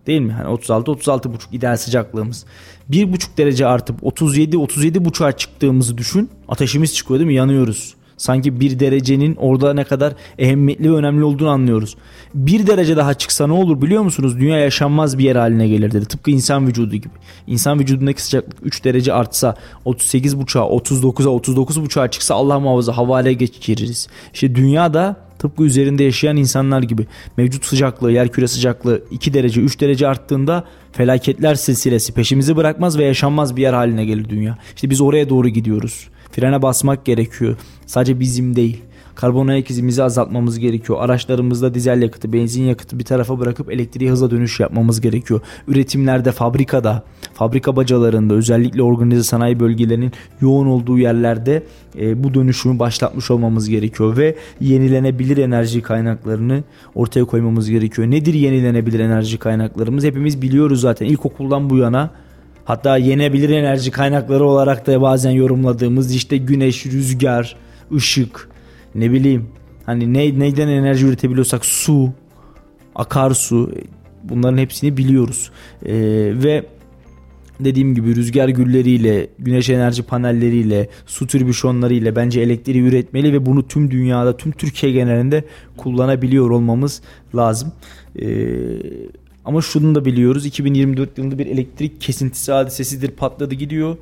Değil 0.07 0.21
mi? 0.21 0.33
Hani 0.33 0.49
36 0.49 0.91
36 0.91 1.35
buçuk 1.35 1.55
ideal 1.55 1.77
sıcaklığımız. 1.77 2.45
Bir 2.89 3.13
buçuk 3.13 3.39
derece 3.39 3.67
artıp 3.67 4.07
37 4.07 4.59
37 4.59 5.05
buçuğa 5.05 5.33
çıktığımızı 5.33 5.99
düşün. 5.99 6.31
Ateşimiz 6.49 6.95
çıkıyor 6.95 7.21
değil 7.21 7.27
mi? 7.27 7.35
Yanıyoruz. 7.35 7.95
Sanki 8.17 8.61
bir 8.61 8.81
derecenin 8.81 9.37
orada 9.37 9.75
ne 9.75 9.85
kadar 9.85 10.15
ehemmiyetli 10.39 10.93
ve 10.93 10.97
önemli 10.97 11.25
olduğunu 11.25 11.49
anlıyoruz. 11.49 11.97
Bir 12.35 12.67
derece 12.67 12.97
daha 12.97 13.15
çıksa 13.15 13.47
ne 13.47 13.53
olur 13.53 13.83
biliyor 13.83 14.03
musunuz? 14.03 14.41
Dünya 14.41 14.59
yaşanmaz 14.59 15.19
bir 15.19 15.25
yer 15.25 15.37
haline 15.37 15.69
gelir 15.69 15.91
dedi. 15.91 16.07
Tıpkı 16.07 16.31
insan 16.31 16.67
vücudu 16.67 16.95
gibi. 16.95 17.15
İnsan 17.47 17.79
vücudundaki 17.79 18.23
sıcaklık 18.23 18.57
3 18.63 18.85
derece 18.85 19.13
artsa 19.13 19.55
38 19.85 20.39
buçuğa 20.39 20.63
39'a 20.63 21.31
39 21.31 21.83
buçuğa 21.83 22.11
çıksa 22.11 22.35
Allah 22.35 22.61
muhafaza 22.61 22.97
havale 22.97 23.33
geçiririz. 23.33 24.09
İşte 24.35 24.55
dünya 24.55 24.95
da 24.95 25.26
tıpkı 25.39 25.65
üzerinde 25.65 26.05
yaşayan 26.05 26.37
insanlar 26.37 26.83
gibi 26.83 27.07
mevcut 27.37 27.65
sıcaklığı, 27.65 28.13
yerküre 28.13 28.47
sıcaklığı 28.47 29.03
2 29.11 29.35
derece 29.35 29.61
3 29.61 29.81
derece 29.81 30.09
arttığında 30.09 30.65
felaketler 30.93 31.55
silsilesi 31.55 32.13
peşimizi 32.13 32.57
bırakmaz 32.57 32.99
ve 32.99 33.05
yaşanmaz 33.05 33.57
bir 33.57 33.63
yer 33.63 33.73
haline 33.73 34.05
gelir 34.05 34.29
dünya. 34.29 34.59
İşte 34.75 34.91
biz 34.91 35.01
oraya 35.01 35.29
doğru 35.29 35.49
gidiyoruz. 35.49 36.09
Frene 36.33 36.63
basmak 36.63 37.05
gerekiyor. 37.05 37.57
Sadece 37.87 38.21
bizim 38.21 38.57
değil. 38.57 38.83
Karbon 39.17 39.49
ayak 39.49 39.71
izimizi 39.71 40.03
azaltmamız 40.03 40.59
gerekiyor. 40.59 40.99
Araçlarımızda 41.01 41.75
dizel 41.75 42.03
yakıtı, 42.03 42.33
benzin 42.33 42.65
yakıtı 42.65 42.99
bir 42.99 43.05
tarafa 43.05 43.39
bırakıp 43.41 43.73
elektriğe 43.73 44.11
hızla 44.11 44.31
dönüş 44.31 44.61
yapmamız 44.61 45.01
gerekiyor. 45.01 45.41
Üretimlerde, 45.69 46.33
fabrikada, 46.33 47.03
fabrika 47.35 47.77
bacalarında 47.77 48.35
özellikle 48.35 48.83
organize 48.83 49.23
sanayi 49.23 49.61
bölgelerinin 49.61 50.13
yoğun 50.41 50.67
olduğu 50.67 50.99
yerlerde 50.99 51.63
e, 51.99 52.25
bu 52.25 52.35
dönüşümü 52.35 52.79
başlatmış 52.79 53.31
olmamız 53.31 53.69
gerekiyor 53.69 54.17
ve 54.17 54.37
yenilenebilir 54.61 55.37
enerji 55.37 55.83
kaynaklarını 55.83 56.65
ortaya 56.95 57.25
koymamız 57.25 57.71
gerekiyor. 57.71 58.11
Nedir 58.11 58.35
yenilenebilir 58.35 59.01
enerji 59.01 59.39
kaynaklarımız? 59.39 60.05
Hepimiz 60.05 60.43
biliyoruz 60.43 60.81
zaten 60.81 61.07
ilkokuldan 61.07 61.71
bu 61.71 61.77
yana 61.77 62.11
Hatta 62.67 62.97
yenebilir 62.97 63.51
enerji 63.51 63.91
kaynakları 63.91 64.45
olarak 64.45 64.87
da 64.87 65.03
bazen 65.03 65.31
yorumladığımız 65.31 66.15
işte 66.15 66.37
güneş, 66.37 66.87
rüzgar, 66.87 67.57
ışık, 67.95 68.49
ne 69.01 69.13
bileyim 69.13 69.47
hani 69.87 70.15
ne, 70.15 70.39
neyden 70.39 70.69
enerji 70.69 71.07
üretebiliyorsak 71.07 71.65
su, 71.65 72.13
akarsu 72.95 73.73
bunların 74.25 74.59
hepsini 74.59 74.97
biliyoruz. 74.97 75.51
Ee, 75.87 75.95
ve 76.45 76.67
dediğim 77.61 77.95
gibi 77.95 78.17
rüzgar 78.17 78.49
gülleriyle, 78.49 79.27
güneş 79.39 79.71
enerji 79.71 80.03
panelleriyle, 80.03 80.89
su 81.07 81.27
türbüşonlarıyla 81.27 82.17
bence 82.17 82.41
elektriği 82.41 82.83
üretmeli 82.83 83.33
ve 83.33 83.47
bunu 83.47 83.69
tüm 83.69 83.91
dünyada, 83.91 84.37
tüm 84.37 84.53
Türkiye 84.53 84.93
genelinde 84.93 85.45
kullanabiliyor 85.77 86.51
olmamız 86.51 87.03
lazım. 87.35 87.73
Ee, 88.23 88.27
ama 89.45 89.63
şunu 89.63 89.95
da 89.95 90.05
biliyoruz 90.05 90.47
2024 90.47 91.19
yılında 91.19 91.39
bir 91.39 91.47
elektrik 91.47 92.01
kesintisi 92.01 92.53
hadisesidir 92.53 93.11
patladı 93.11 93.55
gidiyor. 93.55 93.97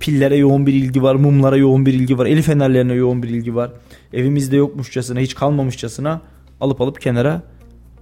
Pillere 0.00 0.36
yoğun 0.36 0.66
bir 0.66 0.74
ilgi 0.74 1.02
var, 1.02 1.14
mumlara 1.14 1.56
yoğun 1.56 1.86
bir 1.86 1.94
ilgi 1.94 2.18
var, 2.18 2.26
el 2.26 2.42
fenerlerine 2.42 2.92
yoğun 2.94 3.22
bir 3.22 3.28
ilgi 3.28 3.54
var. 3.54 3.70
Evimizde 4.12 4.56
yokmuşçasına, 4.56 5.20
hiç 5.20 5.34
kalmamışçasına 5.34 6.20
alıp 6.60 6.80
alıp 6.80 7.00
kenara 7.00 7.42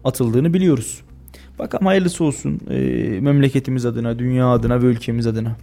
atıldığını 0.04 0.54
biliyoruz. 0.54 1.00
Bakalım 1.58 1.86
hayırlısı 1.86 2.24
olsun 2.24 2.60
e, 2.70 2.76
memleketimiz 3.20 3.86
adına, 3.86 4.18
dünya 4.18 4.48
adına 4.48 4.82
ve 4.82 4.86
ülkemiz 4.86 5.26
adına. 5.26 5.56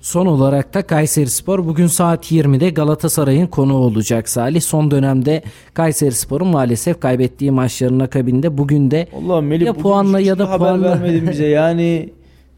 Son 0.00 0.26
olarak 0.26 0.74
da 0.74 0.82
Kayseri 0.82 1.30
Spor 1.30 1.66
bugün 1.66 1.86
saat 1.86 2.32
20'de 2.32 2.70
Galatasaray'ın 2.70 3.46
konuğu 3.46 3.76
olacak 3.76 4.28
Salih. 4.28 4.60
Son 4.60 4.90
dönemde 4.90 5.42
Kayseri 5.74 6.12
Spor'un 6.12 6.48
maalesef 6.48 7.00
kaybettiği 7.00 7.50
maçların 7.50 8.00
akabinde 8.00 8.58
bugün 8.58 8.90
de 8.90 9.08
Allah 9.16 9.40
Melih, 9.40 9.66
ya 9.66 9.72
puanla 9.72 10.20
ya 10.20 10.38
da 10.38 10.50
haber 10.50 10.58
puanla 10.58 10.90
vermedin 10.90 11.28
bize 11.30 11.46
yani 11.46 12.10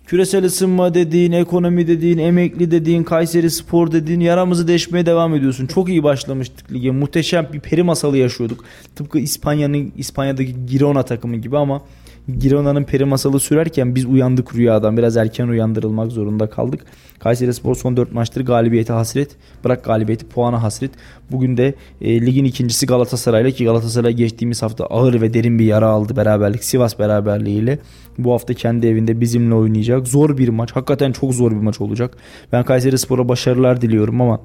küresel 0.06 0.44
ısınma 0.44 0.94
dediğin, 0.94 1.32
ekonomi 1.32 1.86
dediğin, 1.86 2.18
emekli 2.18 2.70
dediğin, 2.70 3.02
Kayseri 3.02 3.50
Spor 3.50 3.92
dediğin 3.92 4.20
yaramızı 4.20 4.68
deşmeye 4.68 5.06
devam 5.06 5.34
ediyorsun. 5.34 5.66
Çok 5.66 5.88
iyi 5.88 6.02
başlamıştık 6.02 6.72
lige. 6.72 6.90
Muhteşem 6.90 7.48
bir 7.52 7.60
peri 7.60 7.82
masalı 7.82 8.18
yaşıyorduk. 8.18 8.64
Tıpkı 8.96 9.18
İspanya'nın 9.18 9.92
İspanya'daki 9.96 10.66
Girona 10.66 11.02
takımı 11.02 11.36
gibi 11.36 11.58
ama 11.58 11.82
Girona'nın 12.28 12.84
peri 12.84 13.04
masalı 13.04 13.40
sürerken 13.40 13.94
biz 13.94 14.06
uyandık 14.06 14.54
rüyadan. 14.54 14.96
Biraz 14.96 15.16
erken 15.16 15.48
uyandırılmak 15.48 16.12
zorunda 16.12 16.50
kaldık. 16.50 16.80
Kayseri 17.18 17.54
Spor 17.54 17.74
son 17.74 17.96
4 17.96 18.12
maçtır 18.12 18.44
galibiyete 18.46 18.92
hasret. 18.92 19.36
Bırak 19.64 19.84
galibiyeti 19.84 20.26
puana 20.26 20.62
hasret. 20.62 20.90
Bugün 21.30 21.56
de 21.56 21.74
e, 22.00 22.26
ligin 22.26 22.44
ikincisi 22.44 22.86
Galatasaray'la 22.86 23.50
ki 23.50 23.64
Galatasaray 23.64 24.12
geçtiğimiz 24.12 24.62
hafta 24.62 24.86
ağır 24.86 25.20
ve 25.20 25.34
derin 25.34 25.58
bir 25.58 25.64
yara 25.64 25.88
aldı 25.88 26.16
beraberlik. 26.16 26.64
Sivas 26.64 26.98
beraberliğiyle. 26.98 27.78
Bu 28.18 28.32
hafta 28.32 28.54
kendi 28.54 28.86
evinde 28.86 29.20
bizimle 29.20 29.54
oynayacak. 29.54 30.08
Zor 30.08 30.38
bir 30.38 30.48
maç. 30.48 30.72
Hakikaten 30.72 31.12
çok 31.12 31.34
zor 31.34 31.50
bir 31.50 31.56
maç 31.56 31.80
olacak. 31.80 32.16
Ben 32.52 32.64
Kayseri 32.64 32.98
Spor'a 32.98 33.28
başarılar 33.28 33.80
diliyorum 33.80 34.20
ama 34.20 34.40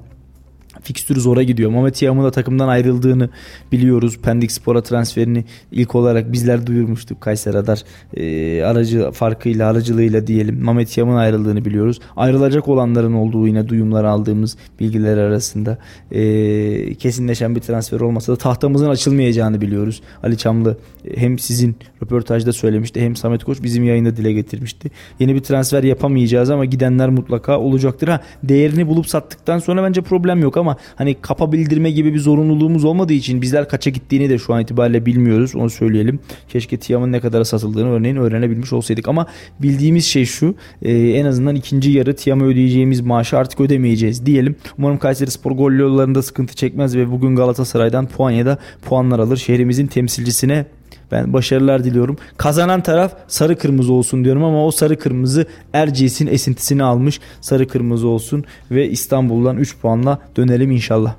fikstürü 0.82 1.20
zora 1.20 1.42
gidiyor. 1.42 1.70
Mehmet 1.70 2.02
Yağım'ın 2.02 2.24
da 2.24 2.30
takımdan 2.30 2.68
ayrıldığını 2.68 3.30
biliyoruz. 3.72 4.18
Pendik 4.22 4.52
Spor'a 4.52 4.82
transferini 4.82 5.44
ilk 5.72 5.94
olarak 5.94 6.32
bizler 6.32 6.66
duyurmuştuk. 6.66 7.20
Kayseri 7.20 7.54
Radar 7.54 7.82
e, 8.16 8.62
aracı 8.62 9.10
farkıyla 9.10 9.70
aracılığıyla 9.70 10.26
diyelim. 10.26 10.64
Mehmet 10.64 10.98
Yağım'ın 10.98 11.16
ayrıldığını 11.16 11.64
biliyoruz. 11.64 12.00
Ayrılacak 12.16 12.68
olanların 12.68 13.12
olduğu 13.12 13.46
yine 13.46 13.68
duyumlar 13.68 14.04
aldığımız 14.04 14.56
bilgiler 14.80 15.16
arasında 15.18 15.78
e, 16.10 16.94
kesinleşen 16.94 17.56
bir 17.56 17.60
transfer 17.60 18.00
olmasa 18.00 18.32
da 18.32 18.36
tahtamızın 18.36 18.88
açılmayacağını 18.88 19.60
biliyoruz. 19.60 20.02
Ali 20.22 20.38
Çamlı 20.38 20.76
e, 21.04 21.16
hem 21.16 21.38
sizin 21.38 21.76
röportajda 22.02 22.52
söylemişti 22.52 23.00
hem 23.00 23.16
Samet 23.16 23.44
Koç 23.44 23.62
bizim 23.62 23.84
yayında 23.84 24.16
dile 24.16 24.32
getirmişti. 24.32 24.90
Yeni 25.20 25.34
bir 25.34 25.40
transfer 25.40 25.82
yapamayacağız 25.82 26.50
ama 26.50 26.64
gidenler 26.64 27.08
mutlaka 27.08 27.58
olacaktır. 27.58 28.08
Ha 28.08 28.20
değerini 28.42 28.86
bulup 28.86 29.06
sattıktan 29.06 29.58
sonra 29.58 29.82
bence 29.82 30.02
problem 30.02 30.42
yok 30.42 30.56
ama 30.56 30.69
hani 30.94 31.16
kapa 31.22 31.52
bildirme 31.52 31.90
gibi 31.90 32.14
bir 32.14 32.18
zorunluluğumuz 32.18 32.84
olmadığı 32.84 33.12
için 33.12 33.42
bizler 33.42 33.68
kaça 33.68 33.90
gittiğini 33.90 34.30
de 34.30 34.38
şu 34.38 34.54
an 34.54 34.62
itibariyle 34.62 35.06
bilmiyoruz. 35.06 35.56
Onu 35.56 35.70
söyleyelim. 35.70 36.18
Keşke 36.48 36.76
Tiam'ın 36.76 37.12
ne 37.12 37.20
kadar 37.20 37.44
satıldığını 37.44 37.90
örneğin 37.90 38.16
öğrenebilmiş 38.16 38.72
olsaydık 38.72 39.08
ama 39.08 39.26
bildiğimiz 39.62 40.04
şey 40.04 40.24
şu. 40.24 40.54
E, 40.82 40.92
en 40.92 41.26
azından 41.26 41.54
ikinci 41.54 41.90
yarı 41.90 42.16
Tiam'a 42.16 42.44
ödeyeceğimiz 42.44 43.00
maaşı 43.00 43.38
artık 43.38 43.60
ödemeyeceğiz 43.60 44.26
diyelim. 44.26 44.56
Umarım 44.78 44.98
Kayseri 44.98 45.30
Spor 45.30 45.50
gol 45.50 45.72
yollarında 45.72 46.22
sıkıntı 46.22 46.54
çekmez 46.54 46.96
ve 46.96 47.10
bugün 47.10 47.36
Galatasaray'dan 47.36 48.06
puan 48.06 48.30
ya 48.30 48.46
da 48.46 48.58
puanlar 48.82 49.18
alır. 49.18 49.36
Şehrimizin 49.36 49.86
temsilcisine 49.86 50.66
ben 51.12 51.32
başarılar 51.32 51.84
diliyorum. 51.84 52.16
Kazanan 52.36 52.82
taraf 52.82 53.12
sarı 53.28 53.58
kırmızı 53.58 53.92
olsun 53.92 54.24
diyorum 54.24 54.44
ama 54.44 54.66
o 54.66 54.70
sarı 54.70 54.98
kırmızı 54.98 55.46
Erciyes'in 55.72 56.26
esintisini 56.26 56.82
almış 56.82 57.20
sarı 57.40 57.68
kırmızı 57.68 58.08
olsun 58.08 58.44
ve 58.70 58.90
İstanbul'dan 58.90 59.56
3 59.56 59.78
puanla 59.78 60.18
dönelim 60.36 60.70
inşallah. 60.70 61.14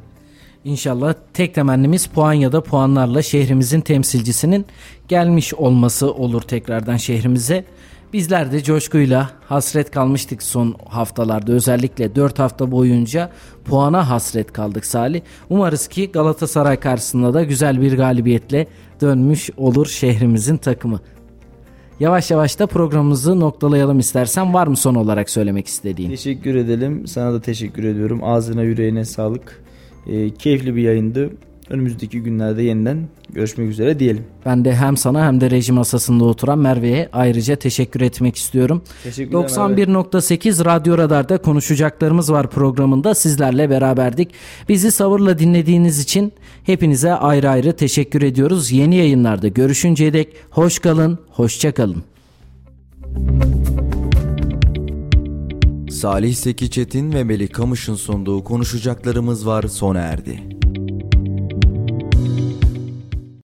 İnşallah 0.66 1.14
tek 1.34 1.56
temennimiz 1.56 2.06
puan 2.06 2.34
ya 2.34 2.52
da 2.52 2.64
puanlarla 2.64 3.22
şehrimizin 3.22 3.82
temsilcisinin 3.82 4.66
gelmiş 5.08 5.54
olması 5.54 6.14
olur 6.14 6.42
tekrardan 6.42 6.98
şehrimize. 6.98 7.66
Bizler 8.14 8.52
de 8.52 8.64
coşkuyla 8.64 9.32
hasret 9.46 9.92
kalmıştık 9.92 10.44
son 10.44 10.76
haftalarda 10.88 11.52
özellikle 11.52 12.16
4 12.16 12.40
hafta 12.40 12.72
boyunca 12.72 13.32
puana 13.66 14.10
hasret 14.10 14.54
kaldık 14.54 14.86
Salih. 14.86 15.22
Umarız 15.50 15.88
ki 15.88 16.12
Galatasaray 16.12 16.80
karşısında 16.80 17.34
da 17.34 17.44
güzel 17.44 17.82
bir 17.82 17.98
galibiyetle 17.98 18.68
dönmüş 19.02 19.50
olur 19.58 19.86
şehrimizin 19.86 20.58
takımı. 20.58 21.00
Yavaş 22.00 22.32
yavaş 22.32 22.60
da 22.60 22.68
programımızı 22.68 23.40
noktalayalım 23.40 24.00
istersen. 24.00 24.54
Var 24.54 24.68
mı 24.68 24.78
son 24.78 24.96
olarak 24.96 25.30
söylemek 25.30 25.68
istediğin? 25.68 26.10
Teşekkür 26.10 26.56
edelim. 26.56 27.08
Sana 27.08 27.34
da 27.34 27.42
teşekkür 27.42 27.84
ediyorum. 27.84 28.24
Ağzına 28.24 28.64
yüreğine 28.64 29.06
sağlık. 29.06 29.64
E, 30.08 30.30
keyifli 30.30 30.76
bir 30.76 30.82
yayındı. 30.82 31.30
Önümüzdeki 31.72 32.24
günlerde 32.24 32.64
yeniden 32.64 33.08
görüşmek 33.30 33.70
üzere 33.70 34.00
diyelim. 34.00 34.24
Ben 34.46 34.66
de 34.66 34.76
hem 34.76 34.98
sana 34.98 35.26
hem 35.26 35.42
de 35.42 35.52
reji 35.52 35.72
masasında 35.72 36.24
oturan 36.24 36.60
Merve'ye 36.60 37.10
ayrıca 37.14 37.56
teşekkür 37.56 38.02
etmek 38.02 38.36
istiyorum. 38.36 38.82
91.8 39.06 40.66
Radyo 40.66 40.98
Radar'da 40.98 41.38
konuşacaklarımız 41.38 42.32
var 42.32 42.50
programında 42.50 43.16
sizlerle 43.16 43.70
beraberdik. 43.70 44.32
Bizi 44.70 44.92
sabırla 44.92 45.40
dinlediğiniz 45.40 46.00
için 46.00 46.34
hepinize 46.64 47.14
ayrı 47.14 47.50
ayrı 47.50 47.74
teşekkür 47.74 48.22
ediyoruz. 48.22 48.72
Yeni 48.72 48.96
yayınlarda 48.96 49.48
görüşünceye 49.48 50.14
dek 50.14 50.36
hoş 50.50 50.80
kalın, 50.80 51.20
hoşça 51.30 51.74
kalın. 51.74 52.04
Salih 55.92 56.36
Seki 56.36 56.72
Çetin 56.72 57.14
ve 57.14 57.24
Melih 57.24 57.50
Kamış'ın 57.50 57.96
sunduğu 57.96 58.44
konuşacaklarımız 58.44 59.48
var 59.48 59.64
sona 59.64 60.00
erdi. 60.00 60.61
Bye. 62.22 62.51